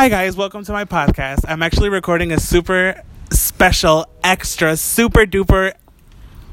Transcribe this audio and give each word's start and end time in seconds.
Hi, 0.00 0.08
guys. 0.08 0.34
Welcome 0.34 0.64
to 0.64 0.72
my 0.72 0.86
podcast. 0.86 1.40
I'm 1.46 1.62
actually 1.62 1.90
recording 1.90 2.32
a 2.32 2.40
super 2.40 3.02
special, 3.30 4.06
extra, 4.24 4.74
super 4.78 5.26
duper, 5.26 5.74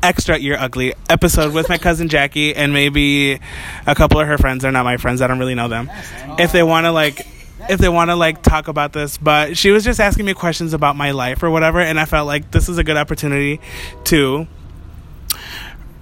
extra 0.04 0.38
ear 0.38 0.58
ugly 0.60 0.94
episode 1.10 1.54
with 1.54 1.70
my 1.70 1.78
cousin 1.78 2.10
Jackie 2.10 2.54
and 2.54 2.74
maybe 2.74 3.40
a 3.86 3.96
couple 3.96 4.20
of 4.20 4.28
her 4.28 4.38
friends. 4.38 4.64
They're 4.64 4.74
not 4.74 4.84
my 4.84 4.98
friends. 4.98 5.22
I 5.22 5.28
don't 5.28 5.40
really 5.40 5.56
know 5.56 5.70
them. 5.70 5.90
If 6.38 6.52
they 6.52 6.62
want 6.62 6.88
to, 6.88 6.92
like, 6.92 7.26
if 7.70 7.80
they 7.80 7.88
want 7.88 8.10
to 8.10 8.18
like 8.18 8.44
talk 8.44 8.68
about 8.68 8.92
this 8.92 9.18
but 9.18 9.56
she 9.58 9.72
was 9.72 9.86
just 9.86 10.02
asking 10.02 10.26
me 10.26 10.34
questions 10.34 10.74
about 10.74 10.98
my 10.98 11.12
life 11.12 11.42
or 11.42 11.50
whatever 11.50 11.80
and 11.80 12.00
i 12.00 12.06
felt 12.06 12.28
like 12.28 12.52
this 12.52 12.70
is 12.70 12.78
a 12.78 12.84
good 12.84 12.98
opportunity 12.98 13.60
to 14.04 14.46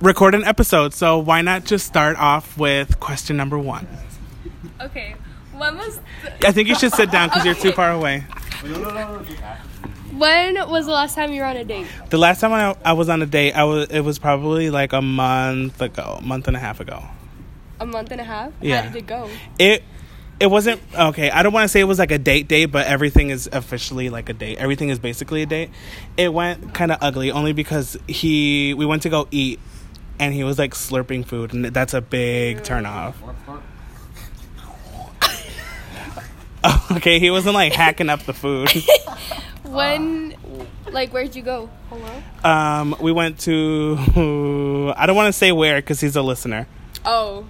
record 0.01 0.35
an 0.35 0.43
episode 0.43 0.93
so 0.93 1.17
why 1.17 1.41
not 1.41 1.63
just 1.63 1.87
start 1.87 2.17
off 2.17 2.57
with 2.57 2.99
question 2.99 3.37
number 3.37 3.57
one 3.59 3.87
Okay. 4.81 5.15
When 5.57 5.77
was 5.77 5.99
i 6.43 6.51
think 6.51 6.67
you 6.67 6.75
should 6.75 6.93
sit 6.93 7.11
down 7.11 7.29
because 7.29 7.45
you're 7.45 7.55
too 7.55 7.71
far 7.71 7.91
away 7.91 8.21
when 10.11 10.55
was 10.69 10.85
the 10.85 10.91
last 10.91 11.15
time 11.15 11.31
you 11.33 11.41
were 11.41 11.47
on 11.47 11.57
a 11.57 11.63
date? 11.65 11.87
the 12.09 12.17
last 12.17 12.39
time 12.41 12.53
I, 12.53 12.75
I 12.83 12.93
was 12.93 13.09
on 13.09 13.21
a 13.21 13.25
date 13.25 13.53
i 13.53 13.63
was 13.63 13.87
it 13.89 14.01
was 14.01 14.19
probably 14.19 14.69
like 14.69 14.93
a 14.93 15.01
month 15.01 15.81
ago 15.81 16.19
month 16.23 16.47
and 16.47 16.55
a 16.55 16.59
half 16.59 16.79
ago 16.79 17.03
A 17.79 17.85
month 17.85 18.11
and 18.11 18.21
a 18.21 18.23
half? 18.23 18.53
Yeah. 18.61 18.81
How 18.83 18.87
did 18.89 18.95
it 18.97 19.07
go? 19.07 19.29
it 19.59 19.83
it 20.39 20.47
wasn't 20.47 20.81
okay 20.93 21.29
i 21.31 21.43
don't 21.43 21.53
want 21.53 21.63
to 21.63 21.69
say 21.69 21.79
it 21.79 21.85
was 21.85 21.99
like 21.99 22.11
a 22.11 22.17
date 22.17 22.47
date 22.47 22.65
but 22.67 22.85
everything 22.87 23.29
is 23.29 23.47
officially 23.51 24.09
like 24.09 24.27
a 24.29 24.33
date 24.33 24.57
everything 24.57 24.89
is 24.89 24.99
basically 24.99 25.41
a 25.41 25.45
date 25.45 25.69
it 26.17 26.33
went 26.33 26.73
kind 26.73 26.91
of 26.91 26.97
ugly 27.01 27.31
only 27.31 27.53
because 27.53 27.97
he 28.07 28.73
we 28.73 28.85
went 28.85 29.01
to 29.03 29.09
go 29.09 29.27
eat 29.31 29.59
and 30.19 30.33
he 30.33 30.43
was 30.43 30.57
like 30.59 30.73
slurping 30.73 31.25
food 31.25 31.53
and 31.53 31.65
that's 31.65 31.93
a 31.93 32.01
big 32.01 32.63
turn 32.63 32.85
off 32.85 33.15
okay 36.91 37.19
he 37.19 37.29
wasn't 37.31 37.53
like 37.53 37.73
hacking 37.73 38.09
up 38.09 38.21
the 38.23 38.33
food 38.33 38.69
When, 39.65 40.35
like, 40.91 41.11
where'd 41.11 41.35
you 41.35 41.41
go? 41.41 41.69
Hello? 41.89 42.21
um 42.49 42.95
we 43.01 43.11
went 43.11 43.39
to 43.41 43.97
i 44.97 45.05
don't 45.05 45.15
want 45.15 45.27
to 45.27 45.33
say 45.33 45.51
where 45.51 45.77
because 45.77 45.99
he's 45.99 46.15
a 46.15 46.21
listener 46.21 46.67
Oh. 47.03 47.45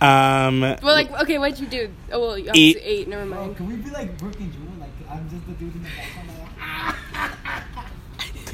um 0.00 0.60
Well, 0.60 0.78
like, 0.82 1.10
okay, 1.22 1.38
what'd 1.38 1.58
you 1.60 1.66
do? 1.66 1.90
Oh, 2.12 2.20
well, 2.20 2.38
you 2.38 2.50
Eat. 2.54 2.78
ate. 2.82 3.08
Never 3.08 3.22
Oh, 3.22 3.26
mind. 3.26 3.56
can 3.56 3.66
we 3.68 3.76
be 3.76 3.90
like 3.90 4.16
Brooke 4.18 4.38
and 4.40 4.52
Jubal? 4.52 4.78
Like 4.80 4.90
I'm 5.10 5.28
just 5.30 5.46
the 5.46 5.52
dude 5.52 5.74
in 5.74 5.82
the 5.82 5.88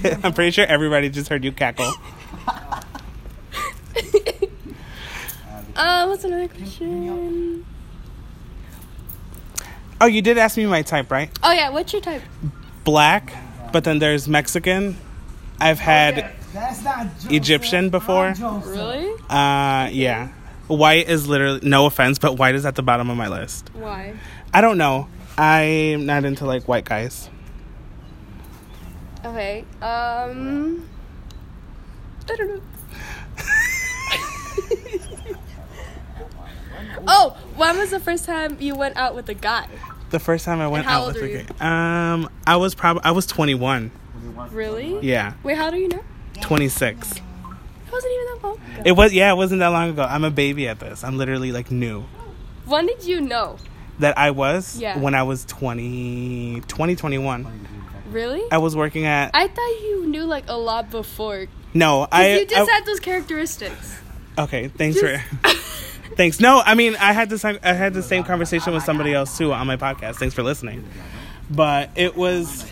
background. 0.03 0.25
I'm 0.25 0.33
pretty 0.34 0.51
sure 0.51 0.67
everybody 0.67 1.08
just 1.08 1.29
heard 1.29 1.42
you 1.45 1.53
cackle 1.53 1.92
Uh, 5.75 6.06
what's 6.06 6.25
another 6.25 6.48
question? 6.48 7.64
Oh 10.00 10.06
you 10.06 10.22
did 10.22 10.39
ask 10.39 10.56
me 10.56 10.66
my 10.66 10.83
type 10.83 11.11
right 11.11 11.30
Oh, 11.42 11.52
yeah, 11.52 11.70
what's 11.70 11.92
your 11.92 12.02
type? 12.02 12.22
black, 12.84 13.33
but 13.72 13.83
then 13.84 13.98
there's 13.98 14.28
Mexican. 14.28 14.97
I've 15.61 15.78
had 15.80 16.33
That's 16.52 16.83
not 16.84 17.06
Joseph. 17.16 17.33
Egyptian 17.33 17.91
before? 17.91 18.34
Really? 18.39 19.12
uh 19.30 19.89
yeah. 19.92 20.28
White 20.69 21.08
is 21.08 21.28
literally 21.28 21.61
no 21.62 21.86
offense, 21.86 22.19
but 22.19 22.36
white 22.39 22.55
is 22.56 22.67
at 22.67 22.74
the 22.74 22.83
bottom 22.83 23.08
of 23.11 23.17
my 23.17 23.28
list. 23.28 23.70
Why? 23.74 24.14
I 24.52 24.61
don't 24.61 24.78
know. 24.78 25.08
I'm 25.39 26.06
not 26.06 26.24
into 26.24 26.44
like 26.47 26.67
white 26.69 26.84
guys. 26.84 27.28
Okay, 29.24 29.64
um. 29.83 30.89
I 32.30 32.36
don't 32.36 32.48
know. 32.48 32.61
oh, 37.06 37.36
when 37.57 37.77
was 37.79 37.91
the 37.91 38.01
first 38.01 38.25
time 38.25 38.57
you 38.61 38.75
went 38.75 38.97
out 38.97 39.15
with 39.15 39.29
a 39.29 39.35
guy? 39.35 39.67
The 40.11 40.21
first 40.21 40.45
time 40.45 40.61
I 40.61 40.69
went 40.69 40.87
out 40.87 41.07
with 41.09 41.17
a 41.23 41.43
guy. 41.45 42.13
Um 42.13 42.29
I 42.47 42.57
was 42.57 42.75
probably 42.75 43.03
I 43.05 43.11
was 43.11 43.27
21. 43.27 43.91
Really? 44.51 44.98
Yeah, 45.01 45.35
Wait, 45.43 45.57
how 45.57 45.71
do 45.71 45.77
you 45.79 45.89
know? 45.89 46.03
26. 46.43 47.13
It 47.13 47.23
wasn't 47.92 48.13
even 48.13 48.27
that 48.27 48.41
long 48.42 48.55
ago. 48.57 48.83
It 48.85 48.92
was 48.92 49.13
yeah, 49.13 49.33
it 49.33 49.36
wasn't 49.36 49.61
that 49.61 49.69
long 49.69 49.91
ago. 49.91 50.03
I'm 50.03 50.25
a 50.25 50.30
baby 50.30 50.69
at 50.69 50.79
this. 50.80 51.03
I'm 51.05 51.17
literally 51.19 51.53
like 51.53 51.70
new. 51.70 52.05
when 52.67 52.86
did 52.86 53.05
you 53.05 53.20
know? 53.20 53.59
That 53.98 54.19
I 54.19 54.30
was 54.30 54.79
Yeah. 54.79 54.98
when 54.98 55.14
I 55.14 55.23
was 55.23 55.45
20 55.47 56.63
2021. 56.69 57.47
Really? 58.11 58.42
I 58.53 58.59
was 58.59 58.77
working 58.77 59.07
at 59.07 59.30
I 59.35 59.48
thought 59.48 59.80
you 59.83 60.07
knew 60.07 60.25
like 60.25 60.45
a 60.48 60.57
lot 60.57 60.91
before. 60.91 61.47
No, 61.75 62.07
I 62.13 62.39
you 62.41 62.47
just 62.47 62.70
I- 62.70 62.75
had 62.75 62.85
those 62.86 63.01
characteristics. 63.01 63.98
Okay, 64.39 64.69
thanks 64.69 65.01
Just- 65.01 65.25
for 65.25 65.48
thanks. 66.14 66.40
No, 66.40 66.62
I 66.64 66.74
mean 66.74 66.96
I 66.96 67.12
had 67.12 67.30
this 67.30 67.44
I 67.44 67.58
had 67.62 67.94
the 67.94 68.02
same 68.02 68.24
conversation 68.24 68.72
with 68.72 68.84
somebody 68.84 69.12
else 69.14 69.36
too 69.36 69.52
on 69.52 69.67
my 69.67 69.77
podcast. 69.77 70.17
Thanks 70.17 70.34
for 70.34 70.42
listening. 70.42 70.84
But 71.50 71.90
it 71.96 72.17
was 72.17 72.70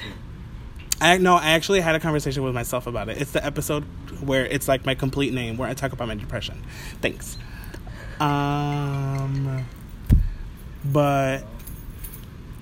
I 1.00 1.18
no, 1.18 1.34
I 1.36 1.50
actually 1.52 1.80
had 1.80 1.94
a 1.94 2.00
conversation 2.00 2.42
with 2.44 2.54
myself 2.54 2.86
about 2.86 3.08
it. 3.08 3.20
It's 3.20 3.32
the 3.32 3.44
episode 3.44 3.84
where 4.20 4.46
it's 4.46 4.68
like 4.68 4.84
my 4.86 4.94
complete 4.94 5.32
name 5.32 5.56
where 5.56 5.68
I 5.68 5.74
talk 5.74 5.92
about 5.92 6.08
my 6.08 6.14
depression. 6.14 6.62
Thanks. 7.00 7.36
Um 8.20 9.64
but 10.84 11.40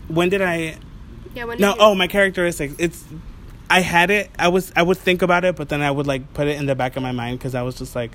when 0.08 0.28
did 0.28 0.42
I 0.42 0.76
Yeah, 1.34 1.44
when 1.44 1.56
did 1.56 1.62
no, 1.62 1.70
you? 1.70 1.76
oh, 1.80 1.94
my 1.94 2.06
characteristics. 2.06 2.74
It's 2.78 3.04
I 3.70 3.80
had 3.80 4.10
it. 4.10 4.30
I 4.38 4.48
was 4.48 4.72
I 4.76 4.82
would 4.82 4.98
think 4.98 5.22
about 5.22 5.44
it, 5.44 5.56
but 5.56 5.68
then 5.68 5.80
I 5.82 5.90
would 5.90 6.06
like 6.06 6.34
put 6.34 6.46
it 6.46 6.58
in 6.58 6.66
the 6.66 6.74
back 6.74 6.96
of 6.96 7.02
my 7.02 7.12
mind 7.12 7.38
because 7.38 7.54
I 7.54 7.62
was 7.62 7.74
just 7.76 7.96
like, 7.96 8.12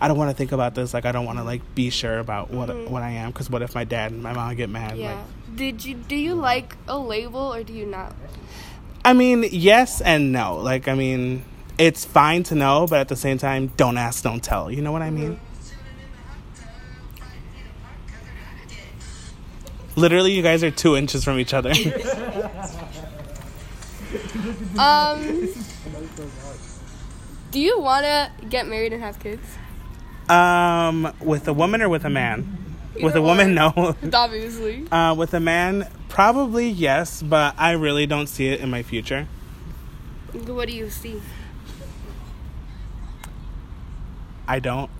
I 0.00 0.08
don't 0.08 0.16
want 0.18 0.30
to 0.30 0.36
think 0.36 0.52
about 0.52 0.74
this. 0.74 0.92
Like 0.94 1.04
I 1.04 1.12
don't 1.12 1.24
want 1.24 1.38
to 1.38 1.44
like 1.44 1.62
be 1.74 1.90
sure 1.90 2.18
about 2.18 2.50
what 2.50 2.74
what 2.90 3.02
I 3.02 3.10
am 3.10 3.30
because 3.30 3.48
what 3.50 3.62
if 3.62 3.74
my 3.74 3.84
dad 3.84 4.12
and 4.12 4.22
my 4.22 4.32
mom 4.32 4.54
get 4.54 4.68
mad? 4.68 4.92
Mm-hmm. 4.92 5.00
Yeah. 5.00 5.14
Like, 5.14 5.56
Did 5.56 5.84
you 5.84 5.94
do 5.94 6.16
you 6.16 6.34
like 6.34 6.76
a 6.88 6.98
label 6.98 7.52
or 7.54 7.62
do 7.62 7.72
you 7.72 7.86
not? 7.86 8.14
I 9.04 9.12
mean, 9.12 9.44
yes 9.50 10.00
and 10.00 10.32
no. 10.32 10.56
Like 10.56 10.88
I 10.88 10.94
mean, 10.94 11.44
it's 11.78 12.04
fine 12.04 12.42
to 12.44 12.54
know, 12.54 12.86
but 12.88 13.00
at 13.00 13.08
the 13.08 13.16
same 13.16 13.38
time, 13.38 13.68
don't 13.76 13.96
ask, 13.96 14.22
don't 14.22 14.42
tell. 14.42 14.70
You 14.70 14.82
know 14.82 14.92
what 14.92 15.02
I 15.02 15.10
mean? 15.10 15.40
Literally, 19.94 20.32
you 20.32 20.42
guys 20.42 20.62
are 20.62 20.70
two 20.70 20.94
inches 20.94 21.24
from 21.24 21.38
each 21.38 21.54
other. 21.54 21.72
Um. 24.78 25.48
do 27.50 27.60
you 27.60 27.80
want 27.80 28.04
to 28.04 28.30
get 28.48 28.66
married 28.66 28.92
and 28.92 29.02
have 29.02 29.18
kids? 29.18 29.42
Um, 30.28 31.12
with 31.20 31.48
a 31.48 31.52
woman 31.52 31.82
or 31.82 31.88
with 31.88 32.04
a 32.04 32.10
man? 32.10 32.66
with 33.02 33.12
Either 33.12 33.18
a 33.18 33.22
woman, 33.22 33.54
no. 33.54 33.72
Obviously. 34.12 34.90
Uh, 34.90 35.14
with 35.14 35.34
a 35.34 35.40
man, 35.40 35.88
probably 36.08 36.68
yes, 36.68 37.22
but 37.22 37.54
I 37.58 37.72
really 37.72 38.06
don't 38.06 38.26
see 38.26 38.48
it 38.48 38.60
in 38.60 38.70
my 38.70 38.82
future. 38.82 39.28
What 40.32 40.68
do 40.68 40.74
you 40.74 40.90
see? 40.90 41.20
I 44.48 44.60
don't 44.60 44.90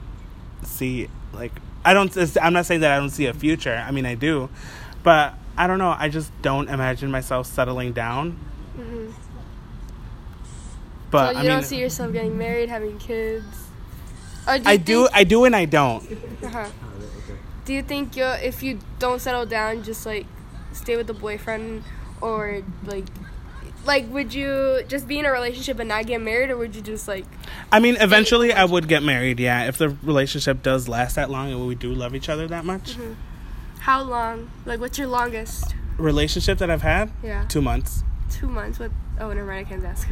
see 0.64 1.08
like 1.32 1.52
I 1.84 1.94
don't. 1.94 2.14
I'm 2.42 2.52
not 2.52 2.66
saying 2.66 2.80
that 2.80 2.92
I 2.92 2.98
don't 2.98 3.10
see 3.10 3.26
a 3.26 3.34
future. 3.34 3.84
I 3.86 3.90
mean, 3.92 4.06
I 4.06 4.14
do, 4.14 4.48
but 5.02 5.34
I 5.56 5.66
don't 5.66 5.78
know. 5.78 5.94
I 5.96 6.08
just 6.08 6.32
don't 6.42 6.68
imagine 6.68 7.10
myself 7.10 7.46
settling 7.46 7.92
down. 7.92 8.38
But 11.10 11.26
so 11.26 11.30
you 11.32 11.38
I 11.38 11.42
mean, 11.42 11.50
don't 11.50 11.62
see 11.62 11.78
yourself 11.78 12.12
getting 12.12 12.36
married, 12.36 12.68
having 12.68 12.98
kids. 12.98 13.65
Or 14.46 14.58
do 14.58 14.68
I 14.68 14.76
do. 14.76 15.08
I 15.12 15.24
do, 15.24 15.44
and 15.44 15.54
I 15.56 15.64
don't. 15.64 16.02
uh-huh. 16.42 16.68
Do 17.64 17.72
you 17.72 17.82
think 17.82 18.16
you 18.16 18.24
if 18.24 18.62
you 18.62 18.78
don't 18.98 19.20
settle 19.20 19.44
down, 19.46 19.82
just 19.82 20.06
like 20.06 20.26
stay 20.72 20.96
with 20.96 21.08
the 21.08 21.14
boyfriend, 21.14 21.82
or 22.20 22.62
like, 22.84 23.04
like 23.84 24.08
would 24.08 24.32
you 24.32 24.82
just 24.86 25.08
be 25.08 25.18
in 25.18 25.26
a 25.26 25.32
relationship 25.32 25.80
and 25.80 25.88
not 25.88 26.06
get 26.06 26.20
married, 26.20 26.50
or 26.50 26.56
would 26.56 26.76
you 26.76 26.82
just 26.82 27.08
like? 27.08 27.24
I 27.72 27.80
mean, 27.80 27.96
eventually, 27.98 28.52
I 28.52 28.64
would 28.64 28.86
get 28.86 29.02
married. 29.02 29.40
Yeah, 29.40 29.66
if 29.66 29.78
the 29.78 29.88
relationship 29.88 30.62
does 30.62 30.88
last 30.88 31.16
that 31.16 31.28
long 31.28 31.50
and 31.50 31.66
we 31.66 31.74
do 31.74 31.92
love 31.92 32.14
each 32.14 32.28
other 32.28 32.46
that 32.48 32.64
much. 32.64 32.96
How 33.80 34.02
long? 34.02 34.50
Like, 34.64 34.78
what's 34.80 34.98
your 34.98 35.08
longest? 35.08 35.74
Relationship 35.98 36.58
that 36.58 36.70
I've 36.70 36.82
had, 36.82 37.10
Yeah. 37.22 37.44
two 37.48 37.62
months. 37.62 38.02
Two 38.30 38.48
months. 38.48 38.78
with. 38.78 38.92
Oh, 39.18 39.28
never 39.32 39.46
mind. 39.46 39.66
I 39.66 39.68
can't 39.68 39.84
ask. 39.84 40.08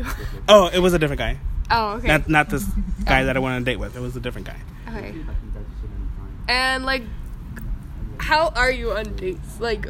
Oh, 0.49 0.71
it 0.73 0.79
was 0.79 0.93
a 0.95 0.99
different 0.99 1.19
guy. 1.19 1.39
Oh, 1.71 1.97
okay. 1.97 2.09
Not 2.09 2.29
not 2.29 2.51
this 2.51 2.65
guy 3.05 3.23
oh. 3.23 3.27
that 3.27 3.37
I 3.37 3.41
went 3.41 3.55
on 3.55 3.63
a 3.63 3.65
date 3.65 3.79
with. 3.79 3.97
It 3.97 4.01
was 4.01 4.17
a 4.17 4.21
different 4.21 4.47
guy. 4.47 4.57
okay. 4.89 5.15
And 6.49 6.85
like, 6.85 7.03
how 8.19 8.49
are 8.49 8.71
you 8.71 8.93
on 8.93 9.17
dates? 9.17 9.61
Like, 9.61 9.87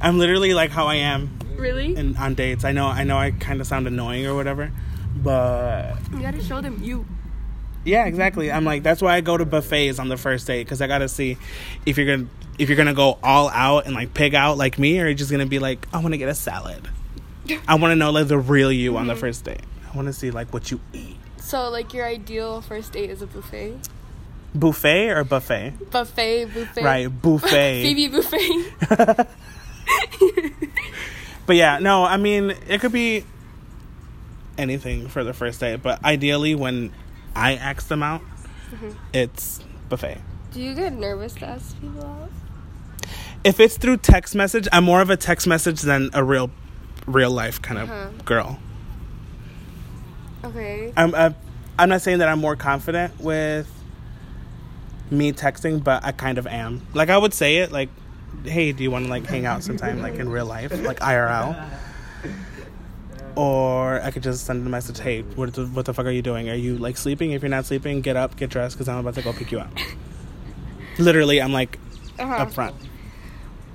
I'm 0.00 0.18
literally 0.18 0.54
like 0.54 0.70
how 0.70 0.86
I 0.86 0.96
am 0.96 1.38
really? 1.58 1.94
And 1.96 2.16
on 2.16 2.34
dates. 2.34 2.64
I 2.64 2.72
know 2.72 2.86
I 2.86 3.04
know 3.04 3.18
I 3.18 3.32
kind 3.32 3.60
of 3.60 3.66
sound 3.66 3.86
annoying 3.86 4.26
or 4.26 4.34
whatever, 4.34 4.72
but 5.16 5.96
You 6.12 6.20
gotta 6.20 6.42
show 6.42 6.60
them 6.60 6.80
you. 6.82 7.06
yeah, 7.84 8.06
exactly. 8.06 8.50
I'm 8.50 8.64
like 8.64 8.82
that's 8.82 9.02
why 9.02 9.16
I 9.16 9.20
go 9.20 9.36
to 9.36 9.44
buffets 9.44 9.98
on 9.98 10.08
the 10.08 10.16
first 10.16 10.46
date 10.46 10.64
because 10.64 10.80
I 10.80 10.86
gotta 10.86 11.08
see 11.08 11.36
if 11.84 11.98
you're 11.98 12.16
gonna 12.16 12.28
if 12.58 12.68
you're 12.68 12.76
gonna 12.76 12.94
go 12.94 13.18
all 13.22 13.48
out 13.50 13.86
and 13.86 13.94
like 13.94 14.14
pig 14.14 14.34
out 14.34 14.56
like 14.56 14.78
me, 14.78 15.00
or 15.00 15.04
you're 15.04 15.14
just 15.14 15.30
gonna 15.30 15.46
be 15.46 15.58
like 15.58 15.86
I 15.92 15.98
want 15.98 16.14
to 16.14 16.18
get 16.18 16.28
a 16.28 16.34
salad. 16.34 16.88
I 17.68 17.74
want 17.76 17.92
to 17.92 17.96
know 17.96 18.10
like 18.10 18.28
the 18.28 18.38
real 18.38 18.72
you 18.72 18.96
on 18.96 19.06
the 19.06 19.14
mm-hmm. 19.14 19.20
first 19.20 19.44
date. 19.44 19.60
I 19.92 19.96
want 19.96 20.06
to 20.06 20.12
see 20.12 20.30
like 20.30 20.52
what 20.52 20.70
you 20.70 20.80
eat. 20.92 21.16
So, 21.38 21.70
like, 21.70 21.94
your 21.94 22.04
ideal 22.04 22.60
first 22.60 22.92
date 22.92 23.10
is 23.10 23.22
a 23.22 23.26
buffet. 23.26 23.78
Buffet 24.54 25.10
or 25.10 25.24
buffet? 25.24 25.72
Buffet, 25.90 26.44
buffet. 26.46 26.82
Right, 26.84 27.06
buffet. 27.22 27.82
Phoebe 27.94 28.08
Buffay. 28.14 29.26
But 31.46 31.56
yeah, 31.56 31.78
no, 31.78 32.04
I 32.04 32.18
mean, 32.18 32.52
it 32.68 32.82
could 32.82 32.92
be 32.92 33.24
anything 34.58 35.08
for 35.08 35.24
the 35.24 35.32
first 35.32 35.60
date, 35.60 35.82
but 35.82 36.04
ideally, 36.04 36.54
when 36.54 36.92
I 37.34 37.54
ask 37.54 37.88
them 37.88 38.02
out, 38.02 38.20
Mm-hmm. 38.70 38.90
it's 39.14 39.60
buffet. 39.88 40.18
Do 40.52 40.60
you 40.60 40.74
get 40.74 40.92
nervous 40.92 41.32
to 41.36 41.46
ask 41.46 41.80
people 41.80 42.04
out? 42.04 42.28
If 43.44 43.60
it's 43.60 43.78
through 43.78 43.96
text 43.98 44.34
message, 44.34 44.68
I'm 44.72 44.84
more 44.84 45.00
of 45.00 45.08
a 45.08 45.16
text 45.16 45.46
message 45.46 45.80
than 45.80 46.10
a 46.12 46.22
real, 46.22 46.50
real 47.06 47.30
life 47.30 47.62
kind 47.62 47.80
of 47.80 47.88
Uh-huh. 47.90 48.08
girl. 48.26 48.58
Okay. 50.48 50.92
I'm, 50.96 51.14
I'm, 51.14 51.34
I'm 51.78 51.88
not 51.88 52.02
saying 52.02 52.18
that 52.18 52.28
I'm 52.28 52.40
more 52.40 52.56
confident 52.56 53.20
with 53.20 53.68
me 55.10 55.32
texting, 55.32 55.82
but 55.82 56.04
I 56.04 56.12
kind 56.12 56.38
of 56.38 56.46
am. 56.46 56.86
Like 56.94 57.08
I 57.10 57.16
would 57.18 57.32
say 57.34 57.56
it, 57.58 57.72
like, 57.72 57.88
"Hey, 58.44 58.72
do 58.72 58.82
you 58.82 58.90
want 58.90 59.06
to 59.06 59.10
like 59.10 59.26
hang 59.26 59.46
out 59.46 59.62
sometime, 59.62 60.00
like 60.02 60.18
in 60.18 60.28
real 60.28 60.46
life, 60.46 60.72
like 60.84 61.00
IRL?" 61.00 61.56
Or 63.36 64.00
I 64.02 64.10
could 64.10 64.22
just 64.24 64.44
send 64.46 64.66
a 64.66 64.70
message, 64.70 64.98
"Hey, 64.98 65.22
what 65.22 65.54
the, 65.54 65.66
what 65.66 65.84
the 65.86 65.94
fuck 65.94 66.06
are 66.06 66.10
you 66.10 66.22
doing? 66.22 66.50
Are 66.50 66.54
you 66.54 66.76
like 66.76 66.96
sleeping? 66.96 67.30
If 67.32 67.42
you're 67.42 67.48
not 67.48 67.66
sleeping, 67.66 68.00
get 68.00 68.16
up, 68.16 68.36
get 68.36 68.50
dressed, 68.50 68.76
because 68.76 68.88
I'm 68.88 68.98
about 68.98 69.14
to 69.14 69.22
go 69.22 69.32
pick 69.32 69.52
you 69.52 69.60
up." 69.60 69.70
Literally, 70.98 71.40
I'm 71.40 71.52
like 71.52 71.78
Uh-huh. 72.18 72.34
up 72.34 72.52
front. 72.52 72.74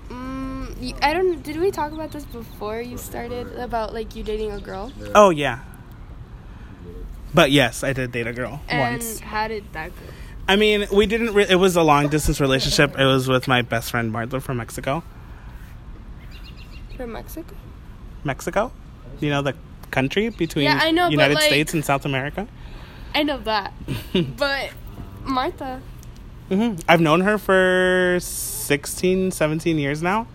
Mm, 0.10 0.98
I 1.02 1.14
don't. 1.14 1.42
Did 1.42 1.58
we 1.62 1.72
talk 1.72 1.94
about 1.94 2.12
this 2.12 2.25
before 2.25 2.81
you 2.81 2.98
started 2.98 3.48
about 3.56 3.94
like 3.94 4.16
you 4.16 4.24
dating 4.24 4.52
a 4.52 4.60
girl? 4.60 4.92
Oh 5.16 5.30
yeah. 5.30 5.60
But 7.34 7.52
yes, 7.52 7.84
I 7.84 7.94
did 7.94 8.12
date 8.12 8.28
a 8.28 8.34
girl 8.34 8.62
And 8.70 8.80
once. 8.96 9.20
how 9.20 9.48
did 9.48 9.64
that 9.74 9.90
go? 9.90 10.02
I 10.48 10.56
mean, 10.56 10.86
we 10.92 11.06
didn't. 11.06 11.34
Re- 11.34 11.48
it 11.50 11.56
was 11.56 11.76
a 11.76 11.82
long 11.84 12.10
distance 12.10 12.40
relationship. 12.42 12.98
It 13.00 13.06
was 13.06 13.28
with 13.28 13.48
my 13.48 13.62
best 13.62 13.92
friend 13.92 14.12
Martha 14.12 14.40
from 14.42 14.58
Mexico. 14.58 15.04
From 16.98 17.12
Mexico? 17.14 17.56
Mexico, 18.24 18.72
you 19.20 19.30
know 19.30 19.42
the 19.42 19.54
country 19.92 20.30
between 20.30 20.66
Yeah, 20.66 20.80
I 20.82 20.92
know, 20.92 21.10
United 21.10 21.36
like- 21.36 21.44
States 21.44 21.74
and 21.74 21.84
South 21.84 22.06
America. 22.06 22.48
I 23.16 23.24
know 23.24 23.38
that, 23.40 23.74
but 24.38 24.70
Martha. 25.24 25.82
hmm 26.50 26.76
I've 26.88 27.02
known 27.02 27.22
her 27.22 27.38
for 27.38 28.18
16, 28.22 29.32
17 29.32 29.78
years 29.80 30.02
now. 30.02 30.28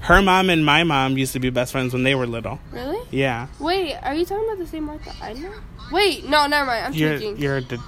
Her 0.00 0.22
mom 0.22 0.48
and 0.50 0.64
my 0.64 0.82
mom 0.84 1.18
used 1.18 1.32
to 1.34 1.40
be 1.40 1.50
best 1.50 1.72
friends 1.72 1.92
when 1.92 2.02
they 2.02 2.14
were 2.14 2.26
little. 2.26 2.58
Really? 2.72 3.06
Yeah, 3.10 3.48
Wait, 3.58 3.94
are 4.02 4.14
you 4.14 4.24
talking 4.24 4.44
about 4.46 4.58
the 4.58 4.66
same 4.66 4.84
Martha 4.84 5.12
I 5.22 5.34
know? 5.34 5.52
Wait, 5.92 6.24
no, 6.24 6.46
never 6.46 6.66
mind. 6.66 6.86
I'm 6.86 6.92
you're 6.94 7.18
thinking. 7.18 7.42
you're 7.42 7.60
the 7.60 7.78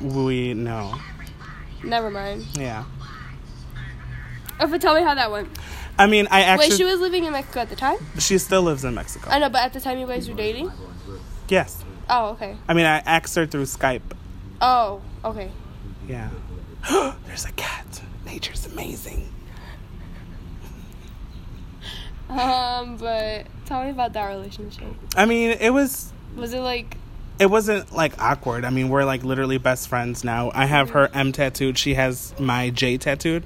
we 0.00 0.54
know. 0.54 0.94
Never 1.84 2.10
mind. 2.10 2.46
Yeah, 2.54 2.84
Oh, 4.58 4.66
but 4.66 4.80
tell 4.80 4.94
me 4.94 5.02
how 5.02 5.14
that 5.14 5.30
went. 5.30 5.48
I 5.98 6.06
mean, 6.06 6.28
I 6.30 6.42
actually 6.42 6.70
Wait, 6.70 6.76
she 6.76 6.84
was 6.84 7.00
living 7.00 7.24
in 7.24 7.32
Mexico 7.32 7.60
at 7.60 7.68
the 7.70 7.76
time. 7.76 7.96
she 8.18 8.36
still 8.38 8.62
lives 8.62 8.84
in 8.84 8.94
Mexico. 8.94 9.30
I 9.30 9.38
know, 9.38 9.48
but 9.48 9.62
at 9.62 9.72
the 9.72 9.80
time 9.80 9.98
you 9.98 10.06
guys 10.06 10.28
were 10.28 10.34
dating. 10.36 10.70
yes, 11.48 11.84
Oh, 12.08 12.30
okay. 12.30 12.56
I 12.68 12.74
mean 12.74 12.86
I 12.86 12.98
asked 12.98 13.34
her 13.36 13.46
through 13.46 13.64
Skype. 13.64 14.02
Oh, 14.60 15.00
okay. 15.24 15.50
Yeah. 16.08 16.30
There's 17.26 17.44
a 17.44 17.52
cat. 17.52 18.02
Nature's 18.26 18.66
amazing. 18.66 19.32
Um, 22.30 22.96
but 22.96 23.46
tell 23.66 23.82
me 23.84 23.90
about 23.90 24.12
that 24.12 24.28
relationship. 24.28 24.86
I 25.16 25.26
mean, 25.26 25.50
it 25.60 25.70
was 25.72 26.12
Was 26.36 26.52
it 26.54 26.60
like? 26.60 26.96
it 27.38 27.46
wasn't 27.50 27.92
like 27.92 28.20
awkward. 28.22 28.64
I 28.64 28.70
mean, 28.70 28.88
we're 28.88 29.04
like 29.04 29.24
literally 29.24 29.58
best 29.58 29.88
friends 29.88 30.22
now. 30.24 30.50
I 30.54 30.66
have 30.66 30.90
her 30.90 31.10
M 31.12 31.32
tattooed. 31.32 31.76
She 31.78 31.94
has 31.94 32.34
my 32.38 32.70
J 32.70 32.98
tattooed. 32.98 33.44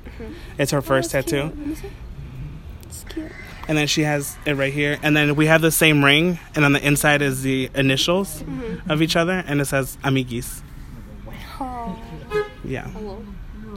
It's 0.59 0.71
her 0.73 0.83
first 0.83 1.15
Oh, 1.15 1.21
tattoo. 1.21 1.31
cute. 1.51 1.57
Let 1.59 1.67
me 1.67 1.75
see. 1.77 1.89
It's 2.85 3.05
cute. 3.09 3.33
And 3.67 3.79
then 3.79 3.87
she 3.87 4.03
has 4.03 4.37
it 4.45 4.55
right 4.57 4.73
here. 4.73 4.99
And 5.03 5.17
then 5.17 5.37
we 5.37 5.47
have 5.47 5.63
the 5.63 5.71
same 5.71 6.05
ring. 6.05 6.39
And 6.55 6.65
on 6.67 6.73
the 6.75 6.87
inside 6.87 7.23
is 7.23 7.43
the 7.43 7.71
initials 7.75 8.43
Mm-hmm. 8.43 8.91
of 8.91 9.01
each 9.01 9.17
other. 9.17 9.43
And 9.47 9.61
it 9.61 9.65
says 9.67 9.97
amiguis. 10.05 10.61
Oh, 11.61 11.99
Yeah. 12.65 12.89
hello. 12.89 13.25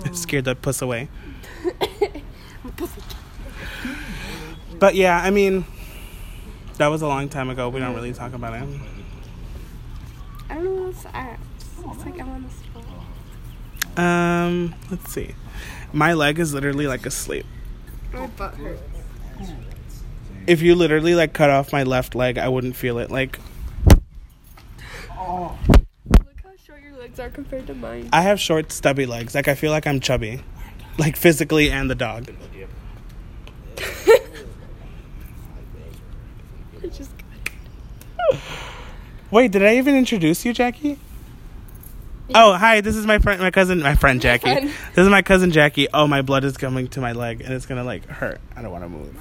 It 0.03 0.15
scared 0.15 0.45
the 0.45 0.55
puss 0.55 0.81
away. 0.81 1.07
But 4.79 4.95
yeah, 4.95 5.19
I 5.21 5.31
mean, 5.31 5.65
that 6.77 6.87
was 6.87 7.01
a 7.01 7.07
long 7.07 7.29
time 7.29 7.49
ago. 7.49 7.69
We 7.69 7.79
don't 7.79 7.95
really 7.95 8.13
talk 8.13 8.33
about 8.33 8.53
it. 8.53 8.63
I 10.49 10.55
don't 10.55 10.63
know 10.63 10.71
what 10.71 10.85
else 10.93 11.03
to 11.03 11.15
ask. 11.15 11.41
It's 11.57 12.05
like 12.05 12.19
I'm 12.19 12.29
on 12.29 12.43
the 12.43 12.49
spot. 12.49 14.03
Um, 14.03 14.75
let's 14.91 15.11
see. 15.11 15.35
My 15.93 16.13
leg 16.13 16.39
is 16.39 16.53
literally 16.53 16.87
like 16.87 17.05
asleep. 17.05 17.45
My 18.13 18.27
butt 18.27 18.55
hurts. 18.55 18.81
If 20.45 20.61
you 20.61 20.75
literally 20.75 21.15
like 21.15 21.33
cut 21.33 21.49
off 21.49 21.73
my 21.73 21.83
left 21.83 22.15
leg, 22.15 22.37
I 22.37 22.47
wouldn't 22.47 22.75
feel 22.75 22.99
it. 22.99 23.11
Like 23.11 23.39
Look 25.27 26.41
how 26.43 26.51
short 26.63 26.81
your 26.81 26.97
legs 26.97 27.19
are 27.19 27.29
compared 27.29 27.67
to 27.67 27.73
mine. 27.73 28.09
I 28.13 28.21
have 28.21 28.39
short, 28.39 28.71
stubby 28.71 29.05
legs. 29.05 29.35
Like 29.35 29.47
I 29.47 29.55
feel 29.55 29.71
like 29.71 29.85
I'm 29.85 29.99
chubby, 29.99 30.41
like 30.97 31.17
physically 31.17 31.69
and 31.69 31.89
the 31.89 31.95
dog. 31.95 32.29
I 36.83 36.87
just 36.87 37.11
Wait, 39.31 39.51
did 39.51 39.63
I 39.63 39.77
even 39.77 39.95
introduce 39.95 40.45
you, 40.45 40.53
Jackie? 40.53 40.99
Oh, 42.35 42.53
hi. 42.53 42.81
This 42.81 42.95
is 42.95 43.05
my 43.05 43.19
friend, 43.19 43.41
my 43.41 43.51
cousin, 43.51 43.81
my 43.81 43.95
friend 43.95 44.21
Jackie. 44.21 44.41
friend. 44.51 44.67
This 44.67 45.03
is 45.03 45.09
my 45.09 45.21
cousin 45.21 45.51
Jackie. 45.51 45.87
Oh, 45.93 46.07
my 46.07 46.21
blood 46.21 46.43
is 46.43 46.57
coming 46.57 46.87
to 46.89 47.01
my 47.01 47.11
leg, 47.13 47.41
and 47.41 47.53
it's 47.53 47.65
gonna 47.65 47.83
like 47.83 48.05
hurt. 48.07 48.39
I 48.55 48.61
don't 48.61 48.71
want 48.71 48.83
to 48.83 48.89
move. 48.89 49.15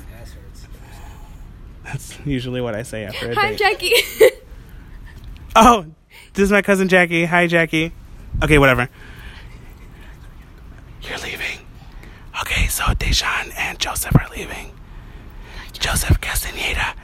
That's 1.85 2.19
usually 2.27 2.61
what 2.61 2.75
I 2.75 2.83
say 2.83 3.05
after 3.05 3.31
a 3.31 3.35
Hi, 3.35 3.51
date. 3.51 3.59
Jackie. 3.59 3.93
Oh, 5.59 5.87
this 6.35 6.43
is 6.45 6.53
my 6.53 6.61
cousin 6.61 6.87
Jackie. 6.87 7.25
Hi, 7.25 7.47
Jackie. 7.47 7.91
Okay, 8.45 8.59
whatever. 8.59 8.91
You're 11.01 11.17
leaving. 11.19 11.61
Okay, 12.43 12.67
so 12.67 12.85
Dejan 12.85 13.55
and 13.57 13.79
Joseph 13.79 14.15
are 14.15 14.29
leaving. 14.37 14.75
Joseph 15.73 16.21
Castaneda 16.21 16.95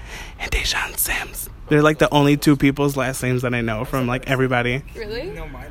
and 0.42 0.50
Dejan 0.50 0.96
Sims. 0.98 1.48
They're 1.68 1.82
like 1.82 1.98
the 1.98 2.12
only 2.12 2.36
two 2.36 2.56
people's 2.56 2.96
last 2.96 3.22
names 3.22 3.42
that 3.42 3.54
I 3.54 3.60
know 3.60 3.84
from 3.84 4.06
like 4.06 4.28
everybody. 4.28 4.82
really? 4.94 5.30
No, 5.30 5.48
my. 5.48 5.66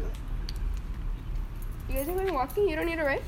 You 1.89 1.95
guys 1.95 2.07
are 2.07 2.13
going 2.13 2.33
walking? 2.33 2.69
You 2.69 2.77
don't 2.77 2.85
need 2.85 3.00
a 3.00 3.03
ride? 3.03 3.21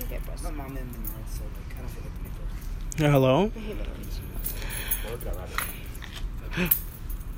Okay, 0.00 0.18
bro. 0.24 0.34
my 0.42 0.50
mom 0.50 0.76
and 0.76 0.92
me, 0.92 0.98
so 1.32 1.42
like, 1.44 1.70
kind 1.70 1.84
of 1.84 1.90
feel 1.92 2.02
like 2.02 2.98
me. 2.98 3.06
Hello? 3.06 3.52
I 3.54 3.58
hate 3.60 3.76
rabbits. 3.78 4.20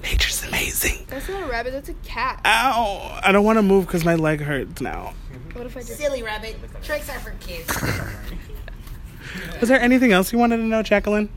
Nature's 0.02 0.44
amazing. 0.44 1.06
That's 1.08 1.28
not 1.28 1.42
a 1.42 1.46
rabbit. 1.46 1.72
That's 1.72 1.88
a 1.90 1.94
cat. 1.94 2.40
Ow! 2.44 3.20
I 3.22 3.32
don't 3.32 3.44
want 3.44 3.58
to 3.58 3.62
move 3.62 3.86
because 3.86 4.04
my 4.04 4.14
leg 4.14 4.40
hurts 4.40 4.80
now. 4.80 5.14
What 5.52 5.66
if 5.66 5.76
I 5.76 5.80
just? 5.80 5.98
Silly 5.98 6.22
rabbit. 6.22 6.56
Tricks 6.82 7.08
are 7.10 7.18
for 7.20 7.32
kids. 7.40 7.68
Was 9.60 9.68
there 9.68 9.80
anything 9.80 10.12
else 10.12 10.32
you 10.32 10.38
wanted 10.38 10.58
to 10.58 10.62
know, 10.62 10.82
Jacqueline? 10.82 11.28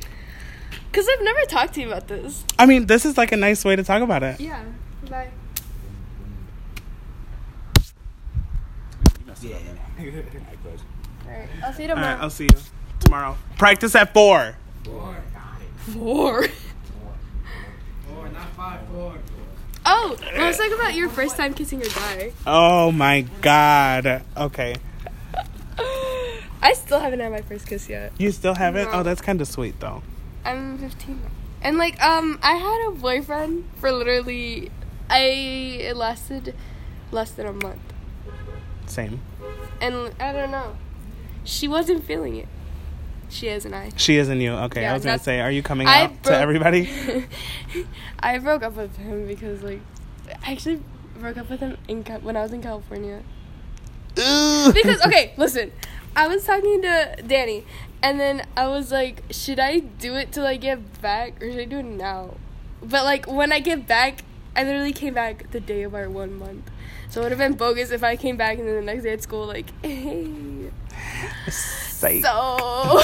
Cause 0.91 1.07
I've 1.11 1.23
never 1.23 1.41
talked 1.47 1.75
to 1.75 1.81
you 1.81 1.87
about 1.87 2.07
this. 2.07 2.43
I 2.57 2.65
mean, 2.65 2.87
this 2.87 3.05
is 3.05 3.17
like 3.17 3.31
a 3.31 3.37
nice 3.37 3.63
way 3.63 3.75
to 3.75 3.83
talk 3.83 4.01
about 4.01 4.23
it. 4.23 4.39
Yeah. 4.39 4.63
Bye. 5.09 5.29
Yeah. 9.41 9.55
Alright. 11.25 11.49
I'll 11.63 11.73
see 11.73 11.83
you 11.83 11.87
tomorrow. 11.89 12.15
All 12.15 12.17
right, 12.17 12.17
tomorrow. 12.17 12.17
I'll 12.21 12.29
see 12.29 12.43
you 12.45 12.59
tomorrow. 12.99 13.37
Practice 13.57 13.95
at 13.95 14.13
four. 14.13 14.55
Four. 14.83 16.47
Four, 18.07 18.29
not 18.29 18.49
five, 18.55 18.79
four. 18.87 19.17
Oh, 19.85 20.17
let's 20.37 20.57
talk 20.57 20.71
about 20.73 20.93
your 20.93 21.09
first 21.09 21.35
time 21.37 21.53
kissing 21.53 21.81
a 21.81 21.87
guy. 21.87 22.31
Oh 22.45 22.91
my 22.91 23.21
god. 23.41 24.23
Okay. 24.37 24.75
I 26.61 26.73
still 26.73 26.99
haven't 26.99 27.21
had 27.21 27.31
my 27.31 27.41
first 27.41 27.65
kiss 27.65 27.89
yet. 27.89 28.11
You 28.17 28.31
still 28.31 28.55
haven't? 28.55 28.91
No. 28.91 28.99
Oh, 28.99 29.03
that's 29.03 29.21
kind 29.21 29.41
of 29.41 29.47
sweet 29.47 29.79
though. 29.79 30.03
I'm 30.45 30.77
15 30.77 31.21
now. 31.21 31.29
And 31.61 31.77
like, 31.77 32.01
um, 32.01 32.39
I 32.41 32.53
had 32.53 32.87
a 32.87 32.91
boyfriend 32.91 33.65
for 33.79 33.91
literally, 33.91 34.71
I 35.09 35.19
it 35.19 35.97
lasted 35.97 36.55
less 37.11 37.31
than 37.31 37.47
a 37.47 37.53
month, 37.53 37.81
Same. 38.85 39.19
and 39.81 40.13
I 40.19 40.31
don't 40.31 40.51
know, 40.51 40.77
she 41.43 41.67
wasn't 41.67 42.05
feeling 42.05 42.37
it. 42.37 42.47
She 43.29 43.47
isn't 43.49 43.73
I. 43.73 43.91
She 43.95 44.15
isn't 44.17 44.39
you. 44.41 44.53
Okay, 44.53 44.81
Yeah, 44.81 44.91
I 44.91 44.93
was 44.93 45.03
gonna 45.05 45.19
say, 45.19 45.39
are 45.41 45.51
you 45.51 45.61
coming 45.61 45.87
I 45.87 46.03
out 46.05 46.23
to 46.23 46.35
everybody? 46.37 46.89
I 48.19 48.39
broke 48.39 48.63
up 48.63 48.75
with 48.75 48.95
him 48.97 49.27
because 49.27 49.61
like, 49.61 49.81
I 50.45 50.53
actually 50.53 50.81
broke 51.19 51.37
up 51.37 51.49
with 51.49 51.59
him 51.59 51.77
in 51.87 52.03
when 52.23 52.35
I 52.37 52.41
was 52.41 52.53
in 52.53 52.61
California. 52.61 53.21
because 54.15 55.05
okay, 55.05 55.33
listen, 55.37 55.71
I 56.15 56.27
was 56.27 56.43
talking 56.45 56.81
to 56.81 57.15
Danny, 57.25 57.65
and 58.01 58.19
then 58.19 58.45
I 58.57 58.67
was 58.67 58.91
like, 58.91 59.23
should 59.31 59.59
I 59.59 59.79
do 59.79 60.15
it 60.15 60.31
till 60.31 60.45
I 60.45 60.57
get 60.57 61.01
back, 61.01 61.41
or 61.41 61.51
should 61.51 61.61
I 61.61 61.65
do 61.65 61.79
it 61.79 61.85
now? 61.85 62.35
But 62.81 63.03
like 63.03 63.27
when 63.27 63.51
I 63.51 63.59
get 63.59 63.87
back, 63.87 64.23
I 64.55 64.63
literally 64.63 64.93
came 64.93 65.13
back 65.13 65.51
the 65.51 65.59
day 65.59 65.83
of 65.83 65.93
our 65.93 66.09
one 66.09 66.37
month, 66.37 66.69
so 67.09 67.21
it 67.21 67.25
would 67.25 67.31
have 67.31 67.39
been 67.39 67.53
bogus 67.53 67.91
if 67.91 68.03
I 68.03 68.15
came 68.15 68.37
back 68.37 68.57
and 68.57 68.67
then 68.67 68.75
the 68.75 68.81
next 68.81 69.03
day 69.03 69.13
at 69.13 69.21
school 69.21 69.45
like, 69.45 69.71
hey. 69.83 70.71
Psych. 71.49 72.23
So. 72.23 73.01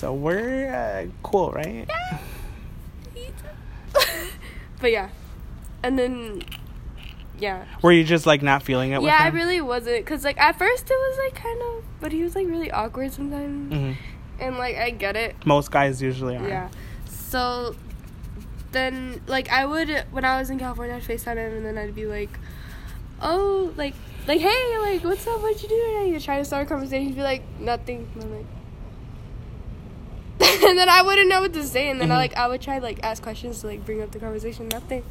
So 0.00 0.14
we're 0.14 0.72
uh, 0.72 1.10
cool, 1.22 1.52
right? 1.52 1.86
Yeah. 1.86 2.18
but 4.80 4.90
yeah, 4.90 5.10
and 5.82 5.98
then 5.98 6.42
yeah, 7.40 7.64
Were 7.82 7.90
you 7.92 8.04
just 8.04 8.26
like 8.26 8.42
not 8.42 8.62
feeling 8.62 8.92
it? 8.92 8.98
with 9.00 9.06
yeah, 9.08 9.18
I 9.20 9.28
really 9.28 9.60
wasn't 9.60 10.04
cause 10.06 10.24
like 10.24 10.38
at 10.38 10.56
first 10.58 10.84
it 10.90 10.94
was 10.94 11.18
like 11.24 11.34
kind 11.42 11.60
of, 11.62 11.84
but 12.00 12.12
he 12.12 12.22
was 12.22 12.34
like 12.36 12.46
really 12.46 12.70
awkward 12.70 13.12
sometimes, 13.12 13.72
Mhm. 13.72 13.96
and 14.38 14.58
like 14.58 14.76
I 14.76 14.90
get 14.90 15.16
it, 15.16 15.34
Most 15.46 15.70
guys 15.70 16.00
usually 16.02 16.36
are. 16.36 16.46
yeah. 16.48 16.68
So 17.06 17.74
then 18.72 19.20
like 19.26 19.50
I 19.50 19.66
would 19.66 20.04
when 20.12 20.24
I 20.24 20.38
was 20.38 20.50
in 20.50 20.58
California, 20.58 20.94
I'd 20.96 21.02
Facetime 21.02 21.36
him, 21.36 21.56
and 21.56 21.66
then 21.66 21.76
I'd 21.78 21.94
be 21.94 22.06
like, 22.06 22.30
oh, 23.22 23.72
like 23.76 23.94
like 24.28 24.40
hey, 24.40 24.78
like 24.78 25.02
what's 25.02 25.26
up? 25.26 25.40
What 25.40 25.60
you 25.62 25.68
doing? 25.68 25.80
today?" 25.94 26.10
You 26.12 26.20
try 26.20 26.38
to 26.38 26.44
start 26.44 26.66
a 26.66 26.68
conversation, 26.68 27.06
he'd 27.06 27.16
be 27.16 27.22
like 27.22 27.42
nothing. 27.58 28.08
And 28.14 28.22
I'm 28.24 28.36
like. 28.36 28.46
and 30.68 30.78
then 30.78 30.88
I 30.88 31.02
wouldn't 31.02 31.28
know 31.28 31.42
what 31.42 31.52
to 31.52 31.64
say, 31.64 31.90
and 31.90 32.00
then 32.00 32.10
I 32.10 32.14
Mhm. 32.14 32.18
like 32.18 32.36
I 32.36 32.48
would 32.48 32.60
try 32.62 32.78
like 32.78 33.00
ask 33.02 33.22
questions 33.22 33.60
to 33.60 33.66
like 33.66 33.84
bring 33.84 34.00
up 34.02 34.10
the 34.12 34.18
conversation. 34.18 34.68
Nothing. 34.68 35.04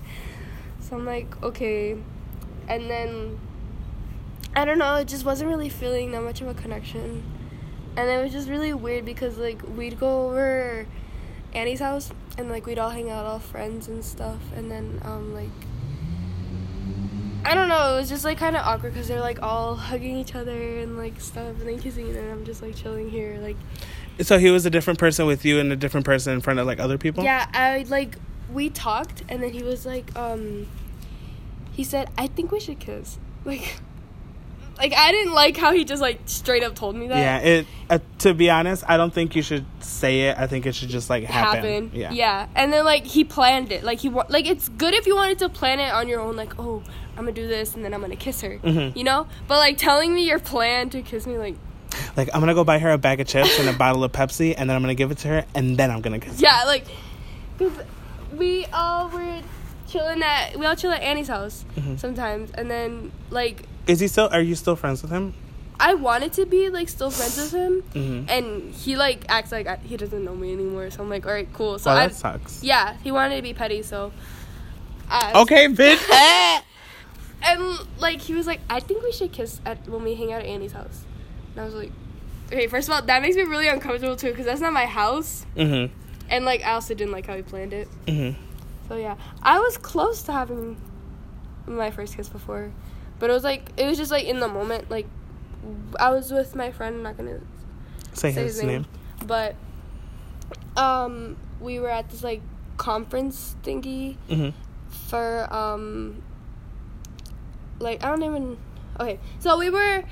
So 0.82 0.96
I'm 0.96 1.06
like, 1.06 1.42
okay, 1.44 1.98
and 2.70 2.90
then 2.90 3.40
I 4.56 4.64
don't 4.66 4.78
know. 4.78 4.96
It 4.96 5.08
just 5.08 5.26
wasn't 5.26 5.50
really 5.50 5.70
feeling 5.70 6.12
that 6.12 6.22
much 6.22 6.42
of 6.42 6.48
a 6.48 6.54
connection, 6.54 7.24
and 7.98 8.10
it 8.10 8.24
was 8.24 8.32
just 8.32 8.48
really 8.48 8.74
weird 8.74 9.06
because 9.06 9.38
like 9.38 9.62
we'd 9.76 10.00
go 10.00 10.28
over 10.28 10.88
Annie's 11.54 11.80
house 11.80 12.12
and 12.38 12.50
like 12.50 12.66
we'd 12.66 12.80
all 12.80 12.92
hang 12.92 13.10
out, 13.10 13.26
all 13.26 13.40
friends 13.40 13.88
and 13.88 14.04
stuff, 14.04 14.40
and 14.56 14.72
then 14.72 15.02
um 15.04 15.34
like. 15.34 15.50
I 17.46 17.56
don't 17.56 17.70
know. 17.70 17.96
It 17.96 18.02
was 18.02 18.10
just 18.10 18.26
like 18.26 18.38
kind 18.38 18.58
of 18.58 18.66
awkward 18.66 18.94
because 18.94 19.08
they're 19.08 19.22
like 19.22 19.42
all 19.42 19.74
hugging 19.76 20.18
each 20.18 20.36
other 20.36 20.80
and 20.80 20.98
like 20.98 21.22
stuff, 21.22 21.58
and 21.60 21.62
then 21.62 21.80
kissing, 21.80 22.16
and 22.16 22.32
I'm 22.32 22.46
just 22.46 22.62
like 22.62 22.76
chilling 22.76 23.10
here, 23.10 23.40
like 23.42 23.56
So 24.22 24.38
he 24.38 24.50
was 24.50 24.66
a 24.66 24.70
different 24.70 25.00
person 25.00 25.26
with 25.26 25.46
you 25.46 25.60
and 25.60 25.72
a 25.72 25.78
different 25.78 26.06
person 26.06 26.34
in 26.34 26.42
front 26.42 26.60
of 26.60 26.68
like 26.68 26.80
other 26.80 26.98
people. 26.98 27.24
Yeah, 27.24 27.50
I 27.54 27.86
like 27.88 28.18
we 28.52 28.70
talked 28.70 29.24
and 29.30 29.42
then 29.42 29.52
he 29.54 29.64
was 29.64 29.86
like, 29.86 30.16
um 30.18 30.68
he 31.80 31.84
said, 31.86 32.10
I 32.18 32.28
think 32.28 32.52
we 32.52 32.60
should 32.60 32.80
kiss. 32.80 33.18
Like 33.46 33.68
like 34.78 34.94
I 34.94 35.12
didn't 35.12 35.34
like 35.34 35.56
how 35.58 35.72
he 35.74 35.84
just 35.86 36.02
like 36.02 36.20
straight 36.26 36.64
up 36.64 36.74
told 36.76 36.94
me 36.96 37.08
that. 37.08 37.18
Yeah. 37.18 37.38
It. 37.54 37.68
Uh, 37.90 38.00
to 38.20 38.34
be 38.34 38.50
honest, 38.50 38.84
I 38.88 38.96
don't 38.98 39.14
think 39.14 39.36
you 39.36 39.42
should 39.42 39.66
say 39.80 40.14
it. 40.28 40.38
I 40.38 40.46
think 40.48 40.66
it 40.66 40.74
should 40.76 40.90
just 40.90 41.10
like 41.10 41.24
happen. 41.24 41.56
happen. 41.86 41.92
Yeah. 41.94 42.12
Yeah. 42.12 42.48
And 42.56 42.72
then 42.74 42.84
like 42.86 43.06
he 43.06 43.24
planned 43.24 43.72
it. 43.72 43.84
Like 43.84 44.00
he 44.00 44.10
wa- 44.10 44.26
like 44.30 44.46
it's 44.46 44.68
good 44.70 44.94
if 44.94 45.08
you 45.08 45.16
wanted 45.16 45.40
to 45.40 45.48
plan 45.50 45.80
it 45.80 45.92
on 46.00 46.08
your 46.10 46.20
own 46.20 46.36
like, 46.36 46.54
"Oh, 46.60 46.84
I'm 47.18 47.24
going 47.24 47.34
to 47.36 47.42
do 47.42 47.48
this 47.48 47.76
and 47.76 47.84
then 47.84 47.94
I'm 47.94 48.00
going 48.02 48.12
to 48.12 48.24
kiss 48.26 48.42
her." 48.42 48.58
Mhm. 48.60 48.96
You 48.96 49.04
know? 49.06 49.28
But 49.48 49.58
like 49.60 49.78
telling 49.78 50.14
me 50.14 50.28
your 50.28 50.40
plan 50.40 50.90
to 50.92 51.02
kiss 51.02 51.26
me 51.28 51.38
like 51.38 51.56
Like 52.18 52.30
I'm 52.34 52.40
gonna 52.42 52.54
go 52.54 52.64
buy 52.64 52.80
her 52.80 52.92
a 52.92 52.98
bag 52.98 53.20
of 53.22 53.28
chips 53.28 53.58
and 53.60 53.68
a 53.70 53.74
bottle 53.74 54.04
of 54.04 54.12
Pepsi, 54.12 54.54
and 54.58 54.70
then 54.70 54.76
I'm 54.76 54.82
gonna 54.84 54.96
give 54.96 55.12
it 55.12 55.18
to 55.20 55.28
her, 55.30 55.46
and 55.56 55.76
then 55.78 55.90
I'm 55.92 56.02
gonna 56.02 56.20
kiss. 56.20 56.36
her. 56.40 56.44
yeah, 56.48 56.64
like 56.66 56.86
cuz 57.58 57.72
we 58.38 58.66
all 58.72 59.10
were 59.10 59.42
chilling 59.90 60.22
at 60.24 60.58
we 60.58 60.66
all 60.66 60.76
chill 60.76 60.92
at 60.92 61.02
Annie's 61.02 61.28
house 61.28 61.66
Mhm. 61.76 62.00
sometimes 62.00 62.52
and 62.52 62.70
then 62.70 63.12
like 63.30 63.64
Is 63.88 64.00
he 64.00 64.08
still? 64.08 64.30
Are 64.32 64.42
you 64.42 64.56
still 64.56 64.76
friends 64.76 65.02
with 65.02 65.12
him? 65.12 65.34
I 65.82 65.94
wanted 65.94 66.34
to 66.34 66.46
be 66.46 66.70
like 66.70 66.90
still 66.90 67.10
friends 67.10 67.38
with 67.38 67.52
him, 67.54 67.82
Mm-hmm. 67.94 68.30
and 68.30 68.74
he 68.74 68.98
like 68.98 69.24
acts 69.30 69.52
like 69.52 69.66
I, 69.66 69.78
he 69.78 69.96
doesn't 69.98 70.24
know 70.26 70.36
me 70.36 70.52
anymore. 70.54 70.90
So 70.92 71.02
I'm 71.02 71.10
like, 71.10 71.26
all 71.26 71.32
right, 71.32 71.48
cool. 71.54 71.80
So 71.80 71.90
well, 71.90 71.98
I, 72.00 72.08
that 72.08 72.16
sucks. 72.16 72.62
yeah, 72.64 72.98
he 73.04 73.12
wanted 73.12 73.38
to 73.38 73.42
be 73.42 73.54
petty. 73.54 73.82
So, 73.82 74.12
uh, 75.10 75.32
Okay, 75.44 75.68
bitch. 75.70 76.04
and 77.44 77.80
like 78.00 78.20
he 78.20 78.34
was 78.34 78.46
like, 78.46 78.60
I 78.70 78.80
think 78.82 79.04
we 79.04 79.12
should 79.14 79.32
kiss 79.32 79.62
at 79.66 79.88
when 79.88 80.04
we 80.04 80.16
hang 80.16 80.34
out 80.34 80.42
at 80.42 80.48
Annie's 80.48 80.74
house. 80.74 81.04
And 81.54 81.62
I 81.62 81.66
was 81.66 81.74
like, 81.74 81.92
okay, 82.48 82.68
first 82.68 82.90
of 82.90 82.94
all, 82.96 83.02
that 83.02 83.22
makes 83.22 83.38
me 83.38 83.44
really 83.44 83.68
uncomfortable 83.70 84.16
too, 84.18 84.32
because 84.32 84.46
that's 84.46 84.62
not 84.62 84.74
my 84.74 84.86
house, 84.86 85.46
mm-hmm. 85.56 85.94
and 86.30 86.46
like 86.46 86.62
I 86.64 86.74
also 86.74 86.94
didn't 86.94 87.14
like 87.14 87.26
how 87.26 87.36
he 87.38 87.42
planned 87.42 87.72
it. 87.74 87.88
Mm-hmm. 88.06 88.40
So 88.90 88.98
yeah, 88.98 89.16
I 89.42 89.60
was 89.60 89.78
close 89.78 90.24
to 90.24 90.34
having 90.34 90.76
my 91.68 91.92
first 91.92 92.18
kiss 92.18 92.28
before, 92.28 92.72
but 93.20 93.30
it 93.30 93.34
was 93.34 93.44
like 93.44 93.72
it 93.78 93.86
was 93.86 93.98
just 93.98 94.12
like 94.12 94.26
in 94.26 94.40
the 94.42 94.48
moment. 94.48 94.90
Like 94.90 95.08
I 96.00 96.10
was 96.10 96.32
with 96.32 96.56
my 96.56 96.72
friend. 96.72 96.96
I'm 96.98 97.04
not 97.04 97.16
gonna 97.16 97.40
Say, 98.14 98.32
say 98.34 98.44
his 98.44 98.56
his 98.58 98.64
name. 98.66 98.86
but 99.26 99.56
um, 100.76 101.38
we 101.62 101.80
were 101.80 101.90
at 101.90 102.10
this 102.10 102.24
like 102.24 102.42
conference 102.78 103.56
thingy 103.64 104.18
Mm-hmm. 104.30 104.50
for 105.08 105.48
um, 105.54 106.22
like 107.80 108.04
I 108.04 108.10
don't 108.10 108.24
even. 108.24 108.58
Okay, 109.00 109.20
so 109.40 109.58
we 109.58 109.70
were 109.70 110.04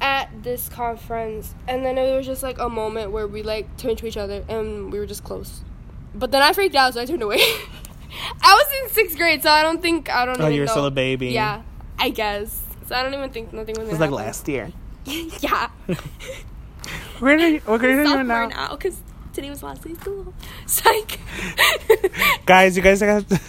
at 0.00 0.42
this 0.42 0.68
conference, 0.68 1.54
and 1.66 1.84
then 1.84 1.98
it 1.98 2.14
was 2.16 2.26
just 2.26 2.42
like 2.42 2.58
a 2.58 2.68
moment 2.68 3.10
where 3.10 3.26
we 3.26 3.42
like 3.42 3.76
turned 3.76 3.98
to 3.98 4.06
each 4.06 4.16
other, 4.16 4.44
and 4.48 4.92
we 4.92 4.98
were 4.98 5.06
just 5.06 5.22
close. 5.24 5.62
But 6.14 6.30
then 6.30 6.42
I 6.42 6.52
freaked 6.52 6.74
out, 6.74 6.94
so 6.94 7.00
I 7.00 7.06
turned 7.06 7.22
away. 7.22 7.40
I 8.42 8.54
was 8.54 8.82
in 8.82 8.94
sixth 8.94 9.16
grade, 9.16 9.42
so 9.42 9.50
I 9.50 9.62
don't 9.62 9.82
think 9.82 10.10
I 10.10 10.24
don't. 10.24 10.40
Oh, 10.40 10.48
you're 10.48 10.66
know. 10.66 10.72
still 10.72 10.86
a 10.86 10.90
baby. 10.90 11.28
Yeah, 11.28 11.62
I 11.98 12.10
guess. 12.10 12.62
So 12.86 12.94
I 12.94 13.02
don't 13.02 13.14
even 13.14 13.30
think 13.30 13.52
nothing 13.52 13.76
was. 13.78 13.88
It 13.88 13.92
was 13.92 14.00
like 14.00 14.10
last 14.10 14.48
year. 14.48 14.72
yeah. 15.04 15.68
We're 17.20 17.36
gonna 17.36 17.60
we're 17.66 17.78
gonna 17.78 18.04
do 18.04 18.22
now. 18.22 18.46
now 18.46 18.68
because 18.70 18.96
today 19.32 19.50
was 19.50 19.62
last 19.62 19.82
day 19.82 19.90
of 19.90 20.00
school. 20.00 20.32
Psych. 20.66 21.18
Guys, 22.46 22.76
you 22.76 22.82
guys 22.82 23.00
have 23.00 23.26
to. 23.28 23.40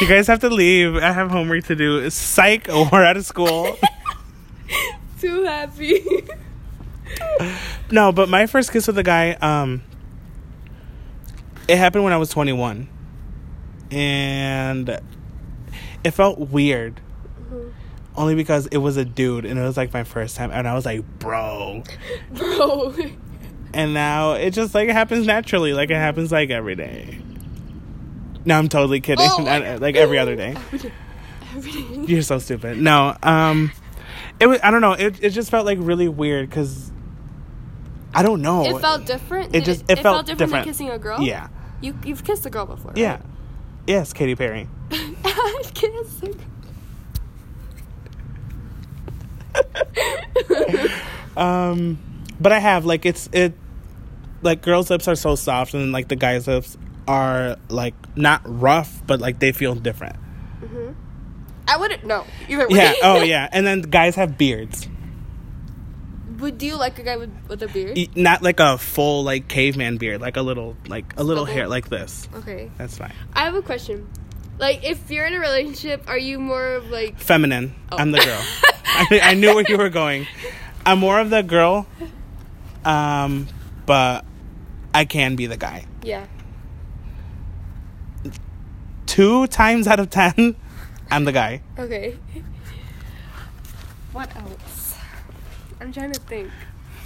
you 0.00 0.06
guys 0.06 0.26
have 0.26 0.40
to 0.40 0.50
leave. 0.50 0.96
I 0.96 1.12
have 1.12 1.30
homework 1.30 1.64
to 1.64 1.74
do. 1.74 2.08
Psych, 2.10 2.68
we're 2.68 3.04
out 3.04 3.16
of 3.16 3.24
school. 3.24 3.76
Too 5.18 5.44
happy. 5.44 6.04
No, 7.90 8.12
but 8.12 8.28
my 8.28 8.46
first 8.46 8.70
kiss 8.70 8.86
with 8.86 8.98
a 8.98 9.02
guy, 9.02 9.32
um, 9.32 9.82
it 11.70 11.78
happened 11.78 12.04
when 12.04 12.12
I 12.12 12.16
was 12.16 12.30
21. 12.30 12.88
And 13.90 15.00
it 16.04 16.10
felt 16.12 16.38
weird. 16.38 17.00
Only 18.16 18.34
because 18.34 18.66
it 18.66 18.78
was 18.78 18.96
a 18.96 19.04
dude 19.04 19.44
and 19.44 19.58
it 19.58 19.62
was 19.62 19.76
like 19.76 19.92
my 19.92 20.04
first 20.04 20.36
time. 20.36 20.50
And 20.52 20.66
I 20.68 20.74
was 20.74 20.84
like, 20.84 21.04
bro. 21.18 21.82
Bro. 22.32 22.94
And 23.72 23.94
now 23.94 24.32
it 24.32 24.50
just 24.50 24.74
like 24.74 24.88
happens 24.88 25.26
naturally. 25.26 25.72
Like 25.72 25.90
it 25.90 25.94
happens 25.94 26.32
like 26.32 26.50
every 26.50 26.74
day. 26.74 27.20
No, 28.44 28.58
I'm 28.58 28.68
totally 28.68 29.00
kidding. 29.00 29.26
Oh 29.28 29.44
I- 29.46 29.76
like 29.76 29.94
every 29.96 30.18
other 30.18 30.34
day. 30.34 30.56
Everything. 31.54 32.04
You're 32.08 32.22
so 32.22 32.38
stupid. 32.40 32.78
No, 32.78 33.16
um, 33.22 33.70
it 34.40 34.46
was. 34.48 34.58
I 34.62 34.70
don't 34.72 34.80
know. 34.80 34.92
It 34.92 35.22
it 35.22 35.30
just 35.30 35.50
felt 35.50 35.66
like 35.66 35.78
really 35.80 36.08
weird 36.08 36.50
because 36.50 36.90
I 38.12 38.22
don't 38.24 38.42
know. 38.42 38.64
It 38.64 38.80
felt 38.80 39.06
different. 39.06 39.48
It 39.54 39.64
Did 39.64 39.64
just- 39.66 39.84
it 39.90 40.00
felt 40.00 40.26
different, 40.26 40.38
different. 40.38 40.52
than 40.52 40.64
kissing 40.64 40.90
a 40.90 40.98
girl. 40.98 41.20
Yeah, 41.20 41.46
You 41.80 41.98
you've 42.04 42.24
kissed 42.24 42.44
a 42.46 42.50
girl 42.50 42.66
before. 42.66 42.92
yeah, 42.96 43.20
yes, 43.86 44.12
Katy 44.12 44.34
Perry. 44.34 44.68
I've 44.92 45.74
kissed 45.74 46.22
a 46.22 46.26
girl. 46.26 46.36
Um, 51.36 51.98
but 52.40 52.52
I 52.52 52.58
have 52.58 52.84
like 52.84 53.06
it's 53.06 53.28
it 53.32 53.54
like 54.42 54.62
girls' 54.62 54.90
lips 54.90 55.06
are 55.08 55.14
so 55.14 55.36
soft 55.36 55.74
and 55.74 55.92
like 55.92 56.08
the 56.08 56.16
guys' 56.16 56.46
lips 56.46 56.76
are 57.06 57.56
like 57.68 57.94
not 58.16 58.42
rough, 58.44 59.00
but 59.06 59.20
like 59.20 59.38
they 59.38 59.52
feel 59.52 59.74
different. 59.74 60.16
I 61.68 61.76
wouldn't 61.76 62.04
know. 62.04 62.26
Either 62.48 62.68
way. 62.68 62.76
Yeah. 62.76 62.92
Oh 63.02 63.22
yeah. 63.22 63.48
And 63.52 63.64
then 63.66 63.82
guys 63.82 64.16
have 64.16 64.36
beards. 64.36 64.88
Would 66.40 66.62
you 66.62 66.76
like 66.76 66.98
a 66.98 67.02
guy 67.02 67.16
with 67.16 67.30
with 67.48 67.62
a 67.62 67.68
beard? 67.68 67.96
E- 67.98 68.10
Not 68.14 68.42
like 68.42 68.60
a 68.60 68.78
full 68.78 69.22
like 69.24 69.46
caveman 69.48 69.96
beard, 69.98 70.20
like 70.20 70.36
a 70.36 70.42
little 70.42 70.76
like 70.88 71.14
a 71.16 71.22
little 71.22 71.44
Stubble. 71.44 71.54
hair 71.58 71.68
like 71.68 71.88
this. 71.88 72.28
Okay. 72.34 72.70
That's 72.78 72.96
fine. 72.98 73.12
I 73.34 73.44
have 73.44 73.54
a 73.54 73.62
question. 73.62 74.08
Like, 74.58 74.84
if 74.84 75.10
you're 75.10 75.24
in 75.24 75.32
a 75.32 75.40
relationship, 75.40 76.04
are 76.06 76.18
you 76.18 76.38
more 76.38 76.74
of 76.74 76.90
like 76.90 77.18
Feminine. 77.18 77.74
Oh. 77.90 77.96
I'm 77.98 78.10
the 78.12 78.18
girl. 78.18 78.42
I, 78.84 79.20
I 79.22 79.34
knew 79.34 79.54
where 79.54 79.64
you 79.66 79.78
were 79.78 79.88
going. 79.88 80.26
I'm 80.84 80.98
more 80.98 81.18
of 81.18 81.30
the 81.30 81.42
girl, 81.42 81.86
um, 82.84 83.46
but 83.86 84.24
I 84.94 85.04
can 85.06 85.34
be 85.36 85.46
the 85.46 85.56
guy. 85.56 85.86
yeah? 86.02 86.26
Two 89.06 89.46
times 89.48 89.86
out 89.86 89.98
of 89.98 90.08
ten, 90.10 90.56
I'm 91.10 91.24
the 91.24 91.32
guy. 91.32 91.62
Okay. 91.78 92.16
What 94.12 94.34
else? 94.36 94.79
I'm 95.80 95.92
trying 95.92 96.12
to 96.12 96.20
think 96.20 96.50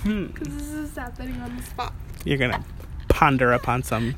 Hmm. 0.03 0.27
because 0.27 0.49
this 0.49 0.69
is 0.69 0.97
happening 0.97 1.41
on 1.41 1.57
the 1.57 1.63
spot. 1.63 1.93
You're 2.25 2.39
gonna 2.39 2.65
ponder 3.09 3.53
upon 3.53 3.83
some. 3.83 4.15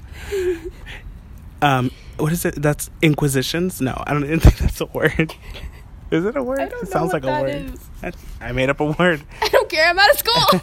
Um, 1.62 1.90
what 2.18 2.32
is 2.32 2.44
it? 2.44 2.60
That's 2.60 2.90
inquisitions? 3.02 3.80
No, 3.80 4.02
I 4.06 4.12
don't 4.12 4.24
even 4.24 4.40
think 4.40 4.58
that's 4.58 4.80
a 4.80 4.86
word. 4.86 5.34
Is 6.10 6.24
it 6.24 6.36
a 6.36 6.42
word? 6.42 6.60
It 6.60 6.88
sounds 6.88 7.12
like 7.12 7.24
a 7.24 7.26
word. 7.42 7.72
is. 8.04 8.12
I 8.40 8.52
made 8.52 8.70
up 8.70 8.80
a 8.80 8.92
word. 8.92 9.22
I 9.42 9.48
don't 9.48 9.68
care. 9.68 9.88
I'm 9.88 9.98
out 9.98 10.10
of 10.10 10.18
school. 10.18 10.60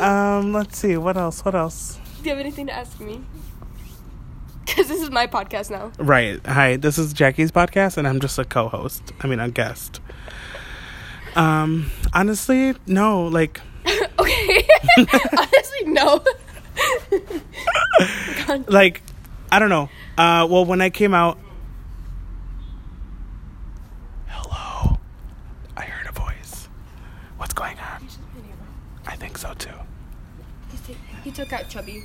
um, 0.00 0.52
let's 0.52 0.78
see. 0.78 0.96
What 0.96 1.16
else? 1.16 1.44
What 1.44 1.54
else? 1.54 1.98
Do 2.22 2.24
you 2.24 2.30
have 2.30 2.38
anything 2.38 2.66
to 2.66 2.72
ask 2.72 2.98
me? 3.00 3.22
Because 4.76 4.88
this 4.88 5.00
is 5.00 5.10
my 5.10 5.28
podcast 5.28 5.70
now. 5.70 5.92
Right. 5.96 6.44
Hi, 6.44 6.76
this 6.76 6.98
is 6.98 7.12
Jackie's 7.12 7.52
podcast, 7.52 7.96
and 7.96 8.06
I'm 8.06 8.18
just 8.18 8.36
a 8.38 8.44
co 8.44 8.68
host. 8.68 9.12
I 9.20 9.28
mean, 9.28 9.38
a 9.38 9.48
guest. 9.48 10.00
Um, 11.36 11.90
honestly, 12.12 12.74
no, 12.86 13.26
like, 13.28 13.60
okay. 14.18 14.66
Honestly, 15.38 15.84
no. 15.84 16.24
Like, 18.66 19.02
I 19.52 19.58
don't 19.60 19.68
know. 19.68 19.88
Uh, 20.18 20.46
well, 20.50 20.64
when 20.64 20.80
I 20.80 20.90
came 20.90 21.14
out, 21.14 21.38
hello, 24.26 24.98
I 25.76 25.82
heard 25.82 26.08
a 26.08 26.12
voice. 26.12 26.68
What's 27.36 27.54
going 27.54 27.78
on? 27.78 28.08
I 29.06 29.14
think 29.14 29.38
so 29.38 29.54
too. 29.54 29.70
He 31.22 31.30
took 31.30 31.52
out 31.52 31.68
Chubby. 31.68 32.02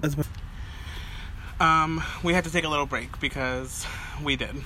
That's 0.00 0.16
what- 0.16 0.26
Um, 1.60 2.02
we 2.22 2.32
had 2.32 2.44
to 2.44 2.50
take 2.50 2.64
a 2.64 2.68
little 2.68 2.86
break 2.86 3.20
because 3.20 3.86
we 4.22 4.36
did. 4.36 4.56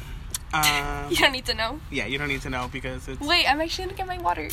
Um, 0.54 1.10
You 1.10 1.16
don't 1.16 1.32
need 1.32 1.46
to 1.46 1.54
know. 1.54 1.80
yeah, 1.90 2.06
you 2.06 2.16
don't 2.16 2.28
need 2.28 2.42
to 2.42 2.48
know 2.50 2.68
because 2.72 3.08
it's. 3.08 3.20
Wait, 3.20 3.44
I'm 3.44 3.60
actually 3.60 3.86
gonna 3.86 3.96
get 3.96 4.06
my 4.06 4.18
water. 4.22 4.48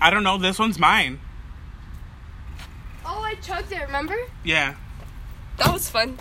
I 0.00 0.10
don't 0.10 0.24
know. 0.24 0.38
This 0.38 0.58
one's 0.58 0.78
mine. 0.78 1.20
Oh, 3.04 3.22
I 3.22 3.34
chugged 3.36 3.72
it. 3.72 3.82
Remember? 3.82 4.16
Yeah. 4.44 4.74
That 5.58 5.72
was 5.72 5.88
fun. 5.88 6.16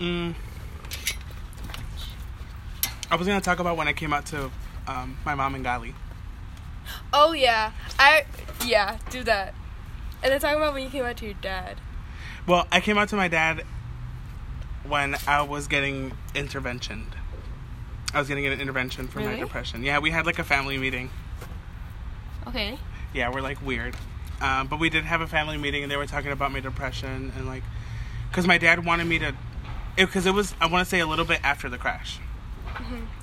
Mm. 0.00 0.34
I 3.12 3.16
was 3.16 3.26
gonna 3.26 3.42
talk 3.42 3.58
about 3.58 3.76
when 3.76 3.88
I 3.88 3.92
came 3.92 4.14
out 4.14 4.24
to 4.26 4.50
um, 4.88 5.18
my 5.26 5.34
mom 5.34 5.54
and 5.54 5.62
Gali. 5.62 5.92
Oh 7.12 7.32
yeah, 7.32 7.72
I 7.98 8.24
yeah 8.64 8.96
do 9.10 9.22
that. 9.24 9.52
And 10.22 10.32
then 10.32 10.40
talking 10.40 10.56
about 10.56 10.72
when 10.72 10.82
you 10.82 10.88
came 10.88 11.04
out 11.04 11.18
to 11.18 11.26
your 11.26 11.34
dad. 11.34 11.76
Well, 12.46 12.66
I 12.72 12.80
came 12.80 12.96
out 12.96 13.10
to 13.10 13.16
my 13.16 13.28
dad 13.28 13.64
when 14.88 15.14
I 15.28 15.42
was 15.42 15.68
getting 15.68 16.12
interventioned. 16.34 17.12
I 18.14 18.18
was 18.18 18.28
getting 18.28 18.46
an 18.46 18.58
intervention 18.58 19.08
for 19.08 19.20
my 19.20 19.38
depression. 19.38 19.82
Yeah, 19.84 19.98
we 19.98 20.10
had 20.10 20.24
like 20.24 20.38
a 20.38 20.44
family 20.44 20.78
meeting. 20.78 21.10
Okay. 22.46 22.78
Yeah, 23.12 23.30
we're 23.30 23.42
like 23.42 23.60
weird. 23.60 23.94
Um, 24.40 24.68
but 24.68 24.80
we 24.80 24.88
did 24.88 25.04
have 25.04 25.20
a 25.20 25.26
family 25.26 25.58
meeting 25.58 25.82
and 25.82 25.92
they 25.92 25.98
were 25.98 26.06
talking 26.06 26.32
about 26.32 26.50
my 26.50 26.60
depression 26.60 27.30
and 27.36 27.46
like, 27.46 27.62
because 28.30 28.46
my 28.46 28.56
dad 28.56 28.86
wanted 28.86 29.06
me 29.06 29.18
to, 29.18 29.34
because 29.96 30.24
it, 30.24 30.32
was, 30.32 30.54
I 30.60 30.66
want 30.66 30.84
to 30.84 30.90
say 30.90 31.00
a 31.00 31.06
little 31.06 31.26
bit 31.26 31.40
after 31.44 31.68
the 31.68 31.78
crash. 31.78 32.18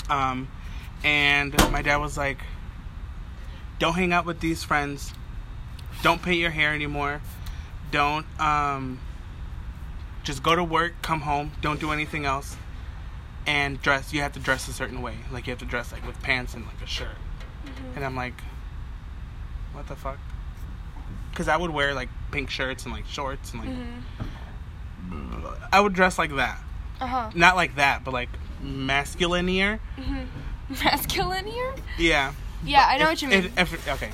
Um, 0.09 0.47
and 1.03 1.55
my 1.71 1.81
dad 1.81 1.97
was 1.97 2.17
like, 2.17 2.39
don't 3.77 3.93
hang 3.93 4.11
out 4.13 4.25
with 4.25 4.39
these 4.39 4.63
friends. 4.63 5.13
Don't 6.01 6.21
paint 6.21 6.37
your 6.39 6.51
hair 6.51 6.73
anymore. 6.73 7.21
Don't, 7.91 8.25
um, 8.39 8.99
just 10.23 10.43
go 10.43 10.55
to 10.55 10.63
work, 10.63 10.93
come 11.01 11.21
home, 11.21 11.51
don't 11.61 11.79
do 11.79 11.91
anything 11.91 12.25
else. 12.25 12.55
And 13.47 13.81
dress, 13.81 14.13
you 14.13 14.21
have 14.21 14.33
to 14.33 14.39
dress 14.39 14.67
a 14.67 14.73
certain 14.73 15.01
way. 15.01 15.15
Like, 15.31 15.47
you 15.47 15.51
have 15.51 15.59
to 15.59 15.65
dress 15.65 15.91
like 15.91 16.05
with 16.05 16.21
pants 16.21 16.53
and 16.53 16.65
like 16.65 16.81
a 16.83 16.87
shirt. 16.87 17.15
And 17.95 18.05
I'm 18.05 18.15
like, 18.15 18.41
what 19.73 19.87
the 19.87 19.95
fuck? 19.95 20.17
Because 21.31 21.47
I 21.47 21.55
would 21.57 21.71
wear 21.71 21.93
like 21.93 22.09
pink 22.31 22.49
shirts 22.49 22.83
and 22.83 22.93
like 22.93 23.05
shorts 23.05 23.53
and 23.53 23.61
like 23.61 23.69
I 25.71 25.79
would 25.79 25.93
dress 25.93 26.17
like 26.17 26.35
that. 26.35 26.59
Uh 26.99 27.07
huh. 27.07 27.31
Not 27.33 27.55
like 27.55 27.75
that, 27.75 28.03
but 28.03 28.13
like 28.13 28.29
masculineer. 28.63 29.79
Mm-hmm. 29.97 30.23
Masculine 30.83 31.45
here? 31.47 31.73
Yeah. 31.97 32.33
Yeah, 32.63 32.85
I 32.87 32.97
know 32.97 33.05
If- 33.05 33.09
what 33.09 33.21
you 33.23 33.27
mean. 33.29 33.51
if- 33.57 33.73
if- 33.73 33.87
okay. 33.89 34.11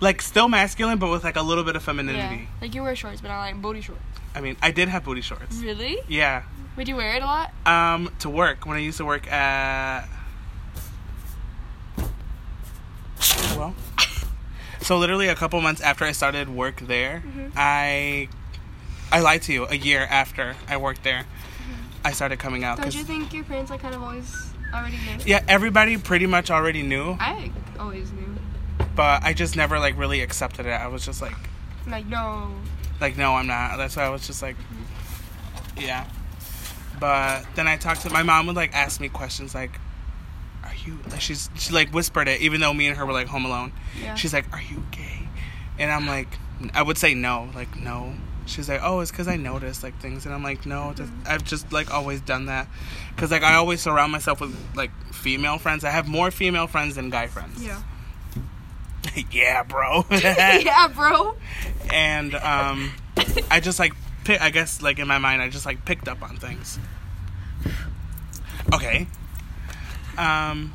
Like 0.00 0.22
still 0.22 0.48
masculine, 0.48 0.98
but 0.98 1.10
with 1.10 1.24
like 1.24 1.34
a 1.34 1.42
little 1.42 1.64
bit 1.64 1.74
of 1.74 1.82
femininity. 1.82 2.36
yeah. 2.42 2.46
Like 2.60 2.72
you 2.74 2.82
wear 2.84 2.94
shorts, 2.94 3.20
but 3.20 3.28
not 3.28 3.40
like 3.40 3.60
booty 3.60 3.80
shorts. 3.80 4.00
I 4.32 4.40
mean, 4.40 4.56
I 4.62 4.70
did 4.70 4.88
have 4.88 5.02
booty 5.02 5.22
shorts. 5.22 5.56
Really? 5.56 5.98
Yeah. 6.06 6.42
Would 6.76 6.86
you 6.86 6.94
wear 6.94 7.16
it 7.16 7.22
a 7.22 7.26
lot? 7.26 7.52
Um, 7.66 8.12
to 8.20 8.30
work 8.30 8.64
when 8.64 8.76
I 8.76 8.80
used 8.80 8.98
to 8.98 9.04
work 9.04 9.26
at. 9.32 10.06
Well, 13.56 13.74
so 14.80 14.98
literally 14.98 15.26
a 15.26 15.34
couple 15.34 15.60
months 15.60 15.80
after 15.80 16.04
I 16.04 16.12
started 16.12 16.48
work 16.48 16.80
there, 16.86 17.24
mm-hmm. 17.26 17.48
I, 17.56 18.28
I 19.10 19.18
lied 19.20 19.42
to 19.42 19.52
you. 19.52 19.66
A 19.66 19.74
year 19.74 20.06
after 20.08 20.54
I 20.68 20.76
worked 20.76 21.02
there, 21.02 21.24
mm-hmm. 21.24 21.77
I 22.04 22.12
started 22.12 22.38
coming 22.38 22.64
out. 22.64 22.80
Don't 22.80 22.94
you 22.94 23.04
think 23.04 23.32
your 23.32 23.44
parents 23.44 23.70
like 23.70 23.80
kind 23.80 23.94
of 23.94 24.02
always 24.02 24.34
already 24.74 24.96
knew? 24.96 25.24
yeah, 25.26 25.42
everybody 25.48 25.96
pretty 25.96 26.26
much 26.26 26.50
already 26.50 26.82
knew, 26.82 27.16
I 27.18 27.50
always 27.78 28.10
knew. 28.12 28.34
but 28.94 29.22
I 29.24 29.32
just 29.32 29.56
never 29.56 29.78
like 29.78 29.96
really 29.98 30.20
accepted 30.20 30.66
it. 30.66 30.70
I 30.70 30.86
was 30.88 31.04
just 31.04 31.20
like, 31.22 31.34
like 31.86 32.06
no. 32.06 32.52
like 33.00 33.16
no, 33.16 33.34
I'm 33.34 33.46
not. 33.46 33.76
That's 33.76 33.96
why 33.96 34.04
I 34.04 34.10
was 34.10 34.26
just 34.26 34.42
like, 34.42 34.56
yeah. 35.76 36.06
But 37.00 37.44
then 37.54 37.68
I 37.68 37.76
talked 37.76 38.02
to 38.02 38.10
my 38.10 38.22
mom 38.22 38.46
would 38.46 38.56
like 38.56 38.74
ask 38.74 39.00
me 39.00 39.08
questions 39.08 39.54
like, 39.54 39.78
"Are 40.64 40.74
you?" 40.84 40.98
Like 41.10 41.20
she's 41.20 41.48
she 41.56 41.72
like 41.72 41.90
whispered 41.90 42.28
it, 42.28 42.40
even 42.40 42.60
though 42.60 42.74
me 42.74 42.88
and 42.88 42.96
her 42.96 43.06
were 43.06 43.12
like 43.12 43.28
home 43.28 43.44
alone. 43.44 43.72
Yeah. 44.02 44.14
She's 44.14 44.32
like, 44.32 44.52
"Are 44.52 44.60
you 44.60 44.84
gay?" 44.90 45.28
And 45.78 45.92
I'm 45.92 46.06
like, 46.08 46.26
I 46.74 46.82
would 46.82 46.98
say 46.98 47.14
no, 47.14 47.48
like 47.54 47.76
no. 47.80 48.14
She's 48.48 48.68
like, 48.68 48.80
"Oh, 48.82 49.00
it's 49.00 49.10
because 49.10 49.28
I 49.28 49.36
noticed 49.36 49.82
like 49.82 49.98
things," 50.00 50.24
and 50.24 50.34
I'm 50.34 50.42
like, 50.42 50.64
"No, 50.66 50.92
just, 50.96 51.12
I've 51.26 51.44
just 51.44 51.72
like 51.72 51.92
always 51.92 52.20
done 52.20 52.46
that, 52.46 52.66
because 53.14 53.30
like 53.30 53.42
I 53.42 53.54
always 53.54 53.80
surround 53.80 54.10
myself 54.12 54.40
with 54.40 54.56
like 54.74 54.90
female 55.12 55.58
friends. 55.58 55.84
I 55.84 55.90
have 55.90 56.08
more 56.08 56.30
female 56.30 56.66
friends 56.66 56.94
than 56.96 57.10
guy 57.10 57.26
friends." 57.26 57.62
Yeah. 57.62 57.82
yeah, 59.30 59.62
bro. 59.62 60.04
yeah, 60.10 60.88
bro. 60.88 61.36
and 61.92 62.34
um, 62.34 62.92
I 63.50 63.60
just 63.60 63.78
like 63.78 63.92
pick. 64.24 64.40
I 64.40 64.50
guess 64.50 64.82
like 64.82 64.98
in 64.98 65.06
my 65.06 65.18
mind, 65.18 65.42
I 65.42 65.48
just 65.48 65.66
like 65.66 65.84
picked 65.84 66.08
up 66.08 66.22
on 66.22 66.36
things. 66.36 66.78
Okay. 68.72 69.06
Um. 70.16 70.74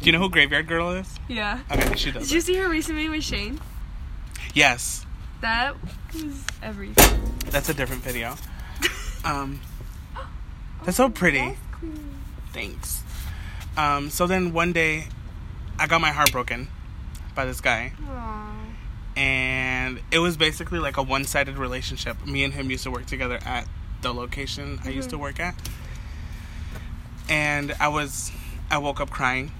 Do 0.00 0.06
you 0.06 0.12
know 0.12 0.18
who 0.18 0.30
Graveyard 0.30 0.68
Girl 0.68 0.92
is? 0.92 1.15
Yeah. 1.28 1.60
Okay, 1.70 1.94
she 1.96 2.12
does. 2.12 2.28
Did 2.28 2.34
you 2.34 2.40
see 2.40 2.54
her 2.56 2.68
recently 2.68 3.08
with 3.08 3.24
Shane? 3.24 3.60
Yes, 4.54 5.04
That 5.40 5.74
was 6.14 6.42
everything. 6.62 7.20
that's 7.50 7.68
a 7.68 7.74
different 7.74 8.02
video. 8.02 8.36
Um, 9.24 9.60
that's 10.84 10.96
so 10.98 11.08
pretty. 11.08 11.38
That's 11.38 11.58
cool. 11.72 11.90
Thanks. 12.52 13.02
Um, 13.76 14.08
so 14.08 14.28
then 14.28 14.52
one 14.52 14.72
day, 14.72 15.08
I 15.80 15.88
got 15.88 16.00
my 16.00 16.10
heart 16.12 16.30
broken 16.30 16.68
by 17.34 17.44
this 17.44 17.60
guy. 17.60 17.92
Aw. 18.08 18.52
and 19.16 20.00
it 20.12 20.20
was 20.20 20.36
basically 20.36 20.78
like 20.78 20.96
a 20.96 21.02
one-sided 21.02 21.58
relationship. 21.58 22.24
Me 22.24 22.44
and 22.44 22.54
him 22.54 22.70
used 22.70 22.84
to 22.84 22.90
work 22.92 23.06
together 23.06 23.40
at 23.44 23.66
the 24.02 24.14
location 24.14 24.78
I 24.84 24.90
used 24.90 25.10
to 25.10 25.18
work 25.18 25.40
at, 25.40 25.56
and 27.28 27.74
I 27.80 27.88
was, 27.88 28.30
I 28.70 28.78
woke 28.78 29.00
up 29.00 29.10
crying, 29.10 29.50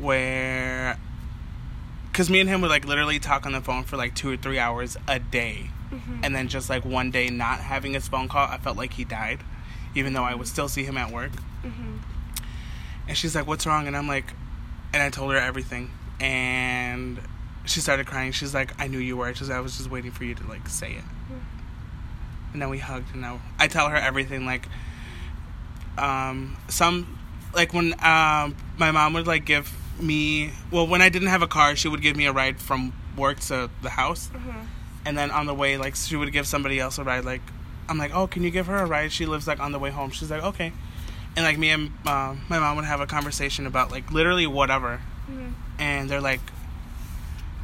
where, 0.00 0.98
because 2.10 2.28
me 2.30 2.40
and 2.40 2.48
him 2.48 2.60
would 2.60 2.70
like 2.70 2.84
literally 2.84 3.18
talk 3.18 3.46
on 3.46 3.52
the 3.52 3.60
phone 3.60 3.84
for 3.84 3.96
like 3.96 4.14
two 4.14 4.30
or 4.30 4.36
three 4.36 4.58
hours 4.58 4.96
a 5.08 5.18
day, 5.18 5.70
and 6.22 6.34
then 6.34 6.48
just 6.48 6.68
like 6.68 6.84
one 6.84 7.10
day 7.10 7.28
not 7.30 7.60
having 7.60 7.92
his 7.94 8.08
phone 8.08 8.28
call, 8.28 8.48
I 8.48 8.58
felt 8.58 8.76
like 8.76 8.94
he 8.94 9.04
died, 9.04 9.40
even 9.94 10.12
though 10.12 10.24
I 10.24 10.34
would 10.34 10.48
still 10.48 10.68
see 10.68 10.84
him 10.84 10.96
at 10.96 11.10
work. 11.12 11.32
And 13.08 13.16
she's 13.16 13.34
like, 13.34 13.46
"What's 13.46 13.66
wrong?" 13.66 13.86
And 13.86 13.96
I'm 13.96 14.08
like, 14.08 14.32
and 14.92 15.02
I 15.02 15.10
told 15.10 15.32
her 15.32 15.38
everything, 15.38 15.90
and 16.20 17.20
she 17.64 17.80
started 17.80 18.06
crying. 18.06 18.32
She's 18.32 18.54
like, 18.54 18.72
"I 18.80 18.88
knew 18.88 18.98
you 18.98 19.16
were." 19.16 19.32
She's 19.34 19.48
like, 19.48 19.58
"I 19.58 19.60
was 19.60 19.76
just 19.76 19.90
waiting 19.90 20.10
for 20.10 20.24
you 20.24 20.34
to 20.34 20.46
like 20.48 20.68
say 20.68 20.92
it." 20.92 21.04
And 22.52 22.62
then 22.62 22.68
we 22.70 22.78
hugged, 22.78 23.12
and 23.12 23.20
now 23.20 23.40
I 23.58 23.68
tell 23.68 23.88
her 23.88 23.96
everything. 23.96 24.46
Like, 24.46 24.66
um, 25.98 26.56
some, 26.68 27.18
like 27.54 27.72
when 27.74 27.92
um 28.02 28.56
my 28.78 28.90
mom 28.90 29.12
would 29.14 29.26
like 29.26 29.44
give 29.44 29.72
me, 30.00 30.50
well, 30.70 30.86
when 30.86 31.02
I 31.02 31.08
didn't 31.08 31.28
have 31.28 31.42
a 31.42 31.46
car, 31.46 31.76
she 31.76 31.88
would 31.88 32.02
give 32.02 32.16
me 32.16 32.26
a 32.26 32.32
ride 32.32 32.60
from 32.60 32.92
work 33.16 33.40
to 33.40 33.70
the 33.82 33.90
house, 33.90 34.30
and 35.04 35.16
then 35.16 35.30
on 35.30 35.46
the 35.46 35.54
way, 35.54 35.76
like 35.76 35.96
she 35.96 36.16
would 36.16 36.32
give 36.32 36.46
somebody 36.46 36.78
else 36.78 36.98
a 36.98 37.04
ride. 37.04 37.24
Like, 37.24 37.42
I'm 37.88 37.98
like, 37.98 38.14
"Oh, 38.14 38.26
can 38.26 38.42
you 38.42 38.50
give 38.50 38.66
her 38.66 38.76
a 38.76 38.86
ride?" 38.86 39.12
She 39.12 39.26
lives 39.26 39.46
like 39.46 39.60
on 39.60 39.72
the 39.72 39.78
way 39.78 39.90
home. 39.90 40.10
She's 40.10 40.30
like, 40.30 40.42
"Okay." 40.42 40.72
and 41.36 41.44
like 41.44 41.58
me 41.58 41.70
and 41.70 41.92
uh, 42.06 42.34
my 42.48 42.58
mom 42.58 42.76
would 42.76 42.86
have 42.86 43.00
a 43.00 43.06
conversation 43.06 43.66
about 43.66 43.90
like 43.90 44.10
literally 44.10 44.46
whatever 44.46 45.00
and 45.78 46.08
they're 46.08 46.20
like 46.20 46.40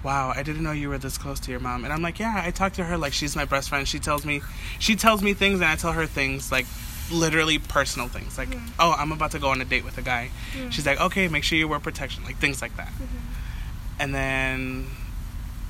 wow 0.04 0.32
i 0.36 0.42
didn't 0.42 0.62
know 0.62 0.72
you 0.72 0.88
were 0.88 0.98
this 0.98 1.16
close 1.16 1.40
to 1.40 1.50
your 1.50 1.60
mom 1.60 1.84
and 1.84 1.92
i'm 1.92 2.02
like 2.02 2.18
yeah 2.18 2.42
i 2.44 2.50
talk 2.50 2.74
to 2.74 2.84
her 2.84 2.98
like 2.98 3.12
she's 3.12 3.34
my 3.34 3.44
best 3.44 3.68
friend 3.68 3.88
she 3.88 3.98
tells 3.98 4.24
me 4.26 4.42
she 4.78 4.94
tells 4.94 5.22
me 5.22 5.32
things 5.32 5.60
and 5.60 5.64
i 5.64 5.74
tell 5.76 5.92
her 5.92 6.06
things 6.06 6.52
like 6.52 6.66
literally 7.10 7.58
personal 7.58 8.08
things 8.08 8.38
like 8.38 8.48
oh 8.78 8.94
i'm 8.98 9.12
about 9.12 9.30
to 9.32 9.38
go 9.38 9.48
on 9.48 9.60
a 9.60 9.64
date 9.64 9.84
with 9.84 9.98
a 9.98 10.02
guy 10.02 10.30
she's 10.70 10.86
like 10.86 11.00
okay 11.00 11.28
make 11.28 11.42
sure 11.44 11.58
you 11.58 11.66
wear 11.68 11.80
protection 11.80 12.22
like 12.24 12.36
things 12.36 12.62
like 12.62 12.74
that 12.76 12.92
and 13.98 14.14
then 14.14 14.86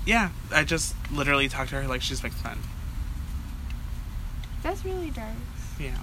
yeah 0.05 0.31
i 0.53 0.63
just 0.63 0.95
literally 1.13 1.49
talk 1.49 1.69
to 1.69 1.75
her 1.81 1.89
like 1.89 2.03
she's 2.03 2.23
my 2.23 2.29
friend 2.29 2.61
That's 4.63 4.85
really 4.85 5.11
nice. 5.17 5.35
Yeah. 5.81 5.97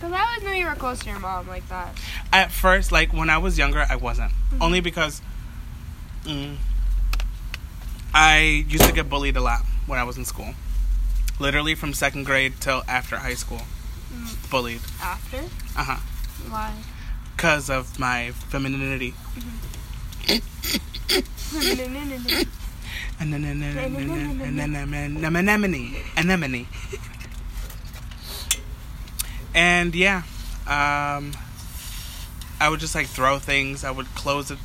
Cause 0.00 0.12
I 0.12 0.20
always 0.24 0.42
knew 0.44 0.52
you 0.60 0.66
were 0.66 0.76
close 0.76 1.00
to 1.00 1.10
your 1.10 1.18
mom 1.18 1.48
like 1.48 1.68
that. 1.68 1.98
At 2.32 2.52
first, 2.52 2.92
like 2.92 3.12
when 3.12 3.28
I 3.28 3.38
was 3.38 3.58
younger, 3.58 3.84
I 3.88 3.96
wasn't. 3.96 4.32
Mhm. 4.54 4.60
Only 4.62 4.80
because 4.80 5.20
mm, 6.24 6.56
I 8.14 8.64
used 8.68 8.84
to 8.84 8.92
get 8.92 9.08
bullied 9.10 9.36
a 9.36 9.40
lot 9.40 9.62
when 9.86 9.98
I 9.98 10.04
was 10.04 10.16
in 10.16 10.24
school. 10.24 10.54
Literally 11.38 11.74
from 11.74 11.92
second 11.92 12.24
grade 12.26 12.54
till 12.60 12.82
after 12.86 13.16
high 13.16 13.34
school, 13.34 13.62
Mm, 14.12 14.50
bullied. 14.50 14.80
After? 15.00 15.38
Uh 15.76 15.84
huh. 15.84 15.96
Why? 16.48 16.74
Because 17.36 17.70
of 17.70 17.98
my 17.98 18.32
femininity. 18.32 19.14
Anemone. 23.20 23.76
Anemone. 26.16 26.66
And 29.54 29.94
yeah, 29.94 30.22
um, 30.66 31.32
I 32.60 32.68
would 32.68 32.80
just 32.80 32.94
like 32.94 33.06
throw 33.06 33.38
things. 33.38 33.84
I 33.84 33.90
would 33.90 34.06
close 34.14 34.50
it. 34.50 34.58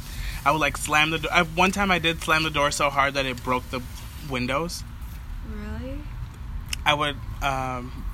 I 0.45 0.51
would 0.51 0.61
like 0.61 0.77
slam 0.77 1.09
the 1.09 1.19
door. 1.19 1.31
I, 1.33 1.43
one 1.43 1.71
time 1.71 1.89
I 1.91 1.99
did 1.99 2.21
slam 2.21 2.43
the 2.43 2.49
door 2.51 2.71
so 2.71 2.89
hard 2.89 3.15
that 3.15 3.25
it 3.25 3.43
broke 3.43 3.69
the 3.71 3.81
windows. 4.29 4.83
really? 5.49 5.97
I 6.85 6.93
would 6.93 7.15
um, 7.41 8.05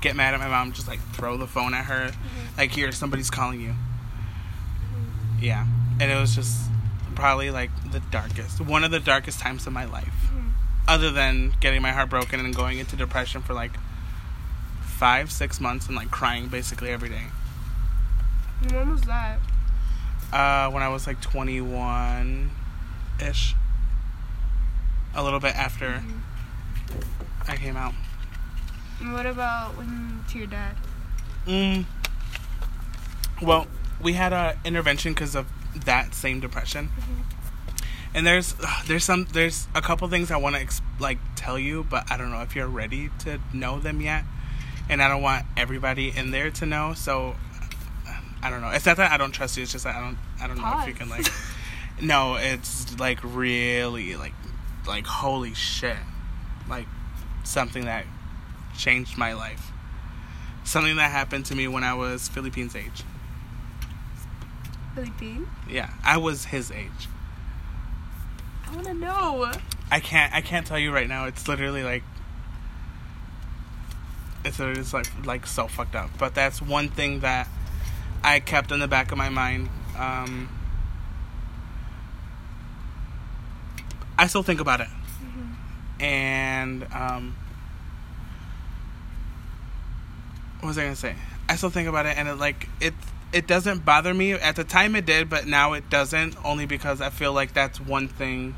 get 0.00 0.16
mad 0.16 0.34
at 0.34 0.40
my 0.40 0.48
mom, 0.48 0.72
just 0.72 0.88
like 0.88 1.00
throw 1.12 1.36
the 1.36 1.46
phone 1.46 1.74
at 1.74 1.86
her. 1.86 2.12
Like, 2.56 2.72
here, 2.72 2.90
somebody's 2.92 3.30
calling 3.30 3.60
you. 3.60 3.74
Yeah. 5.40 5.66
And 6.00 6.10
it 6.10 6.20
was 6.20 6.34
just 6.34 6.70
probably 7.14 7.50
like 7.50 7.70
the 7.90 8.00
darkest, 8.00 8.60
one 8.60 8.84
of 8.84 8.90
the 8.90 9.00
darkest 9.00 9.40
times 9.40 9.66
of 9.66 9.72
my 9.72 9.84
life. 9.84 10.28
Mhm. 10.32 10.50
Other 10.86 11.10
than 11.10 11.54
getting 11.60 11.82
my 11.82 11.90
heart 11.92 12.08
broken 12.10 12.40
and 12.40 12.54
going 12.54 12.78
into 12.78 12.96
depression 12.96 13.42
for 13.42 13.54
like 13.54 13.72
five, 14.80 15.30
six 15.30 15.60
months 15.60 15.86
and 15.86 15.96
like 15.96 16.10
crying 16.10 16.48
basically 16.48 16.90
every 16.90 17.08
day. 17.08 17.26
When 18.70 18.90
was 18.90 19.02
that? 19.02 19.38
Uh, 20.32 20.70
when 20.70 20.82
I 20.82 20.88
was 20.88 21.06
like 21.06 21.20
21 21.20 22.50
ish. 23.20 23.54
A 25.14 25.22
little 25.22 25.40
bit 25.40 25.54
after 25.56 26.02
I 27.48 27.56
came 27.56 27.76
out. 27.76 27.94
What 29.00 29.26
about 29.26 29.76
when 29.76 30.24
to 30.30 30.38
your 30.38 30.46
dad? 30.46 30.76
Mm. 31.46 31.84
Well, 33.40 33.66
we 34.00 34.14
had 34.14 34.32
a 34.32 34.58
intervention 34.64 35.14
because 35.14 35.34
of 35.34 35.46
that 35.84 36.14
same 36.14 36.40
depression. 36.40 36.90
And 38.14 38.26
there's 38.26 38.54
ugh, 38.62 38.86
there's 38.86 39.04
some 39.04 39.26
there's 39.32 39.68
a 39.74 39.82
couple 39.82 40.08
things 40.08 40.30
I 40.30 40.36
want 40.38 40.56
to 40.56 40.62
ex- 40.62 40.82
like 40.98 41.18
tell 41.36 41.58
you, 41.58 41.84
but 41.88 42.10
I 42.10 42.16
don't 42.16 42.30
know 42.30 42.42
if 42.42 42.56
you're 42.56 42.66
ready 42.66 43.10
to 43.20 43.38
know 43.52 43.78
them 43.78 44.00
yet. 44.00 44.24
And 44.88 45.02
I 45.02 45.08
don't 45.08 45.22
want 45.22 45.44
everybody 45.56 46.10
in 46.16 46.30
there 46.30 46.50
to 46.52 46.66
know, 46.66 46.94
so 46.94 47.36
I 48.42 48.50
don't 48.50 48.60
know. 48.60 48.70
It's 48.70 48.86
not 48.86 48.96
that 48.96 49.12
I 49.12 49.16
don't 49.16 49.32
trust 49.32 49.56
you. 49.56 49.62
It's 49.62 49.72
just 49.72 49.84
that 49.84 49.94
I 49.94 50.00
don't 50.00 50.18
I 50.40 50.46
don't 50.46 50.58
know 50.58 50.80
if 50.80 50.88
you 50.88 50.94
can 50.94 51.08
like. 51.08 51.26
no, 52.02 52.36
it's 52.36 52.98
like 52.98 53.20
really 53.22 54.16
like 54.16 54.34
like 54.86 55.06
holy 55.06 55.54
shit, 55.54 55.96
like 56.68 56.86
something 57.44 57.84
that 57.84 58.06
changed 58.78 59.18
my 59.18 59.34
life. 59.34 59.72
Something 60.64 60.96
that 60.96 61.10
happened 61.10 61.44
to 61.46 61.54
me 61.54 61.68
when 61.68 61.84
I 61.84 61.94
was 61.94 62.28
Philippines 62.28 62.74
age. 62.74 63.02
Philippine? 64.94 65.46
Yeah, 65.68 65.90
I 66.04 66.16
was 66.16 66.46
his 66.46 66.70
age. 66.70 67.08
I 68.66 68.74
wanna 68.74 68.94
know. 68.94 69.52
I 69.90 70.00
can't 70.00 70.32
I 70.32 70.40
can't 70.40 70.66
tell 70.66 70.78
you 70.78 70.92
right 70.92 71.08
now. 71.08 71.26
It's 71.26 71.48
literally 71.48 71.82
like 71.82 72.02
it's 74.44 74.58
literally 74.58 74.80
just 74.80 74.94
like 74.94 75.06
like 75.24 75.46
so 75.46 75.68
fucked 75.68 75.94
up. 75.94 76.10
But 76.18 76.34
that's 76.34 76.60
one 76.60 76.88
thing 76.88 77.20
that 77.20 77.48
I 78.22 78.40
kept 78.40 78.72
in 78.72 78.80
the 78.80 78.88
back 78.88 79.12
of 79.12 79.18
my 79.18 79.28
mind. 79.28 79.68
Um, 79.96 80.48
I 84.18 84.26
still 84.26 84.42
think 84.42 84.60
about 84.60 84.80
it, 84.80 84.88
and 86.00 86.86
um, 86.92 87.36
what 90.60 90.68
was 90.68 90.78
I 90.78 90.82
gonna 90.84 90.96
say? 90.96 91.14
I 91.48 91.56
still 91.56 91.70
think 91.70 91.88
about 91.88 92.06
it, 92.06 92.16
and 92.16 92.28
it 92.28 92.34
like 92.34 92.68
it 92.80 92.94
it 93.32 93.46
doesn't 93.46 93.84
bother 93.84 94.14
me 94.14 94.32
at 94.32 94.56
the 94.56 94.64
time. 94.64 94.96
It 94.96 95.06
did, 95.06 95.28
but 95.28 95.46
now 95.46 95.72
it 95.72 95.88
doesn't. 95.90 96.36
Only 96.44 96.66
because 96.66 97.00
I 97.00 97.10
feel 97.10 97.32
like 97.32 97.54
that's 97.54 97.80
one 97.80 98.08
thing 98.08 98.54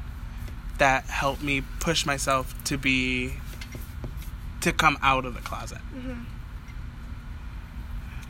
that 0.79 1.05
helped 1.05 1.43
me 1.43 1.63
push 1.81 2.07
myself 2.07 2.55
to 2.65 2.79
be 2.79 3.35
to 4.61 4.73
come 4.73 4.99
out 5.03 5.25
of 5.25 5.35
the 5.35 5.41
closet. 5.41 5.79
Mm-hmm. 5.95 6.23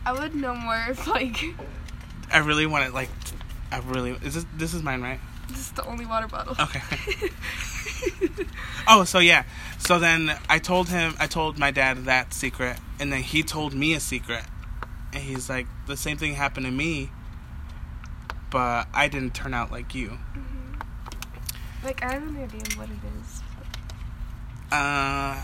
I 0.05 0.13
would 0.13 0.35
know 0.35 0.55
more 0.55 0.87
if 0.89 1.07
like 1.07 1.45
I 2.33 2.39
really 2.39 2.67
want 2.67 2.85
it. 2.87 2.95
like. 2.95 3.11
I 3.73 3.79
really 3.79 4.17
is 4.25 4.35
this 4.35 4.47
this 4.57 4.75
is 4.75 4.83
mine 4.83 5.01
right? 5.01 5.21
this 5.55 5.61
is 5.61 5.73
the 5.73 5.85
only 5.87 6.07
water 6.07 6.29
bottle. 6.29 6.55
Okay. 6.61 6.81
oh, 8.89 9.05
so 9.05 9.19
yeah. 9.19 9.45
So 9.79 9.99
then 9.99 10.37
I 10.49 10.59
told 10.59 10.89
him, 10.89 11.15
I 11.19 11.27
told 11.27 11.59
my 11.59 11.71
dad 11.71 12.05
that 12.05 12.33
secret, 12.33 12.79
and 12.99 13.13
then 13.13 13.23
he 13.23 13.43
told 13.43 13.75
me 13.75 13.95
a 13.95 14.01
secret. 14.01 14.45
And 15.13 15.23
he's 15.23 15.49
like, 15.49 15.67
the 15.87 15.97
same 15.97 16.17
thing 16.17 16.35
happened 16.35 16.67
to 16.67 16.73
me, 16.73 17.11
but 18.51 18.87
I 18.95 19.09
didn't 19.09 19.35
turn 19.35 19.55
out 19.55 19.73
like 19.73 19.95
you. 19.95 20.19
Like 21.83 22.03
I 22.03 22.13
have 22.13 22.23
an 22.23 22.37
idea 22.37 22.61
of 22.61 22.79
what 22.79 22.89
it 22.89 23.21
is. 23.21 23.43
Uh, 24.71 25.43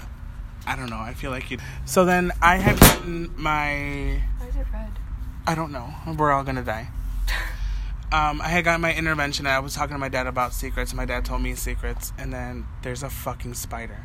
I 0.66 0.76
don't 0.76 0.90
know. 0.90 0.98
I 0.98 1.14
feel 1.14 1.30
like 1.30 1.50
you. 1.50 1.58
So 1.84 2.04
then 2.04 2.30
I 2.42 2.56
had 2.56 2.78
gotten 2.78 3.32
my. 3.36 4.22
Why 4.38 4.46
is 4.46 4.56
it 4.56 4.66
red? 4.72 4.92
I 5.46 5.54
don't 5.54 5.72
know. 5.72 5.88
We're 6.16 6.32
all 6.32 6.44
gonna 6.44 6.62
die. 6.62 6.88
Um, 8.12 8.40
I 8.40 8.48
had 8.48 8.64
gotten 8.64 8.80
my 8.80 8.94
intervention 8.94 9.46
and 9.46 9.54
I 9.54 9.58
was 9.58 9.74
talking 9.74 9.94
to 9.94 9.98
my 9.98 10.08
dad 10.08 10.26
about 10.26 10.52
secrets. 10.52 10.94
My 10.94 11.04
dad 11.04 11.24
told 11.24 11.42
me 11.42 11.54
secrets, 11.56 12.12
and 12.16 12.32
then 12.32 12.66
there's 12.82 13.02
a 13.02 13.10
fucking 13.10 13.54
spider. 13.54 14.04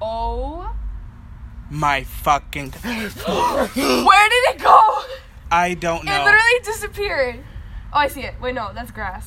Oh. 0.00 0.74
My 1.70 2.04
fucking. 2.04 2.70
Where 2.84 3.68
did 3.68 4.44
it 4.54 4.58
go? 4.58 5.02
I 5.50 5.76
don't 5.78 6.04
know. 6.04 6.14
It 6.14 6.24
literally 6.24 6.60
disappeared. 6.64 7.44
Oh, 7.92 7.98
I 7.98 8.08
see 8.08 8.22
it. 8.22 8.34
Wait, 8.40 8.54
no, 8.54 8.72
that's 8.74 8.90
grass. 8.90 9.26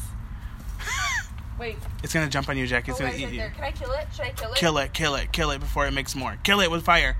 Wait. 1.60 1.78
It's 2.04 2.14
gonna 2.14 2.30
jump 2.30 2.50
on 2.50 2.58
you, 2.58 2.66
Jack. 2.66 2.88
It's 2.88 3.00
oh, 3.00 3.04
gonna 3.04 3.16
eat 3.16 3.26
right 3.26 3.34
you. 3.34 3.40
there. 3.40 3.50
Can 3.52 3.64
I 3.64 3.72
kill 3.72 3.92
it? 3.92 4.08
Should 4.14 4.26
I 4.26 4.32
kill 4.32 4.52
it? 4.52 4.58
Kill 4.58 4.78
it, 4.78 4.94
kill 4.94 5.16
it, 5.16 5.32
kill 5.32 5.52
it 5.52 5.60
before 5.60 5.86
it 5.88 5.92
makes 5.92 6.16
more. 6.16 6.38
Kill 6.44 6.62
it 6.62 6.72
with 6.72 6.84
fire. 6.84 7.16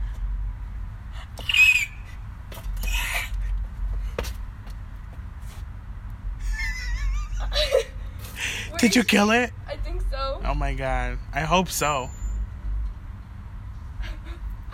Did 8.80 8.96
you 8.96 9.04
kill 9.04 9.32
it? 9.32 9.52
I 9.68 9.76
think 9.78 10.02
so. 10.10 10.42
Oh 10.46 10.54
my 10.54 10.74
god. 10.74 11.18
I 11.34 11.42
hope 11.42 11.70
so. 11.70 12.10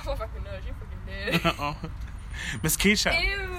Oh 0.07 0.13
fucking 0.13 0.43
no, 0.43 0.51
she 0.63 0.71
fucking 0.71 1.41
did. 1.41 1.45
Uh-oh. 1.59 1.75
Miss 2.61 2.77
Keisha. 2.77 3.19
Ew. 3.23 3.49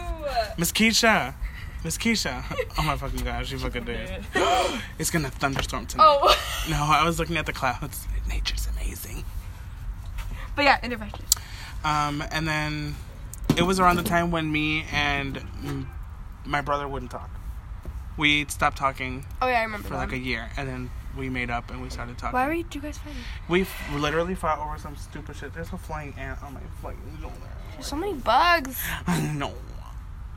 Miss 0.57 0.71
Keisha. 0.71 1.35
Miss 1.83 1.99
Keisha. 1.99 2.45
Oh 2.79 2.83
my 2.83 2.97
fucking 2.97 3.25
god, 3.25 3.47
she 3.49 3.57
fucking 3.57 3.85
did. 3.85 4.25
it's 4.99 5.11
gonna 5.11 5.29
thunderstorm 5.31 5.87
tonight. 5.87 6.05
Oh. 6.07 6.43
No, 6.71 6.83
I 6.83 7.05
was 7.05 7.19
looking 7.21 7.37
at 7.37 7.47
the 7.47 7.53
clouds. 7.53 8.07
Nature's 8.29 8.67
amazing. 8.77 9.25
but 10.57 10.65
yeah, 10.65 10.79
intervention. 10.83 11.25
Um, 11.85 12.23
and 12.33 12.47
then 12.49 12.97
it 13.57 13.63
was 13.63 13.79
around 13.79 13.97
the 13.97 14.03
time 14.03 14.33
when 14.33 14.51
me 14.51 14.85
and 14.93 15.87
my 16.45 16.61
brother 16.61 16.89
wouldn't 16.89 17.13
talk. 17.13 17.31
We 18.17 18.47
stopped 18.47 18.79
talking 18.79 19.27
Oh 19.43 19.49
yeah, 19.49 19.61
I 19.61 19.63
remember 19.63 19.89
for 19.89 19.95
that. 19.95 20.01
like 20.01 20.13
a 20.13 20.19
year, 20.19 20.51
and 20.57 20.69
then 20.69 20.91
we 21.17 21.29
made 21.29 21.51
up 21.51 21.71
and 21.71 21.83
we 21.83 21.91
started 21.91 22.19
talking. 22.19 22.35
Why 22.35 22.47
were 22.47 22.55
you, 22.55 22.65
guys 22.65 22.99
fighting? 22.99 23.21
We 23.49 23.63
f- 23.63 23.93
literally 23.95 24.35
fought 24.35 24.59
over 24.59 24.79
some 24.79 24.97
stupid 24.97 25.37
shit. 25.37 25.55
There's 25.55 25.73
a 25.73 25.79
flying 25.79 26.15
ant 26.19 26.43
on 26.43 26.55
my 26.55 26.61
fucking 26.83 27.19
shoulder. 27.21 27.37
There's 27.75 27.87
so 27.87 27.97
many 27.97 28.15
bugs. 28.15 28.83
I 29.07 29.21
know. 29.33 29.55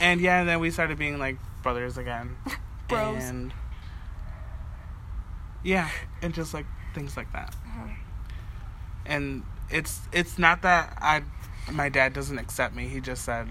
and 0.00 0.20
yeah, 0.20 0.40
and 0.40 0.48
then 0.48 0.60
we 0.60 0.70
started 0.70 0.98
being 0.98 1.18
like 1.18 1.36
brothers 1.62 1.96
again. 1.98 2.36
Bros. 2.88 3.22
And 3.22 3.54
yeah, 5.62 5.88
and 6.20 6.34
just 6.34 6.52
like 6.52 6.66
things 6.94 7.16
like 7.16 7.32
that. 7.32 7.54
Uh-huh. 7.64 7.88
And 9.06 9.44
it's 9.70 10.00
it's 10.12 10.38
not 10.38 10.62
that 10.62 10.98
I 11.00 11.22
my 11.70 11.88
dad 11.88 12.12
doesn't 12.12 12.38
accept 12.38 12.74
me. 12.74 12.88
He 12.88 13.00
just 13.00 13.24
said 13.24 13.48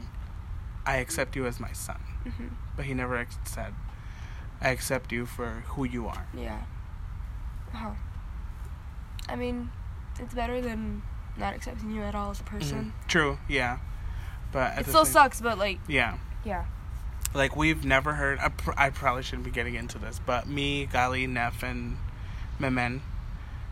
I 0.86 0.98
accept 0.98 1.36
you 1.36 1.46
as 1.46 1.60
my 1.60 1.72
son. 1.74 2.00
Mhm. 2.26 2.52
But 2.76 2.86
he 2.86 2.94
never 2.94 3.16
ex- 3.18 3.38
said 3.46 3.74
I 4.62 4.70
accept 4.70 5.12
you 5.12 5.26
for 5.26 5.64
who 5.70 5.84
you 5.84 6.08
are. 6.08 6.26
Yeah. 6.34 6.62
Uh-huh. 7.74 7.92
I 9.30 9.36
mean, 9.36 9.72
it's 10.20 10.34
better 10.34 10.62
than 10.62 11.02
not 11.38 11.54
accepting 11.56 11.92
you 11.92 12.02
at 12.04 12.14
all 12.16 12.32
as 12.32 12.40
a 12.40 12.44
person. 12.44 12.94
Mhm. 13.04 13.08
True, 13.08 13.38
yeah. 13.48 13.78
But 14.52 14.78
It 14.80 14.88
still 14.88 15.06
same- 15.06 15.14
sucks, 15.14 15.42
but 15.42 15.58
like, 15.58 15.80
Yeah. 15.88 16.18
yeah. 16.44 16.66
Like 17.34 17.56
we've 17.56 17.86
never 17.86 18.16
heard. 18.16 18.40
I, 18.40 18.50
pr- 18.50 18.74
I 18.78 18.90
probably 18.90 19.24
shouldn't 19.24 19.46
be 19.46 19.52
getting 19.52 19.76
into 19.76 19.98
this, 19.98 20.20
but 20.20 20.48
me, 20.48 20.86
Gali, 20.88 21.28
Neff, 21.30 21.64
and 21.64 21.98
Memen 22.60 23.02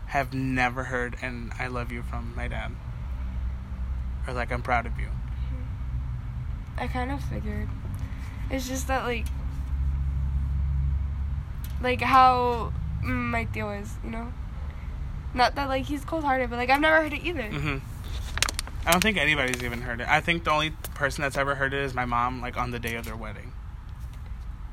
have 0.06 0.32
never 0.34 0.84
heard 0.84 1.16
and 1.22 1.52
I 1.58 1.66
love 1.68 1.92
you 1.92 2.02
from 2.02 2.34
my 2.34 2.48
dad. 2.48 2.72
Or 4.26 4.32
like 4.32 4.50
I'm 4.50 4.62
proud 4.62 4.86
of 4.86 4.98
you. 4.98 5.08
I 6.80 6.88
kind 6.88 7.12
of 7.12 7.22
figured. 7.22 7.68
It's 8.50 8.66
just 8.66 8.88
that 8.88 9.04
like, 9.04 9.26
like 11.80 12.00
how 12.00 12.72
my 13.02 13.44
deal 13.44 13.70
is, 13.70 13.94
you 14.02 14.10
know. 14.10 14.32
Not 15.34 15.54
that 15.54 15.68
like 15.68 15.84
he's 15.84 16.04
cold 16.04 16.24
hearted, 16.24 16.50
but 16.50 16.56
like 16.56 16.70
I've 16.70 16.80
never 16.80 17.02
heard 17.02 17.12
it 17.12 17.22
either. 17.22 17.42
hmm 17.42 17.78
I 18.86 18.92
don't 18.92 19.02
think 19.02 19.18
anybody's 19.18 19.62
even 19.62 19.82
heard 19.82 20.00
it. 20.00 20.08
I 20.08 20.20
think 20.20 20.44
the 20.44 20.50
only 20.52 20.70
person 20.94 21.20
that's 21.20 21.36
ever 21.36 21.54
heard 21.54 21.74
it 21.74 21.84
is 21.84 21.92
my 21.92 22.06
mom, 22.06 22.40
like 22.40 22.56
on 22.56 22.70
the 22.70 22.78
day 22.78 22.94
of 22.96 23.04
their 23.04 23.14
wedding. 23.14 23.52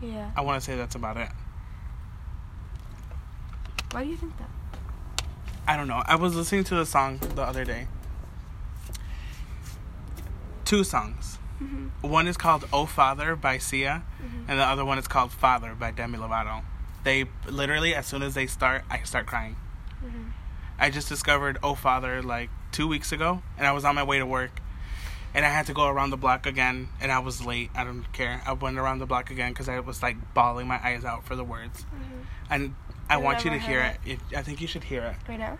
Yeah. 0.01 0.31
I 0.35 0.41
want 0.41 0.61
to 0.61 0.65
say 0.65 0.77
that's 0.77 0.95
about 0.95 1.17
it. 1.17 1.29
Why 3.91 4.03
do 4.05 4.09
you 4.09 4.15
think 4.15 4.37
that? 4.37 4.49
I 5.67 5.75
don't 5.75 5.89
know. 5.89 6.01
I 6.05 6.15
was 6.15 6.35
listening 6.35 6.63
to 6.65 6.75
the 6.75 6.85
song 6.85 7.19
the 7.35 7.41
other 7.41 7.65
day. 7.65 7.87
Two 10.63 10.85
songs. 10.85 11.37
Mhm. 11.61 11.89
One 12.01 12.27
is 12.27 12.37
called 12.37 12.67
"Oh 12.71 12.85
Father" 12.85 13.35
by 13.35 13.57
Sia, 13.57 14.03
Mhm. 14.21 14.45
and 14.47 14.59
the 14.59 14.63
other 14.65 14.85
one 14.85 14.97
is 14.97 15.07
called 15.07 15.31
"Father" 15.31 15.73
by 15.75 15.91
Demi 15.91 16.17
Lovato. 16.17 16.61
They 17.03 17.25
literally, 17.45 17.95
as 17.95 18.05
soon 18.05 18.21
as 18.21 18.33
they 18.35 18.47
start, 18.47 18.83
I 18.89 19.01
start 19.03 19.25
crying. 19.25 19.55
Mhm. 20.03 20.31
I 20.79 20.89
just 20.89 21.09
discovered 21.09 21.57
"Oh 21.63 21.73
Father" 21.75 22.21
like 22.21 22.49
two 22.71 22.87
weeks 22.87 23.11
ago, 23.11 23.41
and 23.57 23.65
I 23.65 23.71
was 23.71 23.83
on 23.85 23.95
my 23.95 24.03
way 24.03 24.19
to 24.19 24.25
work, 24.25 24.59
and 25.33 25.45
I 25.45 25.49
had 25.49 25.65
to 25.67 25.73
go 25.73 25.87
around 25.87 26.11
the 26.11 26.17
block 26.17 26.45
again, 26.45 26.89
and 27.01 27.11
I 27.11 27.19
was 27.19 27.43
late. 27.43 27.71
I 27.75 27.83
don't 27.83 28.11
care. 28.13 28.41
I 28.45 28.53
went 28.53 28.77
around 28.77 28.99
the 28.99 29.05
block 29.07 29.31
again 29.31 29.51
because 29.53 29.67
I 29.67 29.79
was 29.79 30.03
like 30.03 30.17
bawling 30.35 30.67
my 30.67 30.79
eyes 30.85 31.03
out 31.05 31.25
for 31.25 31.35
the 31.35 31.43
words, 31.43 31.85
Mhm. 31.85 32.25
and 32.51 32.75
I 33.09 33.17
want 33.17 33.45
you 33.45 33.51
to 33.51 33.57
hear 33.59 33.81
it. 33.81 33.99
It- 34.05 34.37
I 34.37 34.43
think 34.43 34.61
you 34.61 34.67
should 34.67 34.83
hear 34.83 35.01
it. 35.03 35.15
Right 35.27 35.39
now. 35.39 35.57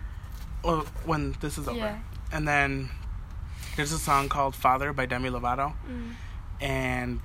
Well, 0.62 0.86
when 1.04 1.34
this 1.40 1.56
is 1.58 1.66
over. 1.66 1.78
Yeah. 1.78 1.98
And 2.30 2.46
then 2.46 2.90
there's 3.78 3.92
a 3.92 3.98
song 3.98 4.28
called 4.28 4.56
Father 4.56 4.92
by 4.92 5.06
Demi 5.06 5.30
Lovato. 5.30 5.72
Mm. 5.88 6.14
And 6.60 7.20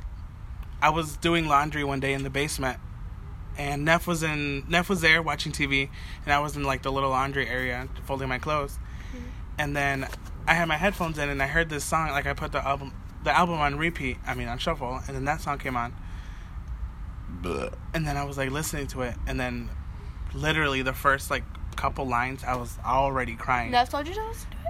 I 0.84 0.90
was 0.90 1.18
doing 1.18 1.48
laundry 1.48 1.84
one 1.84 2.00
day 2.00 2.14
in 2.14 2.22
the 2.22 2.30
basement. 2.30 2.80
And 3.58 3.84
Neff 3.84 4.06
was 4.06 4.22
in 4.22 4.64
Neff 4.70 4.88
was 4.88 5.02
there 5.02 5.22
watching 5.22 5.52
TV 5.52 5.90
and 6.24 6.34
I 6.34 6.40
was 6.40 6.56
in 6.56 6.64
like 6.64 6.84
the 6.84 6.92
little 6.92 7.10
laundry 7.10 7.48
area 7.48 7.88
folding 8.06 8.30
my 8.30 8.38
clothes. 8.38 8.78
And 9.58 9.76
then 9.76 10.08
I 10.48 10.54
had 10.54 10.68
my 10.68 10.78
headphones 10.78 11.18
in 11.18 11.30
and 11.30 11.42
I 11.42 11.48
heard 11.48 11.70
this 11.70 11.84
song 11.84 12.10
like 12.12 12.28
I 12.28 12.34
put 12.34 12.52
the 12.52 12.66
album 12.66 12.94
the 13.24 13.36
album 13.36 13.60
on 13.60 13.78
repeat, 13.78 14.18
I 14.26 14.36
mean 14.36 14.48
on 14.48 14.58
shuffle, 14.60 15.00
and 15.08 15.16
then 15.16 15.26
that 15.26 15.42
song 15.42 15.58
came 15.58 15.76
on. 15.76 15.94
And 17.94 18.06
then 18.06 18.16
I 18.16 18.26
was 18.26 18.38
like 18.38 18.52
listening 18.52 18.88
to 18.88 19.02
it 19.02 19.16
and 19.26 19.40
then 19.40 19.70
literally 20.36 20.84
the 20.84 20.94
first 20.94 21.32
like 21.32 21.44
couple 21.76 22.08
lines 22.08 22.44
I 22.44 22.56
was 22.56 22.78
already 22.86 23.36
crying. 23.36 23.72
Nev 23.72 23.90
told 23.90 24.08
you 24.08 24.14
to 24.14 24.28
listen 24.28 24.52
to 24.52 24.58
it. 24.58 24.63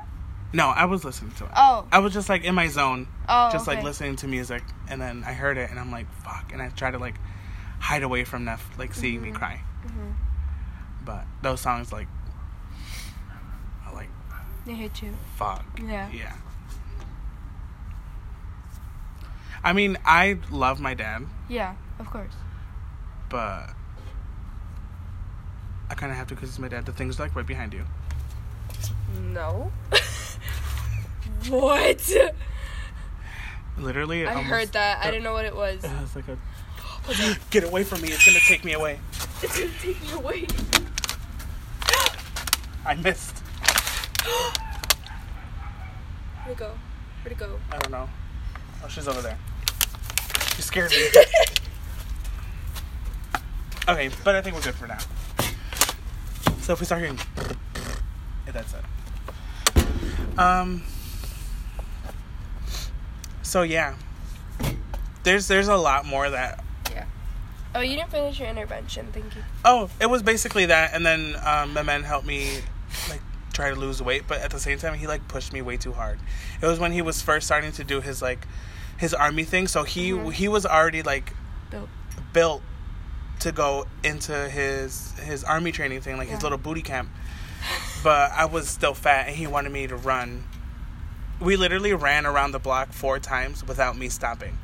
No, 0.56 0.68
I 0.70 0.86
was 0.86 1.04
listening 1.04 1.32
to 1.32 1.46
it. 1.46 1.52
Oh. 1.56 1.88
I 1.92 1.98
was 2.00 2.14
just 2.14 2.30
like 2.30 2.44
in 2.44 2.54
my 2.54 2.68
zone, 2.68 3.08
Oh. 3.28 3.50
just 3.52 3.66
like 3.68 3.80
okay. 3.80 3.86
listening 3.88 4.16
to 4.18 4.28
music, 4.28 4.62
and 4.88 5.02
then 5.02 5.24
I 5.26 5.34
heard 5.34 5.58
it, 5.58 5.72
and 5.72 5.80
I'm 5.80 5.92
like, 5.92 6.06
"Fuck!" 6.24 6.52
And 6.54 6.62
I 6.62 6.70
tried 6.70 6.92
to 6.92 7.00
like 7.00 7.16
hide 7.80 8.04
away 8.04 8.24
from 8.24 8.46
Neff, 8.46 8.70
like 8.78 8.94
seeing 8.94 9.22
me 9.22 9.32
Mhm. 9.32 9.36
cry. 9.36 9.62
Mhm. 9.88 10.14
But 11.04 11.26
those 11.42 11.60
songs, 11.60 11.92
like, 11.92 12.08
I 13.86 13.92
like, 13.94 14.10
They 14.66 14.74
hit 14.76 15.02
you. 15.02 15.14
fuck, 15.36 15.66
Yeah. 15.82 16.08
yeah. 16.10 16.34
I 19.64 19.74
mean, 19.74 19.98
I 20.06 20.38
love 20.52 20.80
my 20.80 20.94
dad, 20.94 21.26
Yeah. 21.48 21.74
Of 22.00 22.10
course. 22.12 22.34
but 23.30 23.70
I 25.90 25.96
kind 25.96 26.12
of 26.12 26.18
have 26.18 26.28
to 26.28 26.36
because 26.36 26.50
he's 26.52 26.60
my 26.60 26.68
dad. 26.68 26.86
The 26.86 26.92
thing's 26.94 27.20
like 27.20 27.36
right 27.36 27.46
behind 27.46 27.74
you. 27.74 27.86
No. 29.20 29.72
what? 31.50 32.12
Literally, 33.78 34.22
it 34.22 34.28
I 34.28 34.32
almost- 34.36 34.48
heard 34.50 34.72
that. 34.74 35.00
I 35.04 35.10
didn't 35.12 35.24
know 35.24 35.34
what 35.34 35.46
it 35.46 35.56
was. 35.56 35.84
It 35.84 35.92
was 36.02 36.16
like 36.16 36.28
a. 36.28 36.38
Get 37.50 37.64
away 37.66 37.84
from 37.84 38.02
me! 38.02 38.10
It's 38.10 38.26
gonna 38.26 38.40
take 38.48 38.64
me 38.64 38.74
away. 38.74 39.00
It's 39.42 39.60
gonna 39.60 39.72
take 39.82 40.02
me 40.04 40.12
away. 40.14 40.48
I 42.86 42.96
missed. 42.96 43.40
Where'd 46.44 46.52
it 46.52 46.58
go? 46.58 46.72
Where'd 47.24 47.32
it 47.34 47.38
go? 47.38 47.60
I 47.72 47.78
don't 47.80 47.92
know. 47.92 48.10
Oh, 48.84 48.88
she's 48.88 49.08
over 49.08 49.22
there. 49.22 49.38
She 50.56 50.62
scared 50.62 50.92
me. 50.92 51.08
okay, 53.90 54.10
but 54.24 54.36
I 54.36 54.42
think 54.42 54.56
we're 54.56 54.62
good 54.62 54.76
for 54.76 54.88
now. 54.88 55.00
So 56.62 56.74
if 56.74 56.80
we 56.80 56.86
start 56.86 57.02
hearing, 57.02 57.20
yeah, 58.46 58.52
that's 58.54 58.74
it. 58.74 60.40
Um. 60.40 60.84
So 63.54 63.62
yeah, 63.62 63.94
there's 65.22 65.48
there's 65.48 65.68
a 65.68 65.76
lot 65.76 66.08
more 66.08 66.28
that. 66.28 66.64
Yeah. 66.90 67.06
Oh, 67.76 67.82
you 67.82 67.96
didn't 67.98 68.10
finish 68.10 68.40
your 68.40 68.50
intervention. 68.50 69.10
Thank 69.14 69.36
you. 69.36 69.44
Oh, 69.64 69.92
it 70.02 70.08
was 70.08 70.24
basically 70.24 70.66
that, 70.66 70.96
and 70.96 71.06
then 71.06 71.36
um, 71.46 71.72
my 71.72 71.84
man 71.84 72.02
helped 72.02 72.26
me 72.26 72.62
like 73.12 73.22
try 73.54 73.70
to 73.70 73.76
lose 73.76 74.02
weight, 74.02 74.24
but 74.28 74.42
at 74.42 74.50
the 74.50 74.60
same 74.60 74.80
time 74.80 74.96
he 74.96 75.06
like 75.06 75.28
pushed 75.28 75.54
me 75.54 75.62
way 75.62 75.78
too 75.78 75.92
hard. 75.92 76.18
It 76.64 76.66
was 76.66 76.80
when 76.80 76.94
he 76.94 77.04
was 77.04 77.22
first 77.22 77.46
starting 77.46 77.72
to 77.74 77.84
do 77.84 78.02
his 78.02 78.24
like 78.24 78.48
his 78.98 79.14
army 79.14 79.44
thing, 79.44 79.68
so 79.68 79.84
he 79.84 80.10
Mhm. 80.10 80.34
he 80.34 80.48
was 80.48 80.66
already 80.66 81.04
like 81.04 81.34
Built. 81.70 81.90
built 82.34 82.64
to 83.42 83.52
go 83.52 83.86
into 84.04 84.50
his 84.50 85.12
his 85.20 85.44
army 85.44 85.72
training 85.72 86.02
thing, 86.02 86.18
like 86.18 86.30
his 86.30 86.42
little 86.42 86.58
booty 86.58 86.82
camp. 86.82 87.08
But 88.04 88.32
I 88.32 88.46
was 88.46 88.68
still 88.68 88.96
fat, 88.96 89.28
and 89.28 89.36
he 89.36 89.46
wanted 89.46 89.72
me 89.72 89.86
to 89.86 89.96
run. 89.96 90.46
We 91.44 91.58
literally 91.58 91.94
ran 91.94 92.26
around 92.26 92.52
the 92.54 92.60
block 92.60 92.94
four 92.94 93.20
times 93.20 93.64
without 93.68 93.98
me 93.98 94.08
stopping, 94.10 94.58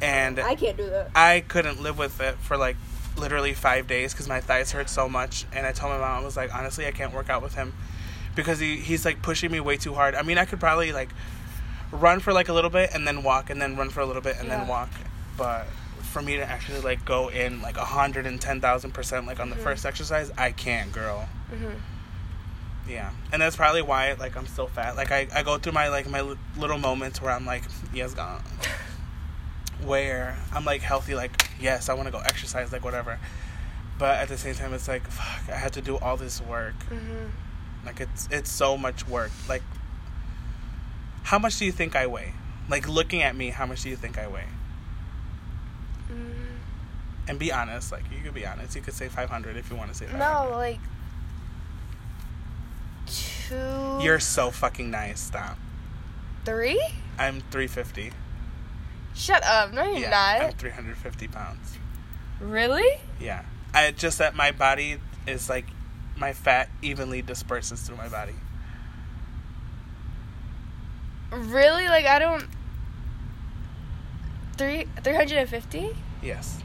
and 0.00 0.40
I 0.40 0.54
can't 0.54 0.76
do 0.76 0.88
that. 0.88 1.10
I 1.14 1.44
couldn't 1.46 1.82
live 1.82 1.98
with 1.98 2.20
it 2.20 2.36
for 2.38 2.56
like 2.56 2.76
literally 3.16 3.52
five 3.54 3.86
days 3.86 4.12
because 4.12 4.26
my 4.28 4.40
thighs 4.40 4.72
hurt 4.72 4.88
so 4.88 5.08
much. 5.08 5.44
And 5.52 5.66
I 5.66 5.72
told 5.72 5.92
my 5.92 5.98
mom, 5.98 6.22
I 6.22 6.24
was 6.24 6.36
like, 6.36 6.54
honestly, 6.54 6.86
I 6.86 6.90
can't 6.90 7.12
work 7.12 7.28
out 7.28 7.42
with 7.42 7.54
him 7.54 7.74
because 8.34 8.58
he, 8.58 8.76
he's 8.76 9.04
like 9.04 9.20
pushing 9.22 9.52
me 9.52 9.60
way 9.60 9.76
too 9.76 9.94
hard. 9.94 10.14
I 10.14 10.22
mean, 10.22 10.38
I 10.38 10.46
could 10.46 10.58
probably 10.58 10.90
like 10.92 11.10
run 11.92 12.18
for 12.20 12.32
like 12.32 12.48
a 12.48 12.52
little 12.52 12.70
bit 12.70 12.90
and 12.94 13.06
then 13.06 13.22
walk 13.22 13.50
and 13.50 13.60
then 13.60 13.76
run 13.76 13.90
for 13.90 14.00
a 14.00 14.06
little 14.06 14.22
bit 14.22 14.36
and 14.38 14.48
Yeah. 14.48 14.58
then 14.58 14.68
walk. 14.68 14.88
But 15.36 15.66
for 16.12 16.22
me 16.22 16.36
to 16.36 16.44
actually 16.48 16.80
like 16.80 17.04
go 17.04 17.28
in 17.28 17.60
like 17.62 17.76
110,000% 17.76 19.26
like 19.26 19.38
on 19.38 19.50
the 19.50 19.56
Mhm. 19.56 19.62
first 19.62 19.84
exercise, 19.86 20.30
I 20.38 20.50
can't, 20.52 20.90
girl. 20.92 21.28
Mhm. 21.52 21.74
Yeah. 22.88 23.10
And 23.32 23.40
that's 23.40 23.56
probably 23.56 23.82
why 23.82 24.12
like 24.14 24.36
I'm 24.36 24.46
still 24.46 24.66
fat. 24.68 24.96
Like 24.96 25.10
I, 25.10 25.26
I 25.34 25.42
go 25.42 25.58
through 25.58 25.72
my 25.72 25.88
like 25.88 26.08
my 26.08 26.20
li- 26.20 26.36
little 26.56 26.78
moments 26.78 27.20
where 27.22 27.32
I'm 27.32 27.46
like, 27.46 27.64
yes, 27.92 28.14
gone. 28.14 28.42
Where 29.84 30.36
I'm 30.52 30.64
like 30.64 30.80
healthy, 30.80 31.14
like 31.14 31.48
yes, 31.60 31.88
I 31.88 31.94
want 31.94 32.06
to 32.06 32.12
go 32.12 32.18
exercise, 32.20 32.72
like 32.72 32.84
whatever. 32.84 33.18
But 33.98 34.18
at 34.18 34.28
the 34.28 34.38
same 34.38 34.54
time, 34.54 34.72
it's 34.72 34.88
like 34.88 35.06
fuck, 35.08 35.48
I 35.54 35.58
had 35.58 35.72
to 35.74 35.82
do 35.82 35.96
all 35.98 36.16
this 36.16 36.40
work. 36.40 36.74
Mhm. 36.90 37.30
Like 37.84 38.00
it's 38.00 38.28
it's 38.30 38.50
so 38.50 38.78
much 38.78 39.06
work. 39.06 39.30
Like, 39.48 39.62
how 41.24 41.38
much 41.38 41.58
do 41.58 41.66
you 41.66 41.72
think 41.72 41.96
I 41.96 42.06
weigh? 42.06 42.32
Like 42.68 42.88
looking 42.88 43.22
at 43.22 43.36
me, 43.36 43.50
how 43.50 43.66
much 43.66 43.82
do 43.82 43.90
you 43.90 43.96
think 43.96 44.16
I 44.16 44.26
weigh? 44.26 44.46
Mm. 46.10 46.56
And 47.28 47.38
be 47.38 47.52
honest. 47.52 47.92
Like 47.92 48.04
you 48.10 48.22
could 48.22 48.34
be 48.34 48.46
honest. 48.46 48.74
You 48.76 48.80
could 48.80 48.94
say 48.94 49.08
500 49.08 49.56
if 49.56 49.68
you 49.70 49.76
want 49.76 49.90
to 49.90 49.96
say 49.96 50.06
500. 50.06 50.18
No, 50.50 50.56
like 50.56 50.80
two. 53.48 53.98
You're 54.04 54.20
so 54.20 54.50
fucking 54.50 54.90
nice. 54.90 55.20
Stop. 55.20 55.56
three. 56.44 56.80
I'm 57.18 57.40
350. 57.50 58.10
Shut 59.14 59.44
up! 59.44 59.72
No, 59.72 59.84
you're 59.84 60.08
yeah, 60.08 60.48
I'm 60.48 60.52
350 60.54 61.28
pounds. 61.28 61.78
Really? 62.40 63.00
Yeah. 63.20 63.44
I 63.72 63.92
just 63.92 64.18
that 64.18 64.34
my 64.34 64.50
body 64.50 64.98
is 65.26 65.48
like 65.48 65.66
my 66.16 66.32
fat 66.32 66.68
evenly 66.82 67.22
disperses 67.22 67.80
through 67.82 67.96
my 67.96 68.08
body. 68.08 68.34
Really? 71.32 71.86
Like 71.88 72.06
I 72.06 72.18
don't. 72.18 72.44
Three 74.56 74.86
three 75.02 75.14
hundred 75.14 75.38
and 75.38 75.48
fifty. 75.48 75.90
Yes. 76.22 76.60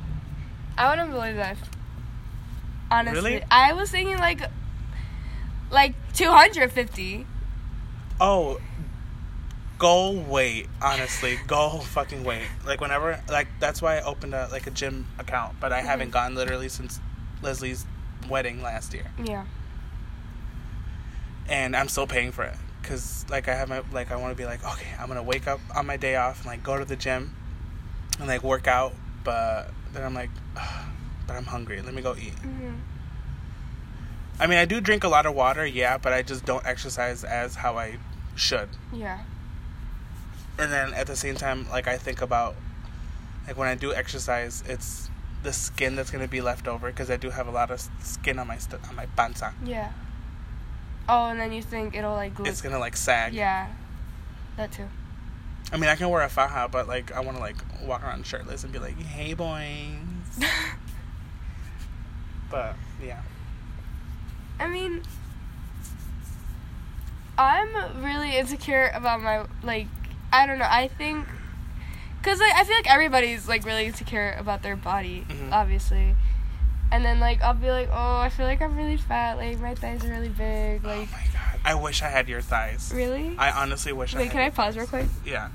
I 0.77 0.89
wouldn't 0.89 1.11
believe 1.11 1.35
that. 1.35 1.57
Honestly, 2.91 3.21
Really? 3.33 3.43
I 3.51 3.73
was 3.73 3.91
thinking 3.91 4.17
like, 4.17 4.41
like 5.71 5.93
two 6.13 6.29
hundred 6.31 6.71
fifty. 6.71 7.25
Oh, 8.21 8.59
go 9.77 10.11
wait. 10.11 10.67
Honestly, 10.81 11.37
go 11.47 11.79
fucking 11.79 12.23
wait. 12.23 12.43
Like 12.65 12.81
whenever, 12.81 13.21
like 13.29 13.47
that's 13.59 13.81
why 13.81 13.97
I 13.97 14.01
opened 14.03 14.33
a 14.33 14.47
like 14.51 14.67
a 14.67 14.71
gym 14.71 15.07
account, 15.17 15.59
but 15.59 15.71
I 15.71 15.81
haven't 15.81 16.11
gone 16.11 16.35
literally 16.35 16.69
since 16.69 16.99
Leslie's 17.41 17.85
wedding 18.29 18.61
last 18.61 18.93
year, 18.93 19.05
Yeah. 19.23 19.45
and 21.47 21.75
I'm 21.75 21.87
still 21.87 22.05
paying 22.07 22.31
for 22.31 22.43
it 22.43 22.55
because 22.81 23.25
like 23.29 23.47
I 23.47 23.55
have 23.55 23.69
my 23.69 23.81
like 23.91 24.11
I 24.11 24.15
want 24.17 24.31
to 24.31 24.37
be 24.37 24.45
like 24.45 24.63
okay, 24.63 24.87
I'm 24.99 25.07
gonna 25.07 25.23
wake 25.23 25.47
up 25.47 25.59
on 25.75 25.85
my 25.85 25.97
day 25.97 26.15
off 26.15 26.37
and 26.39 26.45
like 26.47 26.63
go 26.63 26.77
to 26.77 26.85
the 26.85 26.95
gym 26.95 27.35
and 28.19 28.27
like 28.27 28.43
work 28.43 28.67
out, 28.67 28.93
but 29.23 29.71
then 29.93 30.03
I'm 30.03 30.13
like, 30.13 30.29
but 31.25 31.35
I'm 31.35 31.45
hungry. 31.45 31.81
Let 31.81 31.93
me 31.93 32.01
go 32.01 32.15
eat. 32.15 32.33
hmm 32.39 32.73
I 34.39 34.47
mean, 34.47 34.57
I 34.57 34.65
do 34.65 34.79
drink 34.79 35.03
a 35.03 35.09
lot 35.09 35.25
of 35.25 35.35
water, 35.35 35.65
yeah, 35.65 35.97
but 35.97 36.13
I 36.13 36.21
just 36.21 36.45
don't 36.45 36.65
exercise 36.65 37.23
as 37.23 37.55
how 37.55 37.77
I 37.77 37.97
should. 38.35 38.69
Yeah. 38.93 39.19
And 40.57 40.71
then 40.71 40.93
at 40.93 41.07
the 41.07 41.15
same 41.15 41.35
time, 41.35 41.69
like 41.69 41.87
I 41.87 41.97
think 41.97 42.21
about, 42.21 42.55
like 43.47 43.57
when 43.57 43.67
I 43.67 43.75
do 43.75 43.93
exercise, 43.93 44.63
it's 44.67 45.09
the 45.43 45.53
skin 45.53 45.95
that's 45.95 46.11
gonna 46.11 46.27
be 46.27 46.41
left 46.41 46.67
over 46.67 46.89
because 46.89 47.09
I 47.09 47.17
do 47.17 47.29
have 47.29 47.47
a 47.47 47.51
lot 47.51 47.71
of 47.71 47.81
skin 48.01 48.39
on 48.39 48.47
my 48.47 48.57
st- 48.57 48.87
on 48.87 48.95
my 48.95 49.05
panza. 49.07 49.53
Yeah. 49.63 49.91
Oh, 51.07 51.27
and 51.27 51.39
then 51.39 51.51
you 51.51 51.61
think 51.61 51.95
it'll 51.95 52.13
like 52.13 52.37
look. 52.37 52.47
It's 52.47 52.61
gonna 52.61 52.79
like 52.79 52.95
sag. 52.95 53.33
Yeah. 53.33 53.67
That 54.57 54.71
too. 54.71 54.87
I 55.71 55.77
mean, 55.77 55.89
I 55.89 55.95
can 55.95 56.09
wear 56.09 56.23
a 56.23 56.29
faja, 56.29 56.67
but 56.69 56.87
like 56.87 57.11
I 57.11 57.19
want 57.19 57.37
to 57.37 57.41
like 57.41 57.57
walk 57.83 58.03
around 58.03 58.25
shirtless 58.25 58.63
and 58.63 58.73
be 58.73 58.79
like, 58.79 58.99
"Hey, 59.01 59.33
boys." 59.33 59.95
but 62.49 62.75
yeah, 63.03 63.21
I 64.59 64.67
mean, 64.67 65.01
I'm 67.37 68.03
really 68.03 68.37
insecure 68.37 68.91
about 68.93 69.21
my 69.21 69.45
like. 69.63 69.87
I 70.31 70.45
don't 70.45 70.59
know. 70.59 70.67
I 70.69 70.89
think, 70.89 71.25
cause 72.21 72.39
like 72.39 72.53
I 72.53 72.63
feel 72.63 72.75
like 72.75 72.91
everybody's 72.91 73.47
like 73.47 73.65
really 73.65 73.85
insecure 73.85 74.35
about 74.37 74.61
their 74.61 74.75
body, 74.75 75.25
Mhm. 75.27 75.51
obviously. 75.51 76.15
And 76.91 77.03
then 77.05 77.19
like 77.19 77.41
I'll 77.41 77.53
be 77.53 77.69
like, 77.71 77.87
oh, 77.91 78.17
I 78.17 78.29
feel 78.29 78.45
like 78.45 78.61
I'm 78.61 78.75
really 78.77 78.97
fat. 78.97 79.37
Like 79.37 79.59
my 79.59 79.73
thighs 79.75 80.03
are 80.05 80.09
really 80.09 80.29
big. 80.29 80.83
Like, 80.83 80.95
oh 80.97 80.99
Like 80.99 81.11
my 81.11 81.23
god, 81.33 81.59
I 81.65 81.75
wish 81.75 82.01
I 82.03 82.09
had 82.09 82.27
your 82.29 82.41
thighs. 82.41 82.91
really. 82.93 83.35
I 83.37 83.51
honestly 83.51 83.91
wish 83.93 84.13
I. 84.15 84.19
Wait, 84.19 84.25
had 84.25 84.31
can 84.33 84.41
I 84.41 84.49
pause 84.49 84.77
real 84.77 84.85
quick? 84.87 85.07
Yeah. 85.25 85.49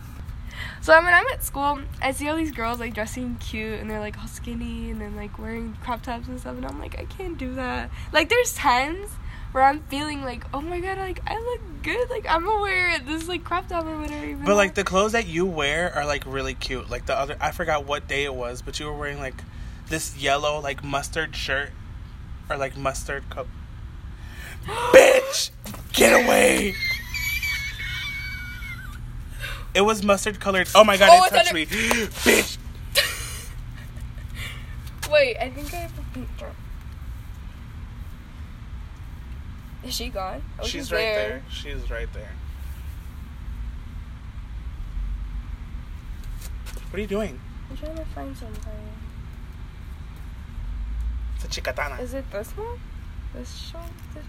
So 0.80 0.92
when 1.02 1.12
I'm 1.12 1.26
at 1.32 1.42
school, 1.42 1.80
I 2.00 2.12
see 2.12 2.28
all 2.28 2.36
these 2.36 2.52
girls 2.52 2.80
like 2.80 2.94
dressing 2.94 3.36
cute 3.36 3.80
and 3.80 3.90
they're 3.90 4.00
like 4.00 4.18
all 4.18 4.26
skinny 4.26 4.90
and 4.90 5.00
then 5.00 5.16
like 5.16 5.38
wearing 5.38 5.76
crop 5.82 6.02
tops 6.02 6.28
and 6.28 6.38
stuff, 6.38 6.56
and 6.56 6.66
I'm 6.66 6.78
like, 6.78 6.98
I 6.98 7.04
can't 7.04 7.38
do 7.38 7.54
that. 7.54 7.90
Like 8.12 8.28
there's 8.28 8.54
times 8.54 9.10
where 9.52 9.62
I'm 9.62 9.82
feeling 9.84 10.22
like, 10.22 10.44
oh 10.52 10.60
my 10.60 10.80
god, 10.80 10.98
like 10.98 11.20
I 11.28 11.38
look 11.38 11.60
good, 11.82 12.10
like 12.10 12.26
I'm 12.28 12.44
gonna 12.44 12.60
wear 12.60 12.98
this 12.98 13.28
like 13.28 13.44
crop 13.44 13.68
top 13.68 13.84
or 13.86 13.98
whatever. 13.98 14.44
But 14.44 14.56
like 14.56 14.74
the 14.74 14.84
clothes 14.84 15.12
that 15.12 15.26
you 15.26 15.46
wear 15.46 15.94
are 15.94 16.04
like 16.04 16.24
really 16.26 16.54
cute. 16.54 16.90
Like 16.90 17.06
the 17.06 17.16
other, 17.16 17.36
I 17.40 17.52
forgot 17.52 17.84
what 17.84 18.08
day 18.08 18.24
it 18.24 18.34
was, 18.34 18.62
but 18.62 18.80
you 18.80 18.86
were 18.86 18.96
wearing 18.96 19.18
like 19.18 19.42
this 19.88 20.16
yellow 20.16 20.60
like 20.60 20.82
mustard 20.82 21.36
shirt 21.36 21.70
or 22.50 22.56
like 22.56 22.76
mustard 22.76 23.30
cup. 23.30 23.46
Bitch, 24.66 25.50
get 25.92 26.24
away! 26.24 26.74
It 29.74 29.80
was 29.82 30.02
mustard 30.04 30.38
colored. 30.40 30.68
Oh 30.74 30.84
my 30.84 30.96
god, 30.96 31.10
Oh, 31.12 31.24
it 31.24 31.30
touched 31.30 31.48
under- 31.48 31.54
me, 31.54 31.66
bitch. 31.66 32.58
Wait, 35.10 35.36
I 35.36 35.50
think 35.50 35.72
I 35.74 35.78
have 35.78 35.92
a 35.98 36.18
picture. 36.18 36.50
Is 39.84 39.94
she 39.94 40.08
gone? 40.08 40.42
Oh, 40.60 40.66
she's 40.66 40.90
right 40.90 40.98
there. 40.98 41.42
She's 41.50 41.90
right 41.90 42.10
there. 42.12 42.30
What 46.90 46.98
are 46.98 47.02
you 47.02 47.06
doing? 47.06 47.40
I'm 47.70 47.76
trying 47.76 47.96
to 47.96 48.04
find 48.06 48.36
something. 48.36 48.72
It's 51.36 51.44
a 51.44 51.48
chicatana. 51.60 52.00
Is 52.00 52.14
it 52.14 52.30
this 52.30 52.50
one? 52.56 52.80
This 53.34 53.52
shoulder? 53.72 54.26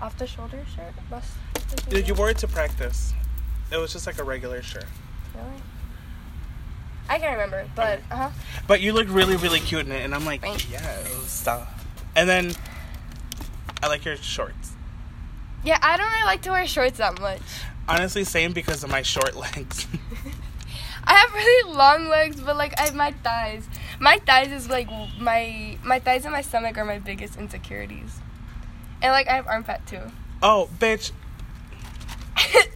Off 0.00 0.16
the 0.18 0.26
shoulder 0.26 0.64
shirt? 0.76 0.92
Dude, 1.88 2.06
you 2.06 2.14
wore 2.14 2.30
it 2.30 2.38
to 2.38 2.48
practice. 2.48 3.14
It 3.72 3.76
was 3.78 3.92
just 3.92 4.06
like 4.06 4.18
a 4.18 4.24
regular 4.24 4.62
shirt. 4.62 4.84
Really? 5.34 5.62
I 7.08 7.18
can't 7.18 7.32
remember, 7.32 7.68
but 7.74 8.00
uh 8.10 8.16
huh. 8.16 8.30
But 8.66 8.80
you 8.80 8.92
look 8.92 9.08
really, 9.08 9.36
really 9.36 9.60
cute 9.60 9.86
in 9.86 9.92
it, 9.92 10.04
and 10.04 10.14
I'm 10.14 10.24
like, 10.24 10.40
Thanks. 10.42 10.68
yes. 10.70 11.30
stop. 11.30 11.68
And 12.14 12.28
then 12.28 12.52
I 13.82 13.88
like 13.88 14.04
your 14.04 14.16
shorts. 14.16 14.72
Yeah, 15.64 15.78
I 15.80 15.96
don't 15.96 16.10
really 16.10 16.24
like 16.24 16.42
to 16.42 16.50
wear 16.50 16.66
shorts 16.66 16.98
that 16.98 17.20
much. 17.20 17.40
Honestly, 17.88 18.24
same 18.24 18.52
because 18.52 18.84
of 18.84 18.90
my 18.90 19.02
short 19.02 19.36
legs. 19.36 19.86
I 21.04 21.14
have 21.14 21.32
really 21.34 21.74
long 21.74 22.08
legs, 22.08 22.40
but 22.40 22.56
like 22.56 22.78
I 22.78 22.84
have 22.84 22.94
my 22.94 23.10
thighs. 23.10 23.66
My 23.98 24.18
thighs 24.18 24.52
is 24.52 24.68
like 24.68 24.88
my 25.18 25.76
my 25.82 25.98
thighs 25.98 26.24
and 26.24 26.32
my 26.32 26.42
stomach 26.42 26.78
are 26.78 26.84
my 26.84 26.98
biggest 26.98 27.36
insecurities. 27.36 28.20
And 29.02 29.12
like 29.12 29.26
I 29.28 29.32
have 29.34 29.48
arm 29.48 29.64
fat 29.64 29.84
too. 29.86 30.00
oh, 30.42 30.68
bitch, 30.78 31.10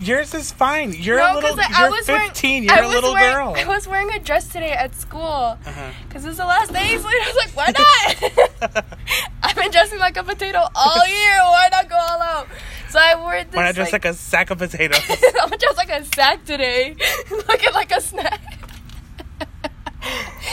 yours 0.00 0.34
is 0.34 0.50
fine. 0.50 0.92
You're 0.92 1.18
a 1.18 1.20
No, 1.28 1.34
little. 1.34 1.50
'cause, 1.50 1.58
like, 1.58 1.68
you're 1.70 1.86
I 1.86 1.90
was 1.90 2.08
wearing- 2.08 2.28
15. 2.30 2.62
You're 2.64 2.72
I 2.74 2.78
a 2.78 2.88
little 2.88 3.12
wearing- 3.12 3.34
girl. 3.34 3.54
I 3.56 3.64
was 3.68 3.86
wearing 3.86 4.10
a 4.12 4.18
dress 4.18 4.48
today 4.48 4.72
at 4.72 4.94
school 4.94 5.58
Uh-huh. 5.66 5.90
because 6.08 6.24
it's 6.24 6.38
the 6.38 6.44
last 6.44 6.72
day, 6.72 6.96
so 6.98 7.06
I 7.08 7.32
was 7.32 7.36
like, 7.36 7.56
why 7.56 7.72
not? 7.78 8.84
I've 9.42 9.56
been 9.56 9.70
dressing 9.70 9.98
like 9.98 10.16
a 10.16 10.22
potato 10.24 10.66
all 10.74 11.06
year. 11.06 11.36
Why 11.44 11.68
not 11.70 11.88
go 11.88 11.96
all 11.96 12.20
out? 12.22 12.48
So 12.90 12.98
I 12.98 13.14
wore 13.16 13.44
this. 13.44 13.54
When 13.54 13.64
I 13.64 13.72
dress 13.72 13.92
like, 13.92 14.04
like 14.04 14.12
a 14.14 14.16
sack 14.16 14.50
of 14.50 14.58
potatoes. 14.58 15.00
I'm 15.42 15.50
dressed 15.50 15.76
like 15.76 15.90
a 15.90 16.04
sack 16.04 16.44
today, 16.44 16.96
looking 17.30 17.72
like 17.72 17.92
a 17.92 18.00
snack. 18.00 18.40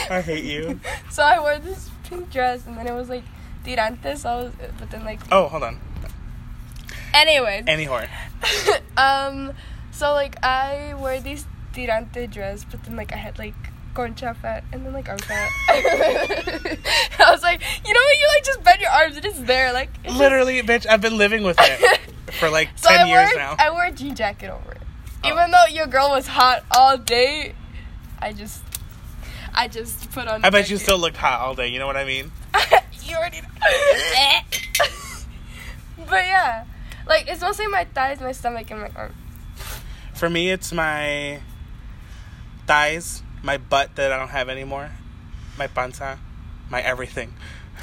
I 0.09 0.21
hate 0.21 0.43
you. 0.43 0.79
So 1.09 1.23
I 1.23 1.39
wore 1.39 1.57
this 1.59 1.89
pink 2.03 2.29
dress, 2.31 2.65
and 2.67 2.77
then 2.77 2.85
it 2.87 2.93
was 2.93 3.09
like 3.09 3.23
tirantes. 3.65 4.19
So 4.19 4.29
I 4.29 4.35
was, 4.43 4.51
but 4.79 4.91
then 4.91 5.03
like, 5.03 5.19
Oh, 5.31 5.47
hold 5.47 5.63
on. 5.63 5.79
Anyways, 7.13 7.63
Any 7.67 7.85
whore. 7.85 8.07
um, 8.97 9.53
so 9.91 10.13
like 10.13 10.43
I 10.43 10.93
wear 10.99 11.19
this 11.19 11.45
tirante 11.73 12.27
dress, 12.31 12.65
but 12.69 12.83
then 12.83 12.95
like 12.95 13.11
I 13.13 13.17
had 13.17 13.37
like 13.39 13.53
concha 13.93 14.35
fat 14.41 14.63
and 14.71 14.85
then 14.85 14.93
like 14.93 15.09
arm 15.09 15.17
fat. 15.19 15.49
I 15.69 17.31
was 17.31 17.41
like, 17.41 17.61
you 17.85 17.93
know 17.93 17.99
what? 17.99 18.17
you 18.19 18.27
like 18.35 18.43
just 18.45 18.63
bend 18.63 18.81
your 18.81 18.91
arms 18.91 19.15
and 19.15 19.25
it's 19.25 19.39
there, 19.39 19.73
like 19.73 19.89
it's 20.03 20.07
just- 20.09 20.19
Literally, 20.19 20.61
bitch, 20.61 20.85
I've 20.87 21.01
been 21.01 21.17
living 21.17 21.43
with 21.43 21.57
it 21.59 21.99
for 22.39 22.49
like 22.49 22.69
So 22.75 22.89
10 22.89 22.99
I 23.01 23.07
years 23.07 23.29
wore 23.33 23.39
now. 23.39 23.55
I 23.57 23.71
wore 23.71 23.85
a 23.85 23.91
jean 23.91 24.13
jacket 24.15 24.49
over 24.51 24.71
it, 24.73 24.81
Oh. 25.23 25.29
even 25.29 25.49
though 25.51 25.65
your 25.69 25.87
girl 25.87 26.09
was 26.09 26.27
hot 26.27 26.63
all 26.71 26.97
day. 26.97 27.55
I 28.19 28.33
just, 28.33 28.61
I 29.53 29.67
just 29.67 30.11
put 30.11 30.27
on. 30.27 30.43
I 30.45 30.49
bet 30.51 30.69
you 30.69 30.77
still 30.77 30.97
looked 30.99 31.17
hot 31.17 31.39
all 31.39 31.55
day. 31.55 31.67
You 31.69 31.79
know 31.79 31.87
what 31.87 31.97
I 31.97 32.03
mean? 32.05 32.31
you 33.03 33.15
already 33.15 33.41
know. 33.41 33.47
but 35.97 36.23
yeah, 36.25 36.65
like 37.07 37.27
it's 37.27 37.41
mostly 37.41 37.67
my 37.67 37.85
thighs, 37.85 38.19
my 38.19 38.31
stomach, 38.31 38.69
and 38.71 38.81
my 38.81 38.91
arm. 38.95 39.13
For 40.13 40.29
me, 40.29 40.49
it's 40.49 40.71
my 40.73 41.41
thighs, 42.65 43.21
my 43.43 43.57
butt 43.57 43.95
that 43.95 44.11
I 44.11 44.17
don't 44.17 44.29
have 44.29 44.49
anymore, 44.49 44.91
my 45.57 45.67
panza, 45.67 46.19
my 46.69 46.81
everything. 46.81 47.33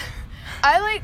I 0.62 0.80
like. 0.80 1.02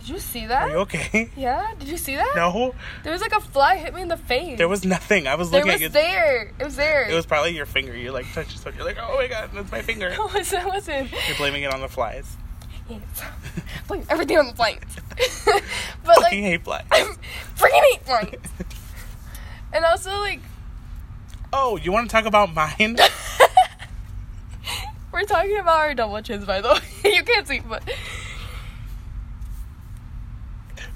Did 0.00 0.08
you 0.08 0.18
see 0.18 0.46
that? 0.46 0.62
Are 0.64 0.70
you 0.70 0.76
okay? 0.78 1.30
Yeah. 1.36 1.74
Did 1.78 1.86
you 1.88 1.96
see 1.96 2.16
that? 2.16 2.32
No, 2.34 2.74
There 3.04 3.12
was 3.12 3.20
like 3.20 3.32
a 3.32 3.40
fly 3.40 3.76
hit 3.76 3.94
me 3.94 4.02
in 4.02 4.08
the 4.08 4.16
face. 4.16 4.58
there 4.58 4.66
was 4.66 4.84
nothing. 4.84 5.28
I 5.28 5.36
was 5.36 5.52
looking 5.52 5.70
was 5.70 5.82
at 5.82 5.92
there. 5.92 6.50
It 6.58 6.64
was 6.64 6.74
there. 6.74 7.08
It 7.08 7.14
was 7.14 7.24
probably 7.24 7.54
your 7.54 7.66
finger. 7.66 7.96
You 7.96 8.10
like 8.10 8.26
touched 8.32 8.50
yourself. 8.50 8.74
You're 8.74 8.84
like, 8.84 8.98
oh 9.00 9.14
my 9.16 9.28
god, 9.28 9.50
that's 9.54 9.70
my 9.70 9.80
finger. 9.80 10.10
No, 10.10 10.26
it. 10.34 10.52
It 10.52 10.66
wasn't. 10.66 11.12
You're 11.12 11.36
blaming 11.36 11.62
it 11.62 11.72
on 11.72 11.80
the 11.80 11.88
flies. 11.88 12.36
Yes. 13.00 13.22
Blame 13.88 14.04
everything 14.10 14.38
on 14.38 14.46
the 14.48 14.52
planes. 14.54 14.96
but 16.04 16.08
like, 16.08 16.18
Fucking 16.22 16.42
hate 16.42 16.64
flies. 16.64 16.84
I'm 16.90 17.06
freaking 17.56 17.82
hate 17.90 18.04
planes. 18.04 18.48
And 19.72 19.84
also 19.84 20.10
like, 20.18 20.40
oh, 21.52 21.76
you 21.76 21.92
want 21.92 22.10
to 22.10 22.14
talk 22.14 22.24
about 22.26 22.52
mine? 22.54 22.96
we're 25.12 25.22
talking 25.24 25.58
about 25.58 25.76
our 25.78 25.94
double 25.94 26.20
chins, 26.22 26.44
by 26.44 26.60
the 26.60 26.68
way. 27.04 27.14
you 27.14 27.22
can't 27.22 27.46
see, 27.46 27.60
but 27.60 27.82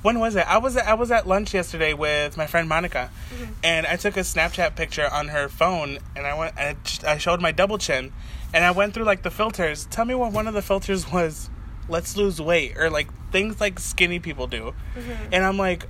when 0.03 0.19
was 0.21 0.37
it? 0.37 0.47
I 0.47 0.59
was 0.59 0.77
at, 0.77 0.87
I 0.87 0.95
was 0.95 1.11
at 1.11 1.27
lunch 1.27 1.55
yesterday 1.55 1.93
with 1.95 2.37
my 2.37 2.47
friend 2.47 2.69
Monica, 2.69 3.11
Mm-hmm. 3.35 3.53
and 3.65 3.87
I 3.87 3.97
took 3.97 4.17
a 4.17 4.21
Snapchat 4.21 4.77
picture 4.77 5.09
on 5.13 5.29
her 5.29 5.49
phone, 5.49 5.99
and 6.15 6.27
I 6.27 6.39
went 6.39 6.55
and 6.57 6.77
I 7.07 7.19
showed 7.19 7.41
my 7.41 7.53
double 7.53 7.79
chin, 7.79 8.13
and 8.55 8.65
I 8.65 8.71
went 8.71 8.95
through 8.95 9.05
like 9.05 9.23
the 9.23 9.31
filters. 9.31 9.87
Tell 9.87 10.05
me 10.05 10.15
what 10.15 10.33
one 10.33 10.47
of 10.47 10.55
the 10.55 10.63
filters 10.63 11.11
was. 11.11 11.51
Let's 11.89 12.17
lose 12.17 12.41
weight, 12.41 12.77
or 12.77 12.91
like 12.91 13.09
things 13.31 13.61
like 13.61 13.79
skinny 13.79 14.19
people 14.19 14.47
do, 14.47 14.75
and 15.33 15.45
I'm 15.45 15.57
like, 15.59 15.89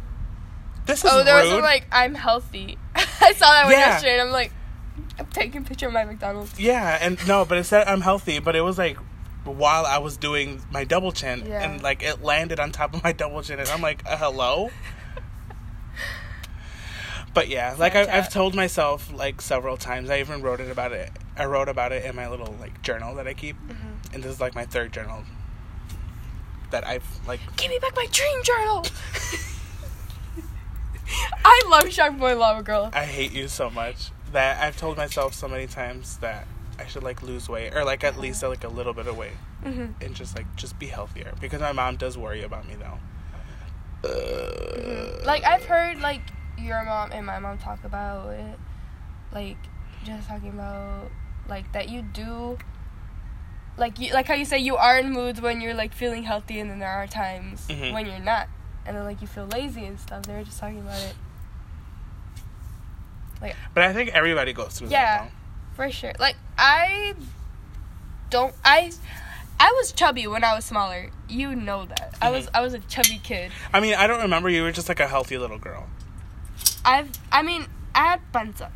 this 0.86 1.04
is 1.04 1.10
Mm-hmm. 1.10 1.20
oh, 1.20 1.24
there 1.24 1.42
rude. 1.42 1.54
was 1.54 1.62
like 1.62 1.86
I'm 1.90 2.14
healthy. 2.14 2.78
I 2.94 3.32
saw 3.32 3.50
that 3.52 3.64
one 3.64 3.72
Yeah. 3.72 3.78
yesterday, 3.78 4.12
and 4.18 4.22
I'm 4.28 4.32
like, 4.32 4.52
I'm 5.18 5.26
taking 5.26 5.62
a 5.62 5.64
picture 5.64 5.86
of 5.86 5.92
my 5.92 6.04
McDonald's. 6.04 6.58
Yeah, 6.60 6.98
and 7.00 7.18
no, 7.26 7.44
but 7.44 7.58
it 7.58 7.64
said 7.64 7.86
I'm 7.88 8.02
healthy, 8.02 8.38
but 8.40 8.54
it 8.56 8.60
was 8.62 8.76
like 8.78 8.98
while 9.44 9.86
I 9.86 9.98
was 9.98 10.16
doing 10.16 10.60
my 10.70 10.84
double 10.84 11.12
chin, 11.12 11.44
Yeah. 11.46 11.62
and 11.62 11.82
like 11.82 12.02
it 12.02 12.22
landed 12.22 12.60
on 12.60 12.72
top 12.72 12.94
of 12.94 13.02
my 13.04 13.12
double 13.12 13.42
chin, 13.42 13.58
and 13.60 13.68
I'm 13.68 13.80
like, 13.82 14.02
uh, 14.06 14.16
hello. 14.16 14.70
But 17.34 17.48
yeah, 17.48 17.74
like 17.78 17.94
I, 17.94 18.16
I've 18.16 18.32
told 18.32 18.54
myself 18.54 19.12
like 19.12 19.42
several 19.42 19.76
times. 19.76 20.08
I 20.08 20.20
even 20.20 20.40
wrote 20.40 20.58
it 20.60 20.70
about 20.70 20.92
it. 20.92 21.10
I 21.36 21.44
wrote 21.44 21.68
about 21.68 21.92
it 21.92 22.04
in 22.06 22.16
my 22.16 22.28
little 22.30 22.54
like 22.58 22.80
journal 22.80 23.14
that 23.16 23.26
I 23.28 23.34
keep, 23.34 23.56
Mm-hmm. 23.56 24.14
and 24.14 24.22
this 24.22 24.32
is 24.32 24.40
like 24.40 24.54
my 24.54 24.64
third 24.64 24.90
journal 24.92 25.22
that 26.70 26.86
I've 26.86 27.04
like. 27.26 27.40
Give 27.56 27.70
me 27.70 27.78
back 27.78 27.94
my 27.96 28.06
dream 28.10 28.42
journal. 28.42 28.84
I 31.44 31.62
love 31.68 31.90
Shark 31.92 32.18
Boy 32.18 32.36
Lava 32.36 32.62
Girl. 32.62 32.90
I 32.92 33.04
hate 33.04 33.32
you 33.32 33.48
so 33.48 33.70
much 33.70 34.10
that 34.32 34.62
I've 34.62 34.76
told 34.76 34.96
myself 34.96 35.34
so 35.34 35.46
many 35.48 35.66
times 35.66 36.18
that 36.18 36.46
I 36.78 36.86
should 36.86 37.02
like 37.04 37.22
lose 37.22 37.48
weight 37.48 37.74
or 37.74 37.84
like 37.84 38.02
at 38.04 38.18
least 38.18 38.42
like 38.42 38.64
a 38.64 38.68
little 38.68 38.92
bit 38.92 39.06
of 39.06 39.16
weight. 39.16 39.32
Mhm. 39.64 39.94
and 40.00 40.14
just 40.14 40.36
like 40.36 40.46
just 40.54 40.78
be 40.78 40.86
healthier 40.86 41.32
because 41.40 41.60
my 41.60 41.72
mom 41.72 41.96
does 41.96 42.16
worry 42.18 42.42
about 42.44 42.68
me 42.68 42.74
though. 42.76 42.98
Uh, 44.08 45.24
Like 45.24 45.44
I've 45.44 45.64
heard 45.64 46.00
like 46.00 46.20
your 46.58 46.84
mom 46.84 47.10
and 47.12 47.24
my 47.26 47.38
mom 47.38 47.58
talk 47.58 47.82
about 47.84 48.30
it, 48.32 48.58
like 49.32 49.56
just 50.04 50.28
talking 50.28 50.50
about 50.50 51.10
like 51.48 51.72
that 51.72 51.88
you 51.88 52.02
do. 52.02 52.58
Like 53.78 53.98
you, 53.98 54.12
like 54.14 54.26
how 54.26 54.34
you 54.34 54.44
say 54.46 54.58
you 54.58 54.76
are 54.76 54.98
in 54.98 55.12
moods 55.12 55.40
when 55.40 55.60
you're 55.60 55.74
like 55.74 55.92
feeling 55.92 56.22
healthy, 56.22 56.58
and 56.60 56.70
then 56.70 56.78
there 56.78 56.88
are 56.90 57.06
times 57.06 57.66
Mhm. 57.68 57.92
when 57.92 58.06
you're 58.06 58.18
not, 58.18 58.48
and 58.86 58.96
then 58.96 59.04
like 59.04 59.20
you 59.20 59.26
feel 59.26 59.46
lazy 59.46 59.84
and 59.84 60.00
stuff. 60.00 60.22
They 60.22 60.32
were 60.34 60.44
just 60.44 60.58
talking 60.58 60.80
about 60.80 60.98
it. 61.00 61.14
Like, 63.40 63.54
But 63.74 63.84
I 63.84 63.92
think 63.92 64.10
everybody 64.14 64.52
goes 64.52 64.78
through 64.78 64.88
Yeah. 64.88 65.18
that 65.18 65.24
Yeah, 65.24 65.30
For 65.74 65.90
sure. 65.90 66.12
Like 66.18 66.36
I 66.56 67.14
don't 68.30 68.54
I 68.64 68.92
I 69.60 69.72
was 69.72 69.92
chubby 69.92 70.26
when 70.26 70.42
I 70.44 70.54
was 70.54 70.64
smaller. 70.64 71.10
You 71.28 71.54
know 71.54 71.84
that. 71.86 72.14
I 72.22 72.30
was 72.30 72.46
Mhm. 72.46 72.50
I 72.54 72.60
was 72.62 72.72
a 72.74 72.78
chubby 72.78 73.18
kid. 73.22 73.52
I 73.74 73.80
mean, 73.80 73.94
I 73.94 74.06
don't 74.06 74.22
remember 74.22 74.48
you 74.48 74.62
were 74.62 74.72
just 74.72 74.88
like 74.88 75.00
a 75.00 75.08
healthy 75.08 75.36
little 75.36 75.58
girl, 75.58 75.86
I've 76.84 77.10
I 77.30 77.42
mean, 77.42 77.66
I 77.94 78.06
had 78.12 78.32
panza. 78.32 78.70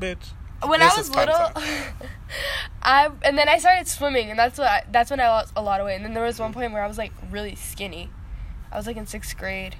bitch. 0.00 0.30
When 0.66 0.80
This 0.80 0.94
I 0.94 0.98
was 0.98 1.10
little. 1.10 1.34
I 2.82 3.10
and 3.22 3.36
then 3.38 3.48
I 3.48 3.58
started 3.58 3.88
swimming 3.88 4.30
and 4.30 4.38
that's 4.38 4.58
what 4.58 4.66
I, 4.68 4.84
that's 4.90 5.10
when 5.10 5.20
I 5.20 5.28
lost 5.28 5.52
a 5.56 5.62
lot 5.62 5.80
of 5.80 5.86
weight. 5.86 5.96
And 5.96 6.04
then 6.04 6.14
there 6.14 6.24
was 6.24 6.38
one 6.38 6.52
point 6.52 6.72
where 6.72 6.82
I 6.82 6.86
was 6.86 6.98
like 6.98 7.12
really 7.30 7.54
skinny. 7.54 8.10
I 8.72 8.76
was 8.76 8.86
like 8.86 8.96
in 8.96 9.04
6th 9.06 9.36
grade 9.36 9.76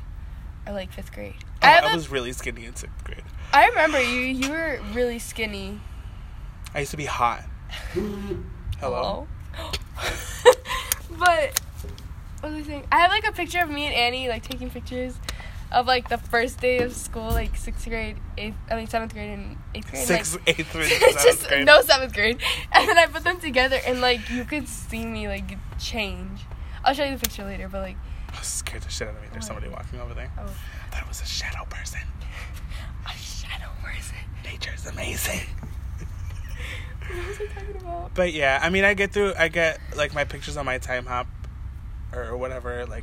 or 0.66 0.72
like 0.72 0.90
5th 0.94 1.12
grade. 1.12 1.34
Oh, 1.62 1.66
I 1.68 1.78
I 1.78 1.90
a- 1.92 1.94
was 1.94 2.10
really 2.10 2.32
skinny 2.32 2.64
in 2.64 2.74
sixth 2.76 3.04
grade. 3.04 3.22
I 3.52 3.68
remember 3.68 4.00
you 4.02 4.20
you 4.20 4.50
were 4.50 4.80
really 4.92 5.18
skinny. 5.18 5.80
I 6.74 6.80
used 6.80 6.90
to 6.92 6.96
be 6.96 7.04
hot. 7.06 7.44
Hello. 8.80 9.26
but 11.18 11.60
what 12.40 12.52
was 12.52 12.54
I 12.54 12.62
saying? 12.62 12.86
I 12.90 12.98
have 13.00 13.10
like 13.10 13.26
a 13.26 13.32
picture 13.32 13.60
of 13.62 13.70
me 13.70 13.84
and 13.86 13.94
Annie 13.94 14.28
like 14.28 14.42
taking 14.42 14.70
pictures 14.70 15.14
of 15.72 15.86
like 15.86 16.08
the 16.08 16.18
first 16.18 16.60
day 16.60 16.78
of 16.78 16.92
school, 16.94 17.30
like 17.30 17.56
sixth 17.56 17.88
grade, 17.88 18.16
eighth, 18.36 18.56
I 18.70 18.76
mean 18.76 18.86
seventh 18.86 19.12
grade 19.14 19.30
and 19.30 19.56
eighth 19.74 19.90
grade. 19.90 20.06
Sixth, 20.06 20.34
like, 20.46 20.58
eighth, 20.60 20.74
and 20.74 20.84
just 21.22 21.48
grade. 21.48 21.66
no 21.66 21.80
seventh 21.82 22.12
grade, 22.12 22.38
and 22.72 22.88
then 22.88 22.98
I 22.98 23.06
put 23.06 23.24
them 23.24 23.40
together 23.40 23.78
and 23.86 24.00
like 24.00 24.28
you 24.30 24.44
could 24.44 24.68
see 24.68 25.04
me 25.04 25.28
like 25.28 25.56
change. 25.78 26.40
I'll 26.84 26.94
show 26.94 27.04
you 27.04 27.14
the 27.16 27.20
picture 27.20 27.44
later, 27.44 27.68
but 27.68 27.82
like 27.82 27.96
I 28.32 28.38
was 28.38 28.46
scared 28.46 28.82
the 28.82 28.90
shit 28.90 29.08
out 29.08 29.14
of 29.16 29.22
me. 29.22 29.28
There's 29.32 29.46
somebody 29.46 29.68
walking 29.68 30.00
over 30.00 30.14
there. 30.14 30.30
oh, 30.38 30.42
I 30.42 30.90
thought 30.94 31.02
it 31.02 31.08
was 31.08 31.20
a 31.20 31.26
shadow 31.26 31.64
person. 31.68 32.00
a 33.06 33.12
shadow 33.16 33.70
person. 33.82 34.16
Nature's 34.44 34.86
amazing. 34.86 35.40
What 37.10 37.26
was 37.26 37.38
I 37.40 37.46
talking 37.46 37.76
about? 37.80 38.14
But 38.14 38.32
yeah, 38.32 38.60
I 38.62 38.70
mean, 38.70 38.84
I 38.84 38.94
get 38.94 39.12
through. 39.12 39.34
I 39.36 39.48
get 39.48 39.80
like 39.96 40.14
my 40.14 40.22
pictures 40.22 40.56
on 40.56 40.64
my 40.64 40.78
Timehop, 40.78 41.26
or 42.12 42.36
whatever, 42.36 42.86
like 42.86 43.02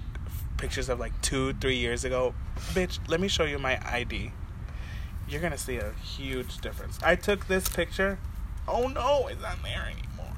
pictures 0.58 0.90
of 0.90 1.00
like 1.00 1.20
two, 1.22 1.54
three 1.54 1.78
years 1.78 2.04
ago. 2.04 2.34
Bitch, 2.74 3.00
let 3.08 3.20
me 3.20 3.28
show 3.28 3.46
you 3.46 3.60
my 3.60 3.80
ID. 3.88 4.32
You're 5.30 5.42
gonna 5.42 5.58
see 5.58 5.78
a 5.78 5.92
huge 5.94 6.58
difference. 6.60 6.98
I 7.04 7.16
took 7.16 7.48
this 7.48 7.70
picture. 7.70 8.18
Oh 8.68 8.88
no, 8.88 9.28
it's 9.28 9.42
not 9.42 9.62
there 9.64 9.90
anymore. 9.92 10.34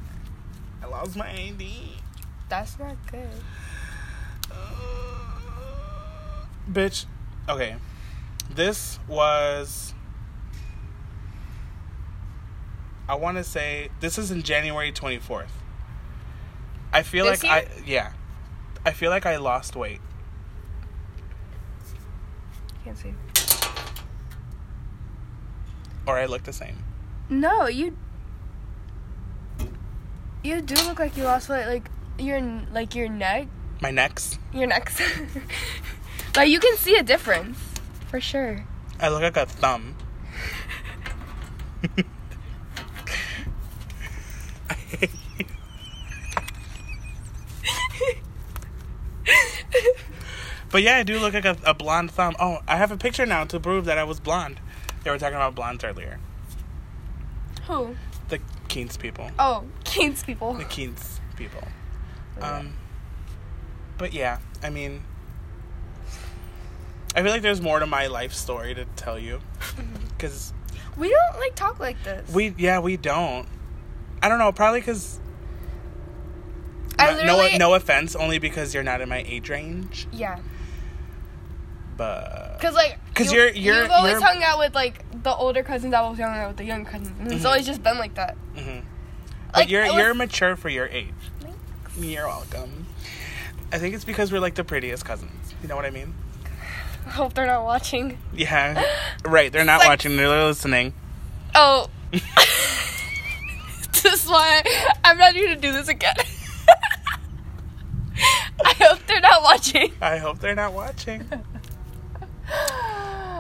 I 0.82 0.88
lost 0.88 1.16
my 1.16 1.30
ID. 1.30 1.98
That's 2.50 2.78
not 2.80 2.96
good. 3.12 3.30
Bitch, 6.72 7.06
okay. 7.48 7.76
This 8.50 9.00
was. 9.08 9.94
I 13.08 13.16
want 13.16 13.38
to 13.38 13.44
say 13.44 13.90
this 14.02 14.20
is 14.20 14.30
in 14.30 14.44
January 14.44 14.92
24th. 14.92 15.48
I 16.94 17.02
feel 17.04 17.26
This 17.26 17.44
like 17.44 17.52
I 17.52 17.68
yeah. 17.86 18.12
I 18.86 18.92
feel 18.92 19.10
like 19.10 19.26
I 19.26 19.38
lost 19.38 19.76
weight. 19.76 20.00
Can't 22.90 22.98
see. 22.98 23.14
Or 26.08 26.18
I 26.18 26.26
look 26.26 26.42
the 26.42 26.54
same. 26.54 26.76
No, 27.30 27.68
you. 27.68 27.96
You 30.44 30.62
do 30.62 30.74
look 30.88 30.98
like 30.98 31.16
you 31.16 31.24
lost 31.24 31.50
weight. 31.50 31.68
Like 31.68 31.88
your 32.18 32.42
like 32.74 32.96
your 32.96 33.08
neck, 33.08 33.48
My 33.80 33.92
necks. 33.92 34.40
your 34.52 34.66
necks. 34.66 35.00
like 36.36 36.50
you 36.50 36.60
can 36.60 36.78
see 36.78 36.96
a 36.96 37.04
difference, 37.04 37.60
for 38.08 38.20
sure. 38.20 38.66
I 39.00 39.10
look 39.10 39.22
like 39.22 39.38
a 39.38 39.46
thumb. 39.46 39.96
I 44.72 44.74
hate 44.74 45.12
you. 45.38 45.46
But 50.72 50.84
yeah, 50.84 50.98
I 50.98 51.04
do 51.04 51.20
look 51.20 51.34
like 51.34 51.46
a, 51.46 51.58
a 51.66 51.74
blonde 51.74 52.12
thumb. 52.12 52.36
Oh, 52.40 52.60
I 52.68 52.76
have 52.78 52.92
a 52.92 52.98
picture 52.98 53.26
now 53.26 53.44
to 53.46 53.60
prove 53.60 53.86
that 53.86 53.98
I 53.98 54.04
was 54.04 54.20
blonde. 54.20 54.60
They 55.04 55.10
were 55.12 55.18
talking 55.18 55.36
about 55.36 55.56
blondes 55.56 55.84
earlier. 55.84 56.20
Who? 57.68 57.96
The 58.30 58.40
Keynes 58.68 58.98
people. 58.98 59.32
Oh, 59.40 59.64
Keynes 59.84 60.24
people. 60.24 60.54
The 60.54 60.66
Keynes 60.66 61.20
people. 61.36 61.64
Um, 62.42 62.74
but 63.98 64.14
yeah, 64.14 64.40
I 64.64 64.70
mean, 64.70 65.02
I 67.16 67.24
feel 67.24 67.32
like 67.32 67.42
there's 67.42 67.62
more 67.62 67.80
to 67.80 67.86
my 67.88 68.08
life 68.08 68.34
story 68.34 68.74
to 68.76 68.86
tell 68.96 69.18
you, 69.18 69.42
because 70.10 70.54
We 70.96 71.10
don't 71.10 71.40
like 71.40 71.56
talk 71.56 71.80
like 71.80 72.02
this. 72.04 72.30
we 72.32 72.54
yeah 72.58 72.80
we 72.80 72.96
don't. 72.98 73.48
I 74.22 74.30
don't 74.30 74.40
know, 74.40 74.52
probably 74.52 74.82
because 74.82 75.20
I 77.00 77.24
no 77.26 77.48
no 77.58 77.74
offense, 77.74 78.16
only 78.16 78.40
because 78.40 78.74
you're 78.74 78.84
not 78.84 79.02
in 79.02 79.10
my 79.10 79.24
age 79.28 79.50
range, 79.50 80.08
Yeah, 80.12 80.40
but 81.98 82.58
cause 82.62 82.74
like 82.74 82.98
'Cause 83.14 83.32
you- 83.32 83.40
you're- 83.40 83.58
you're- 83.60 83.82
you've 83.84 83.92
always 83.92 84.14
you're- 84.14 84.24
hung 84.26 84.44
out 84.44 84.60
with 84.60 84.74
like 84.76 85.04
the 85.24 85.34
older 85.34 85.64
cousins. 85.64 85.94
I 85.94 86.02
was 86.08 86.20
hung 86.20 86.38
out 86.38 86.50
with 86.50 86.58
the 86.58 86.64
young 86.66 86.86
cousins, 86.86 87.12
and 87.20 87.32
it's 87.32 87.44
Mhm. 87.44 87.48
always 87.48 87.66
just 87.66 87.84
been 87.84 87.98
like 87.98 88.16
that. 88.16 88.36
mhm. 88.56 88.84
but 89.52 89.62
Like, 89.62 89.70
you're 89.70 89.84
was- 89.86 89.94
you're 89.96 90.14
mature 90.14 90.56
for 90.56 90.70
your 90.70 90.88
age. 90.88 91.14
You're 91.98 92.28
welcome. 92.28 92.86
I 93.74 93.80
think 93.80 93.96
it's 93.96 94.06
because 94.06 94.32
we're 94.32 94.40
like 94.40 94.56
the 94.56 94.64
prettiest 94.64 95.04
cousins. 95.06 95.54
You 95.62 95.68
know 95.68 95.76
what 95.76 95.86
I 95.86 95.90
mean? 95.90 96.14
I 97.08 97.10
hope 97.14 97.34
they're 97.34 97.48
not 97.48 97.64
watching. 97.66 98.18
Yeah, 98.34 98.84
right. 99.26 99.52
They're 99.52 99.66
not 99.66 99.80
Like- 99.80 99.90
watching. 99.90 100.16
They're 100.18 100.28
listening. 100.46 100.94
Oh. 101.56 101.90
this 102.12 102.24
is 104.24 104.28
why 104.28 104.62
I'm 105.04 105.18
not 105.18 105.34
here 105.34 105.48
to 105.48 105.56
do 105.56 105.72
this 105.72 105.88
again. 105.88 106.16
I 108.66 108.74
hope 108.80 109.00
they're 109.08 109.20
not 109.42 109.44
watching. 109.44 109.92
I 110.02 110.18
hope 110.18 110.40
they're 110.40 110.56
not 110.56 110.74
watching. 110.74 111.28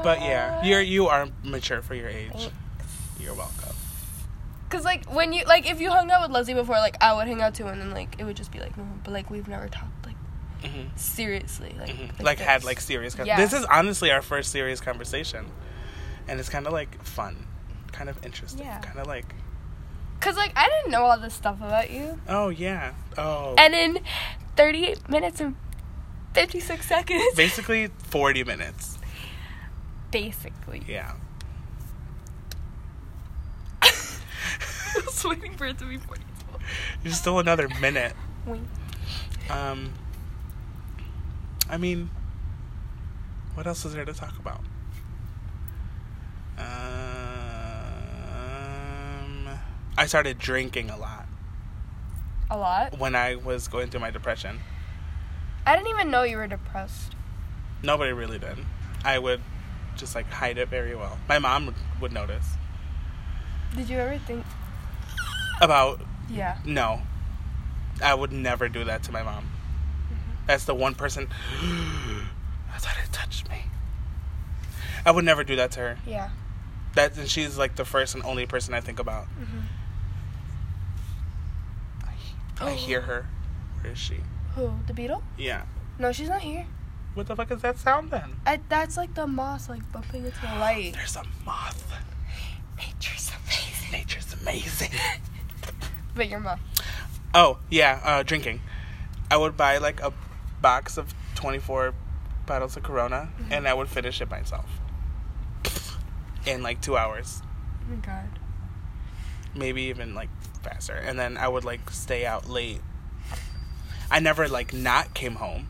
But 0.01 0.21
yeah, 0.21 0.63
you're 0.63 0.81
you 0.81 1.07
are 1.07 1.27
mature 1.43 1.81
for 1.81 1.93
your 1.95 2.07
age. 2.07 2.49
You're 3.19 3.33
welcome. 3.33 3.75
Cause 4.69 4.85
like 4.85 5.11
when 5.13 5.33
you 5.33 5.43
like 5.45 5.69
if 5.69 5.81
you 5.81 5.89
hung 5.89 6.09
out 6.11 6.21
with 6.21 6.31
Leslie 6.31 6.53
before, 6.53 6.75
like 6.75 6.95
I 7.01 7.13
would 7.13 7.27
hang 7.27 7.41
out 7.41 7.55
too, 7.55 7.67
and 7.67 7.81
then 7.81 7.91
like 7.91 8.15
it 8.19 8.23
would 8.23 8.37
just 8.37 8.51
be 8.51 8.59
like 8.59 8.77
no, 8.77 8.85
but 9.03 9.11
like 9.11 9.29
we've 9.29 9.47
never 9.47 9.67
talked 9.67 10.05
like 10.05 10.15
hmm 10.63 10.87
seriously, 10.95 11.75
like 11.79 11.89
hmm 11.89 12.23
Like, 12.23 12.39
had 12.39 12.63
like 12.63 12.79
serious. 12.79 13.15
Con- 13.15 13.25
Yeah. 13.25 13.37
This 13.37 13.51
is 13.51 13.65
honestly 13.65 14.11
our 14.11 14.21
first 14.21 14.51
serious 14.51 14.79
conversation, 14.79 15.47
and 16.27 16.39
it's 16.39 16.49
kind 16.49 16.67
of 16.67 16.71
like 16.73 17.03
fun, 17.03 17.47
kind 17.91 18.09
of 18.09 18.23
interesting, 18.23 18.65
Yeah. 18.65 18.79
kind 18.79 18.99
of 18.99 19.07
like 19.07 19.33
Cause 20.21 20.35
like 20.37 20.51
I 20.55 20.67
didn't 20.69 20.91
know 20.91 21.03
all 21.03 21.19
this 21.19 21.33
stuff 21.33 21.57
about 21.57 21.89
you, 21.91 22.21
oh 22.29 22.49
yeah, 22.49 22.93
oh 23.17 23.55
and 23.57 23.73
in 23.73 23.99
38 24.55 25.09
minutes 25.09 25.41
and 25.41 25.55
56 26.33 26.85
seconds, 26.87 27.35
basically 27.35 27.87
forty 27.87 28.43
minutes. 28.43 28.97
basically. 30.11 30.83
Yeah. 30.87 31.13
I 33.81 35.01
was 35.05 35.23
waiting 35.25 35.53
for 35.55 35.65
it 35.67 35.77
to 35.79 35.85
be 35.85 35.97
42. 35.97 36.25
There's 37.03 37.17
still 37.17 37.39
another 37.39 37.67
minute. 37.81 38.13
Wink. 38.45 38.67
Um. 39.49 39.93
I 41.69 41.77
mean, 41.77 42.09
what 43.53 43.67
else 43.67 43.85
is 43.85 43.93
there 43.93 44.05
to 44.05 44.13
talk 44.13 44.37
about? 44.39 44.61
Um, 48.19 49.47
I 49.97 50.05
started 50.07 50.37
drinking 50.39 50.89
a 50.89 50.97
lot 50.97 51.25
A 52.49 52.57
lot. 52.57 52.97
when 52.99 53.15
I 53.15 53.35
was 53.35 53.67
going 53.67 53.89
through 53.89 54.01
my 54.01 54.11
depression. 54.11 54.59
I 55.69 55.75
didn't 55.75 55.89
even 55.89 56.09
know 56.09 56.23
you 56.23 56.37
were 56.37 56.47
depressed. 56.47 57.13
Nobody 57.83 58.11
really 58.11 58.39
did. 58.39 58.57
I 59.05 59.19
would 59.19 59.39
just 59.97 60.15
like 60.15 60.25
hide 60.27 60.57
it 60.57 60.67
very 60.67 60.95
well. 60.95 61.19
My 61.27 61.37
mom 61.37 61.67
would, 61.67 61.75
would 62.01 62.11
notice. 62.11 62.55
Did 63.75 63.87
you 63.87 63.99
ever 63.99 64.17
think? 64.17 64.43
About 65.61 66.01
Yeah. 66.27 66.57
no, 66.65 67.03
I 68.03 68.15
would 68.15 68.31
never 68.31 68.67
do 68.67 68.83
that 68.85 69.03
to 69.03 69.11
my 69.11 69.21
mom. 69.21 69.47
That's 70.47 70.65
the 70.65 70.73
one 70.73 70.95
person. 70.95 71.27
I 71.61 72.79
thought 72.79 72.95
it 73.03 73.13
touched 73.13 73.47
me. 73.47 73.65
I 75.05 75.11
would 75.11 75.23
never 75.23 75.43
do 75.43 75.55
that 75.57 75.69
to 75.73 75.81
her. 75.81 75.97
Yeah. 76.03 76.29
That 76.95 77.15
and 77.15 77.29
she's 77.29 77.59
like 77.59 77.75
the 77.75 77.85
first 77.85 78.15
and 78.15 78.23
only 78.23 78.47
person 78.47 78.73
I 78.73 78.81
think 78.81 78.97
about. 78.97 79.27
Mhm. 79.39 79.65
I 82.59 82.69
I 82.69 82.71
hear 82.71 83.01
her. 83.01 83.27
Where 83.81 83.93
is 83.93 83.99
she? 83.99 84.21
Who? 84.55 84.71
The 84.87 84.93
beetle? 84.93 85.23
Yeah. 85.37 85.63
No, 85.97 86.11
she's 86.11 86.29
not 86.29 86.41
here. 86.41 86.65
What 87.13 87.27
the 87.27 87.35
fuck 87.35 87.51
is 87.51 87.61
that 87.61 87.77
sound 87.77 88.11
then? 88.11 88.35
I, 88.45 88.59
that's 88.69 88.95
like 88.95 89.13
the 89.13 89.27
moth 89.27 89.67
like 89.69 89.91
bumping 89.91 90.25
into 90.25 90.39
the 90.41 90.47
light. 90.59 90.93
There's 90.93 91.15
a 91.15 91.23
moth. 91.45 91.91
Nature's 92.77 93.31
amazing. 93.43 93.91
Nature's 93.91 94.33
amazing. 94.41 94.91
But 96.15 96.27
your 96.27 96.39
mom. 96.39 96.59
Oh, 97.33 97.59
yeah, 97.69 98.01
uh, 98.03 98.23
drinking. 98.23 98.61
I 99.31 99.37
would 99.37 99.55
buy 99.55 99.77
like 99.77 100.01
a 100.01 100.11
box 100.61 100.97
of 100.97 101.13
24 101.35 101.93
bottles 102.45 102.75
of 102.75 102.83
Corona 102.83 103.29
and 103.49 103.67
I 103.67 103.73
would 103.73 103.87
finish 103.87 104.19
it 104.19 104.29
myself. 104.29 104.65
In 106.45 106.63
like 106.63 106.81
two 106.81 106.97
hours. 106.97 107.41
Oh 107.83 107.95
my 107.95 108.01
god. 108.01 108.39
Maybe 109.55 109.83
even 109.83 110.15
like 110.15 110.29
faster. 110.63 110.93
And 110.93 111.17
then 111.17 111.37
I 111.37 111.47
would 111.47 111.63
like 111.63 111.89
stay 111.91 112.25
out 112.25 112.49
late. 112.49 112.81
I 114.11 114.19
never 114.19 114.47
like 114.47 114.73
not 114.73 115.13
came 115.13 115.35
home. 115.35 115.67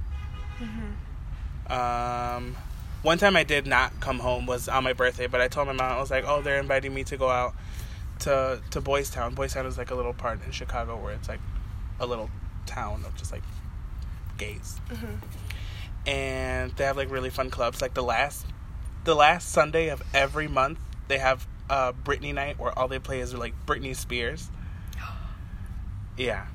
Um, 1.70 2.56
one 3.02 3.18
time 3.18 3.36
I 3.36 3.44
did 3.44 3.68
not 3.68 4.00
come 4.00 4.20
home 4.20 4.46
was 4.46 4.68
on 4.68 4.84
my 4.84 4.94
birthday, 4.94 5.28
but 5.28 5.42
I 5.42 5.48
told 5.48 5.68
my 5.68 5.74
mom 5.74 5.92
I 5.92 6.00
was 6.00 6.12
like, 6.12 6.26
"Oh, 6.28 6.42
they're 6.42 6.60
inviting 6.60 6.94
me 6.94 7.04
to 7.06 7.18
go 7.18 7.30
out 7.30 7.54
to 8.20 8.62
to 8.72 8.82
Boys 8.82 9.10
Town. 9.10 9.36
Boys 9.36 9.54
Town 9.54 9.66
is 9.66 9.78
like 9.78 9.92
a 9.92 9.96
little 9.96 10.14
part 10.14 10.44
in 10.46 10.52
Chicago 10.52 10.98
where 10.98 11.14
it's 11.14 11.30
like 11.30 11.40
a 12.00 12.06
little 12.06 12.30
town 12.66 13.04
of 13.06 13.16
just 13.16 13.32
like 13.32 13.44
gays, 14.38 14.80
and 16.06 16.72
they 16.72 16.84
have 16.86 16.98
like 16.98 17.12
really 17.12 17.30
fun 17.30 17.50
clubs. 17.50 17.82
Like 17.82 17.94
the 17.94 18.04
last 18.04 18.46
the 19.04 19.16
last 19.16 19.50
Sunday 19.50 19.90
of 19.90 20.02
every 20.14 20.48
month, 20.48 20.80
they 21.08 21.20
have 21.20 21.48
uh, 21.70 21.94
Britney 21.94 22.34
night 22.34 22.58
where 22.60 22.78
all 22.78 22.88
they 22.88 23.00
play 23.00 23.20
is 23.20 23.34
like 23.34 23.54
Britney 23.66 23.96
Spears. 23.96 24.50
Yeah. 26.18 26.48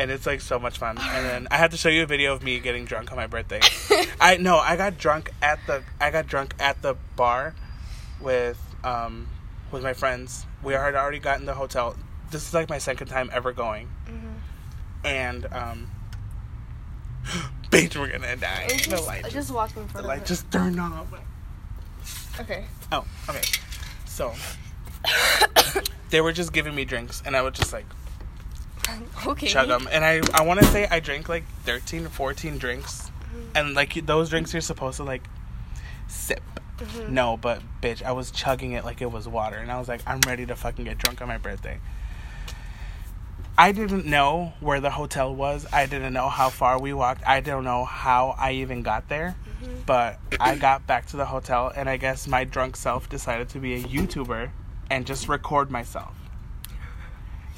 And 0.00 0.10
it's 0.10 0.24
like 0.24 0.40
so 0.40 0.58
much 0.58 0.78
fun. 0.78 0.96
And 0.96 1.26
then 1.26 1.48
I 1.50 1.58
had 1.58 1.72
to 1.72 1.76
show 1.76 1.90
you 1.90 2.04
a 2.04 2.06
video 2.06 2.32
of 2.32 2.42
me 2.42 2.58
getting 2.58 2.86
drunk 2.86 3.12
on 3.12 3.18
my 3.18 3.26
birthday. 3.26 3.60
I 4.20 4.38
no, 4.38 4.56
I 4.56 4.76
got 4.76 4.96
drunk 4.96 5.30
at 5.42 5.58
the 5.66 5.82
I 6.00 6.10
got 6.10 6.26
drunk 6.26 6.54
at 6.58 6.80
the 6.80 6.94
bar 7.16 7.54
with 8.18 8.58
um 8.82 9.28
with 9.70 9.82
my 9.82 9.92
friends. 9.92 10.46
We 10.62 10.72
had 10.72 10.94
already 10.94 11.18
gotten 11.18 11.44
the 11.44 11.52
hotel. 11.52 11.96
This 12.30 12.48
is 12.48 12.54
like 12.54 12.70
my 12.70 12.78
second 12.78 13.08
time 13.08 13.28
ever 13.30 13.52
going. 13.52 13.90
And 15.04 15.46
um 15.52 15.90
bitch, 17.70 17.94
we're 17.94 18.10
gonna 18.10 18.36
die. 18.36 18.68
Just, 18.70 18.88
The 18.88 19.02
light 19.02 19.24
just, 19.24 19.34
just, 19.34 19.50
walk 19.50 19.76
in 19.76 19.82
the 19.82 19.88
front 19.90 20.06
light 20.06 20.22
of 20.22 20.26
just 20.26 20.50
turned 20.50 20.80
off. 20.80 21.08
Okay. 22.40 22.64
Oh, 22.90 23.04
okay. 23.28 23.42
So 24.06 24.32
they 26.08 26.22
were 26.22 26.32
just 26.32 26.54
giving 26.54 26.74
me 26.74 26.86
drinks, 26.86 27.22
and 27.26 27.36
I 27.36 27.42
was 27.42 27.52
just 27.52 27.74
like 27.74 27.84
Okay. 29.26 29.46
chug 29.46 29.68
them. 29.68 29.88
And 29.90 30.04
I, 30.04 30.20
I 30.34 30.42
want 30.42 30.60
to 30.60 30.66
say 30.66 30.86
I 30.90 31.00
drank 31.00 31.28
like 31.28 31.44
13 31.64 32.08
14 32.08 32.58
drinks. 32.58 33.10
Mm-hmm. 33.10 33.56
And 33.56 33.74
like 33.74 33.94
those 34.06 34.30
drinks 34.30 34.52
you're 34.52 34.60
supposed 34.62 34.96
to 34.96 35.04
like 35.04 35.22
sip. 36.08 36.42
Mm-hmm. 36.78 37.12
No, 37.12 37.36
but 37.36 37.62
bitch, 37.82 38.02
I 38.02 38.12
was 38.12 38.30
chugging 38.30 38.72
it 38.72 38.84
like 38.84 39.02
it 39.02 39.12
was 39.12 39.28
water. 39.28 39.56
And 39.56 39.70
I 39.70 39.78
was 39.78 39.88
like, 39.88 40.00
I'm 40.06 40.20
ready 40.26 40.46
to 40.46 40.56
fucking 40.56 40.84
get 40.84 40.98
drunk 40.98 41.20
on 41.20 41.28
my 41.28 41.38
birthday. 41.38 41.78
I 43.58 43.72
didn't 43.72 44.06
know 44.06 44.54
where 44.60 44.80
the 44.80 44.90
hotel 44.90 45.34
was. 45.34 45.66
I 45.70 45.84
didn't 45.84 46.14
know 46.14 46.30
how 46.30 46.48
far 46.48 46.80
we 46.80 46.94
walked. 46.94 47.22
I 47.26 47.40
don't 47.40 47.64
know 47.64 47.84
how 47.84 48.34
I 48.38 48.52
even 48.52 48.82
got 48.82 49.10
there. 49.10 49.36
Mm-hmm. 49.62 49.80
But 49.84 50.18
I 50.40 50.56
got 50.56 50.86
back 50.86 51.04
to 51.08 51.18
the 51.18 51.26
hotel, 51.26 51.70
and 51.76 51.86
I 51.88 51.98
guess 51.98 52.26
my 52.26 52.44
drunk 52.44 52.76
self 52.76 53.10
decided 53.10 53.50
to 53.50 53.58
be 53.58 53.74
a 53.74 53.82
YouTuber 53.82 54.50
and 54.88 55.06
just 55.06 55.28
record 55.28 55.70
myself. 55.70 56.14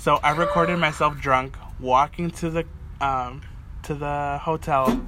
So 0.02 0.16
I 0.16 0.32
recorded 0.32 0.78
myself 0.78 1.20
drunk, 1.20 1.56
walking 1.78 2.32
to 2.32 2.50
the 2.50 2.64
um, 3.00 3.42
to 3.84 3.94
the 3.94 4.40
hotel, 4.42 5.00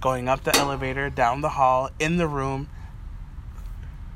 going 0.00 0.28
up 0.28 0.42
the 0.42 0.56
elevator, 0.56 1.08
down 1.08 1.40
the 1.40 1.50
hall, 1.50 1.88
in 2.00 2.16
the 2.16 2.26
room, 2.26 2.68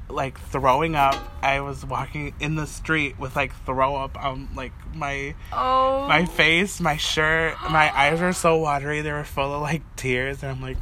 like 0.09 0.41
throwing 0.41 0.97
up. 0.97 1.15
I 1.41 1.61
was 1.61 1.87
walking 1.87 2.35
in 2.41 2.57
the 2.57 2.67
street 2.67 3.17
with 3.17 3.37
like 3.37 3.55
throw 3.65 3.95
up 3.95 4.21
on 4.21 4.49
like 4.57 4.73
my 4.93 5.37
Oh. 5.53 6.09
my 6.09 6.25
face, 6.25 6.81
my 6.81 6.97
shirt, 6.97 7.55
my 7.71 7.97
eyes 7.97 8.21
were 8.21 8.33
so 8.33 8.57
watery. 8.57 9.03
They 9.03 9.13
were 9.13 9.23
full 9.23 9.55
of 9.55 9.63
like 9.63 9.83
tears, 9.95 10.43
and 10.43 10.51
I'm 10.51 10.61
like, 10.61 10.79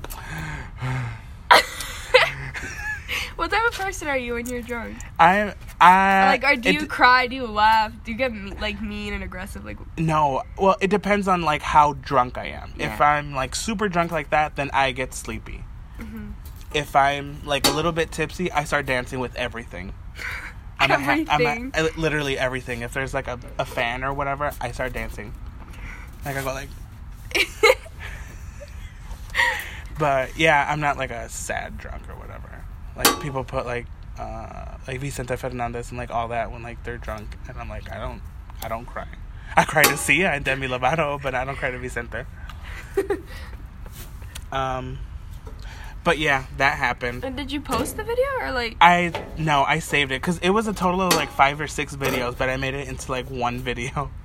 What 3.37 3.51
type 3.51 3.67
of 3.67 3.75
person 3.79 4.09
are 4.09 4.17
you 4.17 4.35
when 4.35 4.47
you're 4.47 4.63
drunk? 4.63 4.97
I 5.19 5.37
am. 5.37 5.55
I 5.81 6.27
like, 6.29 6.45
or 6.45 6.57
do 6.57 6.69
it 6.69 6.75
you 6.75 6.87
cry? 6.87 7.27
Do 7.27 7.35
you 7.37 7.47
laugh? 7.47 7.93
Do 8.05 8.13
you 8.13 8.17
get 8.19 8.33
me- 8.33 8.53
like 8.61 8.81
mean 8.83 9.13
and 9.15 9.23
aggressive? 9.25 9.65
Like, 9.65 9.79
No, 9.99 10.43
well, 10.59 10.77
it 10.81 10.91
depends 10.91 11.29
on 11.29 11.43
like 11.43 11.63
how 11.63 11.95
drunk 11.95 12.37
I 12.39 12.47
am. 12.49 12.73
If 12.79 13.01
I'm 13.01 13.35
like 13.35 13.55
super 13.55 13.89
drunk 13.89 14.13
like 14.13 14.31
that, 14.31 14.57
then 14.57 14.71
I 14.73 14.93
get 14.93 15.15
sleepy. 15.15 15.65
Mm-hmm. 15.99 16.31
If 16.75 16.95
I'm 16.97 17.45
like 17.45 17.67
a 17.67 17.71
little 17.73 17.93
bit 17.93 18.11
tipsy, 18.13 18.51
I 18.53 18.65
start 18.65 18.87
dancing 18.87 19.19
with 19.21 19.35
everything. 19.37 19.93
I'm 20.79 20.91
a 20.91 20.99
ha- 20.99 21.25
I'm 21.29 21.47
Everything. 21.47 21.73
literally 22.03 22.37
everything. 22.39 22.83
If 22.83 22.93
there's 22.93 23.15
like 23.15 23.29
a, 23.29 23.39
a 23.59 23.65
fan 23.65 24.03
or 24.03 24.13
whatever, 24.13 24.51
I 24.61 24.73
start 24.73 24.93
dancing. 24.93 25.33
Like 26.25 26.37
I 26.37 26.43
go 26.43 26.53
like. 26.53 26.69
but 29.99 30.37
yeah, 30.37 30.67
I'm 30.69 30.81
not 30.81 30.97
like 30.97 31.11
a 31.11 31.29
sad 31.29 31.79
drunk 31.79 32.09
or 32.09 32.15
whatever. 32.17 32.65
Like 32.97 33.21
people 33.21 33.45
put 33.45 33.67
like 33.67 33.87
uh 34.19 34.77
like 34.87 35.01
Vicente 35.01 35.37
Fernandez 35.37 35.91
and 35.91 35.99
like 35.99 36.11
all 36.11 36.29
that 36.29 36.51
when 36.51 36.63
like 36.63 36.83
they're 36.85 36.99
drunk, 36.99 37.37
and 37.49 37.57
I'm 37.59 37.69
like 37.69 37.91
I 37.91 37.99
don't 37.99 38.23
I 38.63 38.69
don't 38.69 38.87
cry. 38.87 39.09
I 39.57 39.65
cry 39.65 39.83
to 39.83 39.97
Sia 39.97 40.31
and 40.31 40.45
Demi 40.45 40.69
Lovato, 40.69 41.21
but 41.21 41.35
I 41.35 41.45
don't 41.45 41.57
cry 41.57 41.71
to 41.71 41.79
Vicente. 41.79 42.25
um, 44.53 44.99
but 46.05 46.19
yeah, 46.19 46.47
that 46.57 46.79
happened. 46.79 47.25
and 47.25 47.37
did 47.37 47.53
you 47.53 47.61
post 47.61 47.97
the 47.97 48.05
video 48.05 48.27
or 48.41 48.53
like? 48.53 48.77
I 48.81 49.13
no, 49.39 49.63
I 49.63 49.79
saved 49.79 50.11
it 50.11 50.21
because 50.21 50.39
it 50.39 50.51
was 50.51 50.67
a 50.69 50.73
total 50.73 51.03
of 51.03 51.15
like 51.15 51.31
five 51.31 51.61
or 51.61 51.67
six 51.67 51.95
videos, 51.95 52.37
but 52.37 52.49
I 52.49 52.57
made 52.57 52.75
it 52.75 52.89
into 52.89 53.11
like 53.11 53.31
one 53.31 53.59
video. 53.59 54.11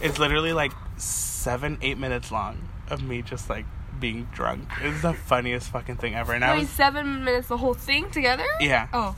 It's 0.00 0.18
literally 0.18 0.52
like 0.52 0.72
seven, 0.96 1.78
eight 1.80 1.96
minutes 1.96 2.32
long 2.32 2.68
of 2.90 3.04
me 3.04 3.22
just 3.22 3.48
like 3.48 3.66
being 4.02 4.28
drunk. 4.32 4.68
It's 4.82 5.00
the 5.00 5.14
funniest 5.14 5.70
fucking 5.70 5.96
thing 5.96 6.14
ever, 6.14 6.34
and 6.34 6.44
I 6.44 6.58
was 6.58 6.68
seven 6.68 7.24
minutes 7.24 7.48
the 7.48 7.56
whole 7.56 7.72
thing 7.72 8.10
together? 8.10 8.44
yeah. 8.60 8.88
Oh, 8.92 9.16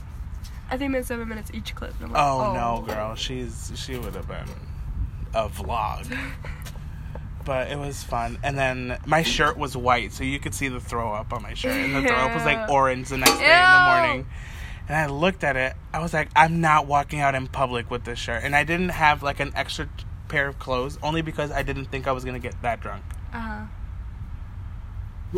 I 0.71 0.77
think 0.77 0.91
meant 0.93 1.05
seven 1.05 1.27
minutes 1.27 1.51
each 1.53 1.75
clip. 1.75 1.93
Like, 1.99 2.11
Oh, 2.15 2.53
no, 2.53 2.85
girl, 2.87 3.15
she's 3.15 3.71
she 3.75 3.97
would 3.97 4.15
have 4.15 4.27
been 4.29 4.47
a 5.33 5.49
vlog. 5.49 6.17
But 7.43 7.69
it 7.69 7.77
was 7.77 8.03
fun, 8.03 8.39
and 8.41 8.57
then 8.57 8.97
my 9.05 9.21
shirt 9.21 9.55
was 9.55 9.77
white, 9.77 10.11
so 10.13 10.23
you 10.23 10.39
could 10.39 10.55
see 10.55 10.67
the 10.67 10.79
throw 10.79 11.13
up 11.13 11.31
on 11.31 11.43
my 11.43 11.53
shirt, 11.53 11.73
and 11.73 11.93
the 11.93 12.01
throw 12.01 12.17
up 12.17 12.33
was 12.33 12.43
like 12.43 12.67
orange 12.71 13.09
the 13.09 13.17
next 13.17 13.37
day 13.37 13.53
in 13.53 13.71
the 13.71 13.85
morning. 13.85 14.27
And 14.87 14.97
I 14.97 15.05
looked 15.05 15.43
at 15.43 15.55
it, 15.55 15.73
I 15.93 15.99
was 15.99 16.11
like, 16.11 16.29
I'm 16.35 16.59
not 16.59 16.87
walking 16.87 17.19
out 17.19 17.35
in 17.35 17.45
public 17.45 17.91
with 17.91 18.03
this 18.03 18.17
shirt, 18.17 18.41
and 18.43 18.55
I 18.55 18.63
didn't 18.63 18.89
have 18.89 19.21
like 19.21 19.39
an 19.39 19.51
extra 19.55 19.87
pair 20.27 20.47
of 20.47 20.57
clothes, 20.57 20.97
only 21.03 21.21
because 21.21 21.51
I 21.51 21.61
didn't 21.61 21.85
think 21.85 22.07
I 22.07 22.13
was 22.13 22.25
gonna 22.25 22.39
get 22.39 22.59
that 22.63 22.81
drunk. 22.81 23.03
Uh 23.31 23.39
huh. 23.39 23.61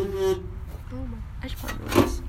Oh 0.00 0.40
my! 0.92 1.16
I 1.42 1.46
should 1.48 1.58
probably 1.58 2.02
this. 2.02 2.22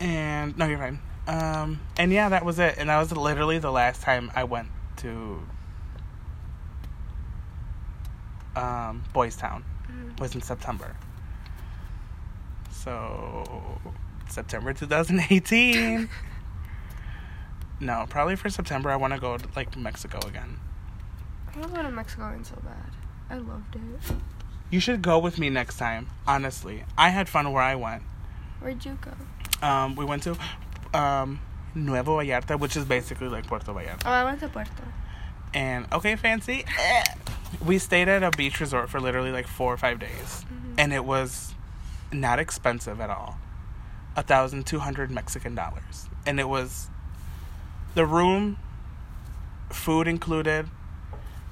And 0.00 0.56
no, 0.56 0.66
you're 0.66 0.78
fine. 0.78 1.00
Um, 1.26 1.80
and 1.96 2.12
yeah, 2.12 2.28
that 2.28 2.44
was 2.44 2.58
it, 2.58 2.76
and 2.78 2.88
that 2.88 2.98
was 2.98 3.10
literally 3.12 3.58
the 3.58 3.72
last 3.72 4.02
time 4.02 4.30
I 4.34 4.44
went 4.44 4.68
to 4.98 5.40
um, 8.56 9.02
Boys 9.12 9.36
Town. 9.36 9.64
Was 10.18 10.34
in 10.34 10.42
September. 10.42 10.94
So 12.70 13.80
September 14.28 14.72
2018. 14.72 16.08
no, 17.80 18.06
probably 18.08 18.36
for 18.36 18.48
September 18.48 18.90
I 18.90 18.96
want 18.96 19.12
to 19.12 19.18
go 19.18 19.36
to 19.36 19.48
like 19.56 19.76
Mexico 19.76 20.20
again. 20.26 20.58
I 21.52 21.58
want 21.58 21.72
to 21.72 21.76
go 21.76 21.82
to 21.82 21.90
Mexico 21.90 22.28
again 22.28 22.44
so 22.44 22.56
bad. 22.62 22.92
I 23.28 23.38
loved 23.38 23.74
it. 23.74 24.16
You 24.74 24.80
should 24.80 25.02
go 25.02 25.20
with 25.20 25.38
me 25.38 25.50
next 25.50 25.76
time. 25.76 26.08
Honestly, 26.26 26.82
I 26.98 27.10
had 27.10 27.28
fun 27.28 27.52
where 27.52 27.62
I 27.62 27.76
went. 27.76 28.02
Where'd 28.58 28.84
you 28.84 28.98
go? 29.00 29.12
Um, 29.64 29.94
we 29.94 30.04
went 30.04 30.24
to 30.24 30.36
um, 30.92 31.38
Nuevo 31.76 32.18
Vallarta, 32.18 32.58
which 32.58 32.76
is 32.76 32.84
basically 32.84 33.28
like 33.28 33.46
Puerto 33.46 33.72
Vallarta. 33.72 34.02
Oh, 34.04 34.10
I 34.10 34.24
went 34.24 34.40
to 34.40 34.48
Puerto. 34.48 34.72
And 35.54 35.86
okay, 35.92 36.16
fancy. 36.16 36.64
Eh. 36.76 37.04
We 37.64 37.78
stayed 37.78 38.08
at 38.08 38.24
a 38.24 38.32
beach 38.32 38.58
resort 38.58 38.90
for 38.90 38.98
literally 38.98 39.30
like 39.30 39.46
four 39.46 39.72
or 39.72 39.76
five 39.76 40.00
days, 40.00 40.44
and 40.76 40.92
it 40.92 41.04
was 41.04 41.54
not 42.12 42.40
expensive 42.40 43.00
at 43.00 43.10
all. 43.10 43.38
A 44.16 44.24
thousand 44.24 44.66
two 44.66 44.80
hundred 44.80 45.08
Mexican 45.08 45.54
dollars, 45.54 46.08
and 46.26 46.40
it 46.40 46.48
was 46.48 46.88
the 47.94 48.04
room, 48.04 48.58
food 49.70 50.08
included, 50.08 50.68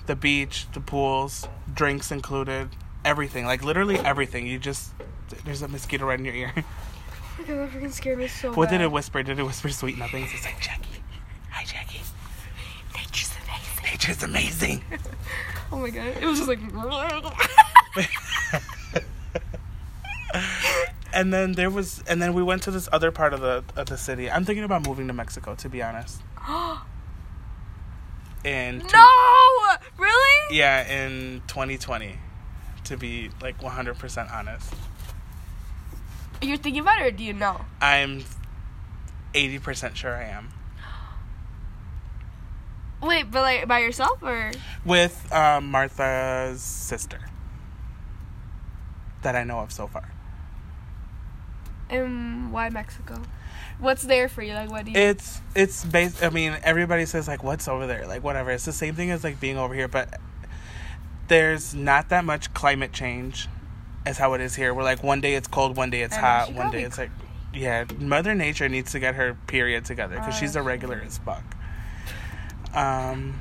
the 0.07 0.17
beach, 0.17 0.67
the 0.73 0.81
pools, 0.81 1.47
drinks 1.73 2.11
included, 2.11 2.71
everything. 3.05 3.47
Like 3.47 3.65
literally 3.65 3.99
everything. 3.99 4.47
You 4.47 4.59
just 4.59 4.93
there's 5.45 5.63
a 5.63 5.69
mosquito 5.69 6.07
right 6.07 6.19
in 6.19 6.25
your 6.25 6.35
ear. 6.35 6.53
That 7.47 7.71
freaking 7.71 7.91
scared 7.91 8.19
me 8.19 8.29
so 8.29 8.53
what 8.53 8.69
bad. 8.69 8.79
did 8.79 8.85
it 8.85 8.93
whisper? 8.93 9.23
Did 9.23 9.39
it 9.39 9.43
whisper 9.43 9.71
sweet 9.71 9.97
nothings? 9.99 10.31
It's 10.35 10.45
like 10.45 10.61
Jackie. 10.61 11.03
Hi, 11.51 11.65
Jackie. 11.65 12.03
Nature's 12.95 13.33
amazing. 13.43 13.85
Nature's 13.85 14.23
amazing. 14.23 14.85
Oh 15.73 15.79
my 15.79 15.89
god. 15.89 16.09
It 16.21 16.27
was 16.27 16.39
just 16.39 16.51
like. 16.51 16.59
and 21.15 21.33
then 21.33 21.53
there 21.53 21.71
was, 21.71 22.05
and 22.07 22.21
then 22.21 22.35
we 22.35 22.43
went 22.43 22.63
to 22.65 22.71
this 22.71 22.91
other 22.93 23.11
part 23.11 23.33
of 23.33 23.41
the 23.41 23.65
of 23.75 23.87
the 23.87 23.97
city. 23.97 24.31
I'm 24.31 24.45
thinking 24.45 24.65
about 24.65 24.87
moving 24.87 25.07
to 25.07 25.15
Mexico, 25.15 25.55
to 25.55 25.69
be 25.71 25.83
honest. 25.83 26.21
In 28.45 28.79
no! 28.93 29.09
Really? 29.99 30.57
yeah, 30.59 31.07
in 31.07 31.43
2020, 31.47 32.19
to 32.85 32.97
be 32.97 33.31
like 33.41 33.61
100% 33.61 34.33
honest. 34.33 34.75
You're 36.41 36.57
thinking 36.57 36.83
about 36.83 37.01
it 37.01 37.07
or 37.07 37.11
do 37.11 37.23
you 37.23 37.33
know? 37.33 37.61
I'm 37.81 38.25
80% 39.35 39.95
sure 39.95 40.15
I 40.15 40.25
am. 40.25 40.49
Wait, 43.03 43.31
but 43.31 43.43
like 43.43 43.67
by 43.67 43.81
yourself 43.81 44.23
or? 44.23 44.53
With 44.85 45.33
um, 45.33 45.71
Martha's 45.71 46.63
sister. 46.63 47.21
That 49.23 49.35
I 49.35 49.45
know 49.45 49.61
of 49.61 49.73
so 49.73 49.87
far. 49.87 50.09
And 51.91 52.53
why 52.53 52.71
Mexico? 52.71 53.21
What's 53.79 54.03
there 54.03 54.29
for 54.29 54.43
you? 54.43 54.55
Like, 54.55 54.71
what 54.71 54.85
do 54.85 54.93
you? 54.93 54.99
It's 54.99 55.41
it's 55.55 55.85
based. 55.85 56.23
I 56.23 56.31
mean, 56.31 56.57
everybody 56.63 57.05
says 57.05 57.29
like, 57.29 57.43
"What's 57.43 57.69
over 57.69 57.87
there?" 57.87 58.07
Like, 58.07 58.23
whatever. 58.23 58.51
It's 58.51 58.65
the 58.65 58.73
same 58.73 58.95
thing 58.95 59.11
as 59.11 59.25
like 59.25 59.41
being 59.41 59.59
over 59.59 59.75
here, 59.75 59.89
but 59.89 60.21
there's 61.33 61.75
not 61.75 62.11
that 62.11 62.27
much 62.27 62.53
climate 62.53 62.93
change, 62.93 63.49
as 64.05 64.19
how 64.19 64.35
it 64.35 64.43
is 64.43 64.55
here. 64.55 64.75
We're 64.75 64.83
like 64.83 65.03
one 65.03 65.23
day 65.23 65.35
it's 65.35 65.49
cold, 65.49 65.79
one 65.79 65.89
day 65.89 66.03
it's 66.03 66.15
know, 66.15 66.21
hot, 66.21 66.53
one 66.53 66.71
day 66.71 66.83
it's 66.83 66.99
like, 66.99 67.11
yeah. 67.55 67.87
Mother 67.99 68.35
Nature 68.35 68.69
needs 68.69 68.93
to 68.93 69.01
get 69.01 69.15
her 69.15 69.35
period 69.47 69.87
together 69.87 70.17
because 70.17 70.35
Oh, 70.35 70.39
she's 70.39 70.57
irregular 70.57 71.03
as 71.05 71.19
fuck. 71.19 71.43
Um, 72.75 73.39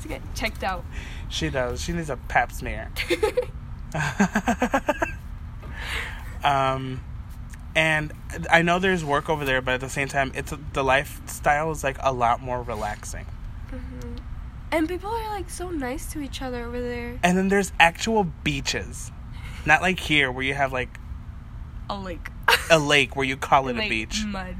to 0.00 0.08
get 0.08 0.22
checked 0.34 0.64
out. 0.64 0.82
she 1.28 1.50
does. 1.50 1.82
She 1.82 1.92
needs 1.92 2.08
a 2.08 2.16
pap 2.16 2.50
smear. 2.50 2.90
um, 6.42 7.04
and 7.76 8.14
I 8.50 8.62
know 8.62 8.78
there's 8.78 9.04
work 9.04 9.28
over 9.28 9.44
there, 9.44 9.60
but 9.60 9.74
at 9.74 9.80
the 9.80 9.90
same 9.90 10.08
time, 10.08 10.32
it's 10.34 10.54
the 10.72 10.82
lifestyle 10.82 11.70
is 11.70 11.84
like 11.84 11.98
a 12.00 12.14
lot 12.14 12.40
more 12.40 12.62
relaxing. 12.62 13.26
And 14.72 14.88
people 14.88 15.10
are 15.10 15.30
like 15.30 15.48
so 15.50 15.70
nice 15.70 16.12
to 16.12 16.20
each 16.20 16.42
other 16.42 16.64
over 16.64 16.80
there. 16.80 17.18
And 17.22 17.36
then 17.38 17.48
there's 17.48 17.72
actual 17.80 18.24
beaches, 18.44 19.10
not 19.66 19.82
like 19.82 19.98
here 20.00 20.30
where 20.30 20.44
you 20.44 20.54
have 20.54 20.72
like 20.72 20.98
A 21.90 21.96
lake. 21.98 22.28
a 22.70 22.78
lake 22.78 23.16
where 23.16 23.24
you 23.26 23.36
call 23.36 23.68
it 23.68 23.76
like 23.76 23.86
a 23.86 23.88
beach. 23.88 24.24
Mud. 24.26 24.56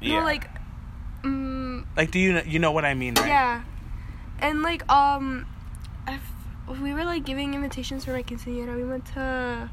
Yeah. 0.00 0.18
No, 0.20 0.24
like, 0.24 0.48
mm, 1.22 1.84
Like, 1.96 2.10
do 2.10 2.18
you 2.18 2.32
know, 2.34 2.42
you 2.46 2.58
know 2.58 2.72
what 2.72 2.84
I 2.84 2.94
mean, 2.94 3.14
right? 3.14 3.26
yeah, 3.26 3.62
and 4.38 4.62
like 4.62 4.86
um, 4.92 5.46
if 6.06 6.20
we 6.80 6.92
were 6.92 7.04
like 7.04 7.24
giving 7.24 7.54
invitations 7.54 8.04
for 8.04 8.12
my 8.12 8.22
quinceañera, 8.22 8.76
we 8.76 8.84
went 8.84 9.06
to 9.14 9.70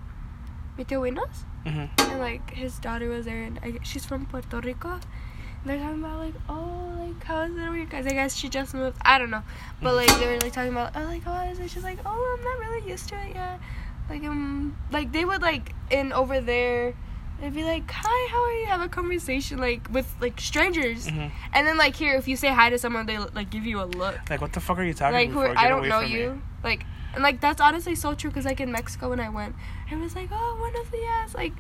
mi 0.78 0.86
tío 0.86 1.00
Buenos, 1.00 1.44
hmm 1.66 1.86
and 2.00 2.20
like 2.20 2.52
his 2.52 2.80
daughter 2.80 3.10
was 3.10 3.26
there, 3.26 3.44
and 3.44 3.60
I, 3.62 3.80
she's 3.84 4.06
from 4.06 4.26
Puerto 4.26 4.62
Rico. 4.62 5.00
They're 5.66 5.78
talking 5.78 6.00
about 6.00 6.20
like, 6.20 6.34
oh, 6.50 6.94
like 7.00 7.24
how 7.24 7.42
is 7.42 7.56
it 7.56 7.60
over 7.62 7.76
here? 7.76 7.86
Guys, 7.86 8.06
I 8.08 8.12
guess 8.12 8.36
she 8.36 8.50
just 8.50 8.74
moved. 8.74 8.98
I 9.02 9.18
don't 9.20 9.30
know, 9.30 9.44
but 9.82 9.96
like 9.96 10.08
they 10.20 10.26
were 10.28 10.40
like 10.40 10.54
talking 10.54 10.72
about, 10.72 10.94
oh, 10.96 11.04
like 11.04 11.24
how 11.24 11.40
is 11.46 11.60
it? 11.60 11.70
She's 11.70 11.84
like, 11.84 12.00
oh, 12.06 12.38
I'm 12.38 12.44
not 12.44 12.60
really 12.72 12.90
used 12.90 13.10
to 13.10 13.16
it 13.16 13.36
yet. 13.36 13.60
Like 14.10 14.24
um, 14.24 14.76
like 14.92 15.12
they 15.12 15.24
would 15.24 15.42
like 15.42 15.74
in 15.92 16.12
over 16.14 16.42
there. 16.42 16.94
They'd 17.40 17.56
be 17.56 17.64
like, 17.64 17.90
"Hi, 17.90 18.32
how 18.32 18.44
are 18.44 18.54
you?" 18.54 18.66
Have 18.68 18.82
a 18.82 18.88
conversation 18.90 19.58
like 19.58 19.88
with 19.92 20.14
like 20.22 20.40
strangers, 20.40 21.10
hmm 21.10 21.28
and 21.54 21.66
then 21.66 21.76
like 21.76 21.96
here, 21.96 22.16
if 22.16 22.28
you 22.28 22.36
say 22.36 22.50
hi 22.50 22.70
to 22.70 22.78
someone, 22.78 23.08
they 23.08 23.18
like 23.18 23.50
give 23.50 23.66
you 23.66 23.82
a 23.82 23.86
look, 23.86 24.30
Like, 24.30 24.42
what 24.42 24.54
the 24.54 24.60
fuck 24.60 24.78
are 24.78 24.84
you 24.84 24.94
talking 24.94 25.14
like 25.16 25.30
who 25.30 25.40
are, 25.40 25.58
I 25.58 25.68
don't 25.68 25.88
know 25.88 26.02
from 26.02 26.12
me. 26.12 26.20
you, 26.20 26.42
like, 26.64 26.86
and 27.16 27.24
like 27.24 27.42
that's 27.42 27.60
honestly 27.60 27.96
so 27.96 28.14
true. 28.14 28.30
Cause 28.30 28.46
like 28.46 28.60
in 28.60 28.72
Mexico 28.72 29.10
when 29.10 29.20
I 29.20 29.30
went, 29.30 29.56
I 29.90 29.96
was 29.96 30.16
like, 30.16 30.30
"Oh, 30.32 30.56
buenos 30.60 30.88
dias," 30.92 31.34
like 31.34 31.54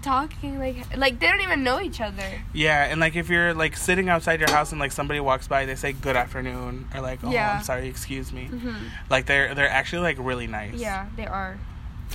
talking, 0.00 0.58
like 0.58 0.96
like 0.96 1.20
they 1.20 1.26
don't 1.28 1.40
even 1.42 1.62
know 1.62 1.80
each 1.80 2.00
other. 2.00 2.42
Yeah, 2.52 2.84
and 2.84 3.00
like 3.00 3.14
if 3.16 3.28
you're 3.28 3.52
like 3.54 3.76
sitting 3.76 4.08
outside 4.08 4.40
your 4.40 4.50
house 4.50 4.70
and 4.72 4.80
like 4.80 4.92
somebody 4.92 5.20
walks 5.20 5.46
by, 5.48 5.66
they 5.66 5.74
say 5.74 5.92
good 5.92 6.16
afternoon 6.16 6.88
or 6.94 7.00
like, 7.00 7.20
oh, 7.22 7.30
Yeah. 7.30 7.56
I'm 7.58 7.62
sorry, 7.64 7.88
excuse 7.88 8.32
me. 8.32 8.46
hmm 8.46 8.74
Like 9.10 9.26
they're 9.26 9.54
they're 9.54 9.68
actually 9.68 10.02
like 10.02 10.16
really 10.18 10.46
nice. 10.46 10.74
Yeah, 10.74 11.06
they 11.16 11.26
are. 11.26 11.58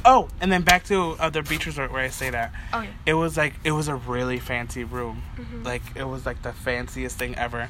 Oh, 0.05 0.29
and 0.41 0.51
then 0.51 0.61
back 0.61 0.83
to 0.85 1.15
uh, 1.19 1.29
the 1.29 1.41
beach 1.41 1.65
resort 1.65 1.91
where 1.91 2.01
I 2.03 2.09
stayed 2.09 2.35
at. 2.35 2.51
Oh 2.73 2.81
yeah. 2.81 2.89
It 3.05 3.13
was 3.15 3.35
like 3.37 3.53
it 3.63 3.71
was 3.71 3.87
a 3.87 3.95
really 3.95 4.39
fancy 4.39 4.83
room. 4.83 5.23
Mhm. 5.37 5.65
Like 5.65 5.81
it 5.95 6.03
was 6.05 6.25
like 6.25 6.41
the 6.43 6.53
fanciest 6.53 7.17
thing 7.17 7.35
ever. 7.35 7.69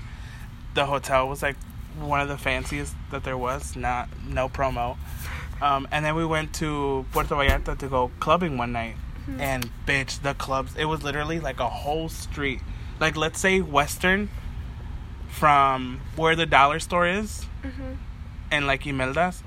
The 0.73 0.85
hotel 0.85 1.27
was 1.27 1.41
like 1.41 1.55
one 1.99 2.19
of 2.21 2.27
the 2.27 2.37
fanciest 2.37 2.93
that 3.11 3.23
there 3.23 3.37
was. 3.37 3.75
Not 3.75 4.09
no 4.27 4.49
promo. 4.49 4.97
Um, 5.61 5.87
and 5.91 6.05
then 6.05 6.13
we 6.15 6.23
went 6.25 6.53
to 6.55 7.05
Puerto 7.11 7.33
Vallarta 7.33 7.75
to 7.79 7.87
go 7.87 8.11
clubbing 8.19 8.57
one 8.59 8.71
night. 8.73 8.95
Mhm. 9.29 9.39
And 9.41 9.69
bitch, 9.85 10.21
the 10.21 10.33
clubs. 10.33 10.75
It 10.77 10.85
was 10.85 11.03
literally 11.03 11.39
like 11.39 11.59
a 11.59 11.69
whole 11.69 12.09
street. 12.09 12.61
Like 12.99 13.15
let's 13.17 13.39
say 13.39 13.59
Western, 13.61 14.29
from 15.29 15.99
where 16.15 16.35
the 16.35 16.45
dollar 16.45 16.79
store 16.79 17.07
is, 17.07 17.43
hmm 17.63 17.93
and 18.49 18.65
like 18.65 18.87
Imelda's, 18.87 19.43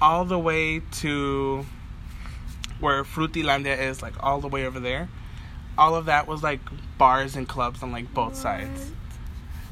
all 0.00 0.24
the 0.24 0.38
way 0.38 0.78
to 0.78 1.66
where 2.78 3.02
Frutilandia 3.02 3.76
is, 3.76 4.00
like 4.00 4.14
all 4.22 4.40
the 4.40 4.46
way 4.46 4.64
over 4.64 4.78
there. 4.78 5.08
All 5.76 5.96
of 5.96 6.04
that 6.06 6.28
was 6.28 6.44
like 6.44 6.60
bars 6.96 7.34
and 7.34 7.48
clubs 7.48 7.82
on 7.82 7.90
like 7.90 8.14
both 8.14 8.36
sides. 8.36 8.92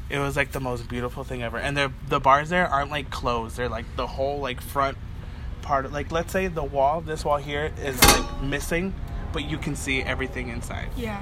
It 0.09 0.19
was 0.19 0.35
like 0.35 0.51
the 0.51 0.59
most 0.59 0.89
beautiful 0.89 1.23
thing 1.23 1.41
ever. 1.43 1.57
And 1.57 1.77
the 1.77 1.93
the 2.09 2.19
bars 2.19 2.49
there 2.49 2.67
aren't 2.67 2.91
like 2.91 3.09
closed. 3.09 3.55
They're 3.55 3.69
like 3.69 3.85
the 3.95 4.05
whole 4.05 4.39
like 4.39 4.59
front 4.59 4.97
part 5.61 5.85
of 5.85 5.93
like 5.93 6.11
let's 6.11 6.33
say 6.33 6.47
the 6.47 6.63
wall, 6.63 6.99
this 6.99 7.23
wall 7.23 7.37
here 7.37 7.71
is 7.81 8.03
like 8.03 8.41
missing, 8.41 8.93
but 9.33 9.49
you 9.49 9.57
can 9.57 9.75
see 9.75 10.01
everything 10.01 10.47
inside. 10.49 10.87
Yeah. 10.95 11.21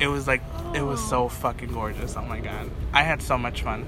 It 0.00 0.08
was 0.08 0.26
like 0.26 0.42
it 0.74 0.82
was 0.82 1.06
so 1.08 1.28
fucking 1.28 1.72
gorgeous. 1.72 2.16
Oh 2.16 2.22
my 2.22 2.40
god. 2.40 2.70
I 2.92 3.02
had 3.02 3.22
so 3.22 3.38
much 3.38 3.62
fun. 3.62 3.84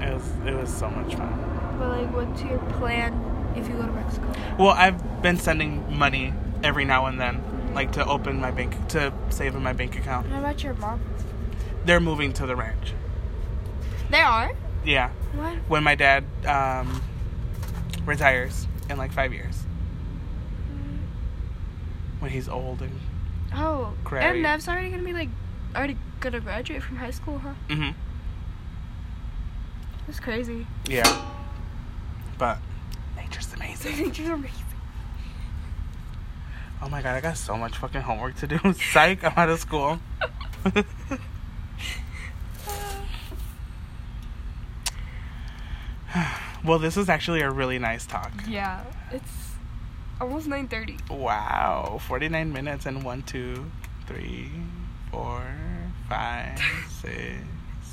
It 0.00 0.14
was 0.14 0.28
it 0.46 0.54
was 0.54 0.72
so 0.74 0.90
much 0.90 1.14
fun. 1.14 1.76
But 1.78 1.88
like, 1.88 2.12
what's 2.14 2.42
your 2.42 2.58
plan 2.78 3.12
if 3.56 3.68
you 3.68 3.74
go 3.74 3.86
to 3.86 3.92
Mexico? 3.92 4.32
Well, 4.58 4.70
I've 4.70 5.22
been 5.22 5.36
sending 5.36 5.96
money 5.96 6.32
every 6.64 6.84
now 6.84 7.06
and 7.06 7.20
then, 7.20 7.42
like 7.74 7.92
to 7.92 8.06
open 8.06 8.40
my 8.40 8.50
bank 8.50 8.74
to 8.88 9.12
save 9.30 9.54
in 9.54 9.62
my 9.62 9.72
bank 9.72 9.96
account. 9.96 10.26
How 10.28 10.38
about 10.40 10.62
your 10.62 10.74
mom? 10.74 11.00
They're 11.84 12.00
moving 12.00 12.32
to 12.34 12.46
the 12.46 12.56
ranch. 12.56 12.92
They 14.10 14.20
are. 14.20 14.52
Yeah, 14.84 15.10
What? 15.34 15.54
when 15.68 15.84
my 15.84 15.94
dad 15.94 16.24
um, 16.46 17.02
retires 18.04 18.66
in 18.90 18.98
like 18.98 19.12
five 19.12 19.32
years, 19.32 19.62
when 22.20 22.30
he's 22.30 22.48
old 22.48 22.82
and 22.82 22.98
Oh. 23.54 23.92
Crabby. 24.04 24.26
And 24.26 24.42
Nev's 24.42 24.66
already 24.68 24.90
gonna 24.90 25.02
be 25.02 25.12
like, 25.12 25.28
already 25.76 25.96
gonna 26.20 26.40
graduate 26.40 26.82
from 26.82 26.96
high 26.96 27.10
school, 27.10 27.38
huh? 27.38 27.54
Mm-hmm. 27.68 27.90
That's 30.06 30.20
crazy. 30.20 30.66
yeah, 30.86 31.26
but 32.38 32.58
nature's 33.16 33.52
amazing. 33.54 33.96
Nature's 34.06 34.28
amazing. 34.28 34.64
Oh 36.82 36.88
my 36.88 37.00
god, 37.00 37.14
I 37.14 37.20
got 37.20 37.36
so 37.36 37.56
much 37.56 37.76
fucking 37.76 38.00
homework 38.00 38.34
to 38.36 38.46
do. 38.48 38.58
Psych, 38.92 39.22
I'm 39.22 39.32
out 39.36 39.48
of 39.50 39.60
school. 39.60 40.00
well, 46.64 46.78
this 46.78 46.96
was 46.96 47.08
actually 47.08 47.40
a 47.40 47.50
really 47.50 47.78
nice 47.78 48.06
talk. 48.06 48.32
Yeah, 48.48 48.84
it's 49.10 49.50
almost 50.20 50.46
nine 50.46 50.68
thirty. 50.68 50.98
Wow, 51.10 52.00
49 52.06 52.52
minutes 52.52 52.86
and 52.86 53.02
one, 53.02 53.22
two, 53.22 53.70
three, 54.06 54.50
four, 55.10 55.42
five, 56.08 56.58
six, 57.00 57.36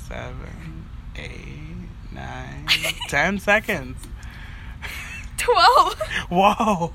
seven, 0.08 0.86
eight, 1.16 1.88
nine, 2.12 2.66
ten 3.08 3.38
seconds. 3.38 3.98
Twelve. 5.36 5.98
Whoa. 6.28 6.92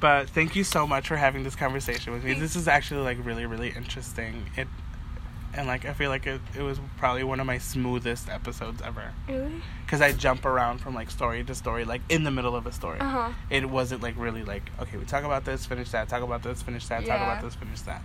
But 0.00 0.28
thank 0.28 0.54
you 0.54 0.64
so 0.64 0.86
much 0.86 1.08
for 1.08 1.16
having 1.16 1.44
this 1.44 1.56
conversation 1.56 2.12
with 2.12 2.24
me. 2.24 2.34
This 2.34 2.56
is 2.56 2.68
actually 2.68 3.00
like 3.00 3.24
really, 3.24 3.46
really 3.46 3.70
interesting. 3.70 4.50
It 4.56 4.68
and 5.56 5.66
like 5.66 5.84
I 5.84 5.92
feel 5.92 6.10
like 6.10 6.26
it, 6.26 6.40
it 6.56 6.62
was 6.62 6.78
probably 6.98 7.24
one 7.24 7.40
of 7.40 7.46
my 7.46 7.58
smoothest 7.58 8.28
episodes 8.28 8.82
ever 8.82 9.12
really? 9.28 9.62
because 9.84 10.00
I 10.00 10.12
jump 10.12 10.44
around 10.44 10.78
from 10.78 10.94
like 10.94 11.10
story 11.10 11.42
to 11.44 11.54
story, 11.54 11.84
like 11.84 12.02
in 12.08 12.24
the 12.24 12.30
middle 12.30 12.54
of 12.56 12.66
a 12.66 12.72
story. 12.72 12.98
Uh 13.00 13.04
huh. 13.08 13.32
It 13.50 13.68
wasn't 13.70 14.02
like 14.02 14.14
really 14.18 14.44
like 14.44 14.70
okay, 14.80 14.96
we 14.96 15.04
talk 15.04 15.24
about 15.24 15.44
this, 15.44 15.66
finish 15.66 15.90
that, 15.92 16.08
talk 16.08 16.22
about 16.22 16.42
this, 16.42 16.62
finish 16.62 16.86
that, 16.88 17.04
talk 17.06 17.16
about 17.20 17.42
this, 17.42 17.54
finish 17.54 17.80
that. 17.82 18.02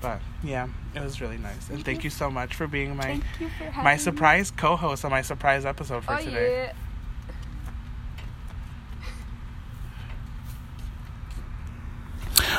But 0.00 0.20
yeah, 0.42 0.66
it 0.96 1.00
was 1.00 1.20
really 1.20 1.38
nice, 1.38 1.70
and 1.70 1.84
thank 1.84 2.02
you 2.02 2.10
so 2.10 2.28
much 2.28 2.54
for 2.56 2.66
being 2.66 2.96
my 2.96 3.20
for 3.74 3.82
my 3.82 3.92
me. 3.94 3.98
surprise 3.98 4.50
co-host 4.50 5.04
on 5.04 5.12
my 5.12 5.22
surprise 5.22 5.64
episode 5.64 6.02
for 6.04 6.14
Oh 6.14 6.18
today. 6.18 6.64
yeah. 6.66 6.72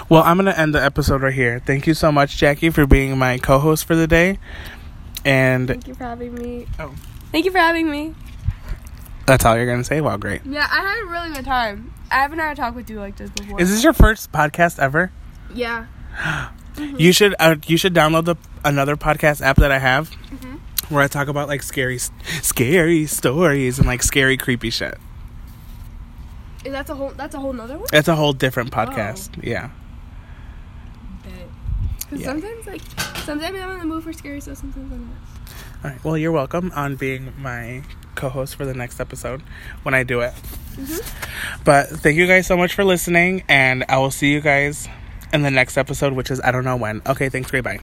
Well, 0.09 0.23
I'm 0.23 0.37
gonna 0.37 0.51
end 0.51 0.75
the 0.75 0.83
episode 0.83 1.21
right 1.21 1.33
here. 1.33 1.59
Thank 1.65 1.87
you 1.87 1.93
so 1.93 2.11
much, 2.11 2.37
Jackie, 2.37 2.69
for 2.69 2.85
being 2.85 3.17
my 3.17 3.37
co-host 3.37 3.85
for 3.85 3.95
the 3.95 4.07
day. 4.07 4.37
And 5.25 5.67
Thank 5.67 5.87
you 5.87 5.95
for 5.95 6.03
having 6.03 6.35
me. 6.35 6.67
Oh. 6.79 6.93
Thank 7.31 7.45
you 7.45 7.51
for 7.51 7.57
having 7.57 7.89
me. 7.89 8.13
that's 9.25 9.45
all 9.45 9.55
you're 9.55 9.65
gonna 9.65 9.83
say. 9.83 10.01
Wow, 10.01 10.17
great. 10.17 10.41
Yeah, 10.45 10.67
I 10.69 10.81
had 10.81 11.03
a 11.03 11.05
really 11.07 11.33
good 11.35 11.45
time. 11.45 11.93
I 12.11 12.15
haven't 12.15 12.39
had 12.39 12.51
a 12.51 12.55
talk 12.61 12.75
with 12.75 12.89
you 12.89 12.99
like 12.99 13.15
this 13.17 13.29
before. 13.31 13.59
Is 13.59 13.69
this 13.71 13.83
your 13.83 13.93
first 13.93 14.31
podcast 14.31 14.79
ever? 14.79 15.11
yeah. 15.53 15.85
You 16.97 17.11
should 17.13 17.35
uh, 17.39 17.57
you 17.67 17.77
should 17.77 17.93
download 17.93 18.25
the 18.25 18.35
another 18.65 18.95
podcast 18.97 19.41
app 19.41 19.57
that 19.57 19.71
I 19.71 19.77
have, 19.77 20.09
Mhm. 20.09 20.57
where 20.89 21.03
I 21.03 21.07
talk 21.07 21.27
about 21.27 21.47
like 21.47 21.61
scary 21.61 21.99
scary 22.41 23.05
stories 23.05 23.77
and 23.77 23.85
like 23.87 24.01
scary 24.01 24.37
creepy 24.37 24.71
shit. 24.71 24.97
Is 26.65 26.71
that's 26.71 26.89
a 26.89 26.95
whole 26.95 27.11
that's 27.11 27.35
a 27.35 27.39
whole 27.39 27.53
nother 27.53 27.77
one? 27.77 27.85
It's 27.93 28.07
a 28.07 28.15
whole 28.15 28.33
different 28.33 28.71
podcast. 28.71 29.29
Yeah. 29.43 29.69
Because 32.13 32.25
Yeah. 32.25 32.31
sometimes 32.41 32.67
like 32.67 32.81
sometimes 33.25 33.57
I'm 33.59 33.69
in 33.71 33.79
the 33.79 33.85
mood 33.85 34.03
for 34.03 34.13
scary 34.13 34.39
stuff, 34.41 34.57
sometimes 34.57 34.91
I'm 34.91 35.07
not. 35.07 35.17
All 35.83 35.91
right. 35.91 36.03
Well, 36.03 36.17
you're 36.17 36.31
welcome 36.31 36.71
on 36.75 36.95
being 36.95 37.33
my 37.37 37.83
co-host 38.15 38.55
for 38.55 38.65
the 38.65 38.73
next 38.73 38.99
episode 38.99 39.41
when 39.83 39.93
I 39.93 40.03
do 40.03 40.21
it. 40.21 40.33
Mm-hmm. 40.75 41.63
But 41.63 41.87
thank 41.89 42.15
you 42.17 42.27
guys 42.27 42.47
so 42.47 42.55
much 42.55 42.73
for 42.73 42.83
listening, 42.83 43.43
and 43.49 43.83
I 43.89 43.97
will 43.97 44.11
see 44.11 44.31
you 44.31 44.39
guys 44.41 44.87
in 45.33 45.41
the 45.41 45.51
next 45.51 45.77
episode, 45.77 46.13
which 46.13 46.29
is 46.31 46.39
I 46.43 46.51
don't 46.51 46.63
know 46.63 46.75
when. 46.77 47.01
Okay. 47.07 47.29
Thanks. 47.29 47.49
Great. 47.51 47.63
Bye. 47.63 47.71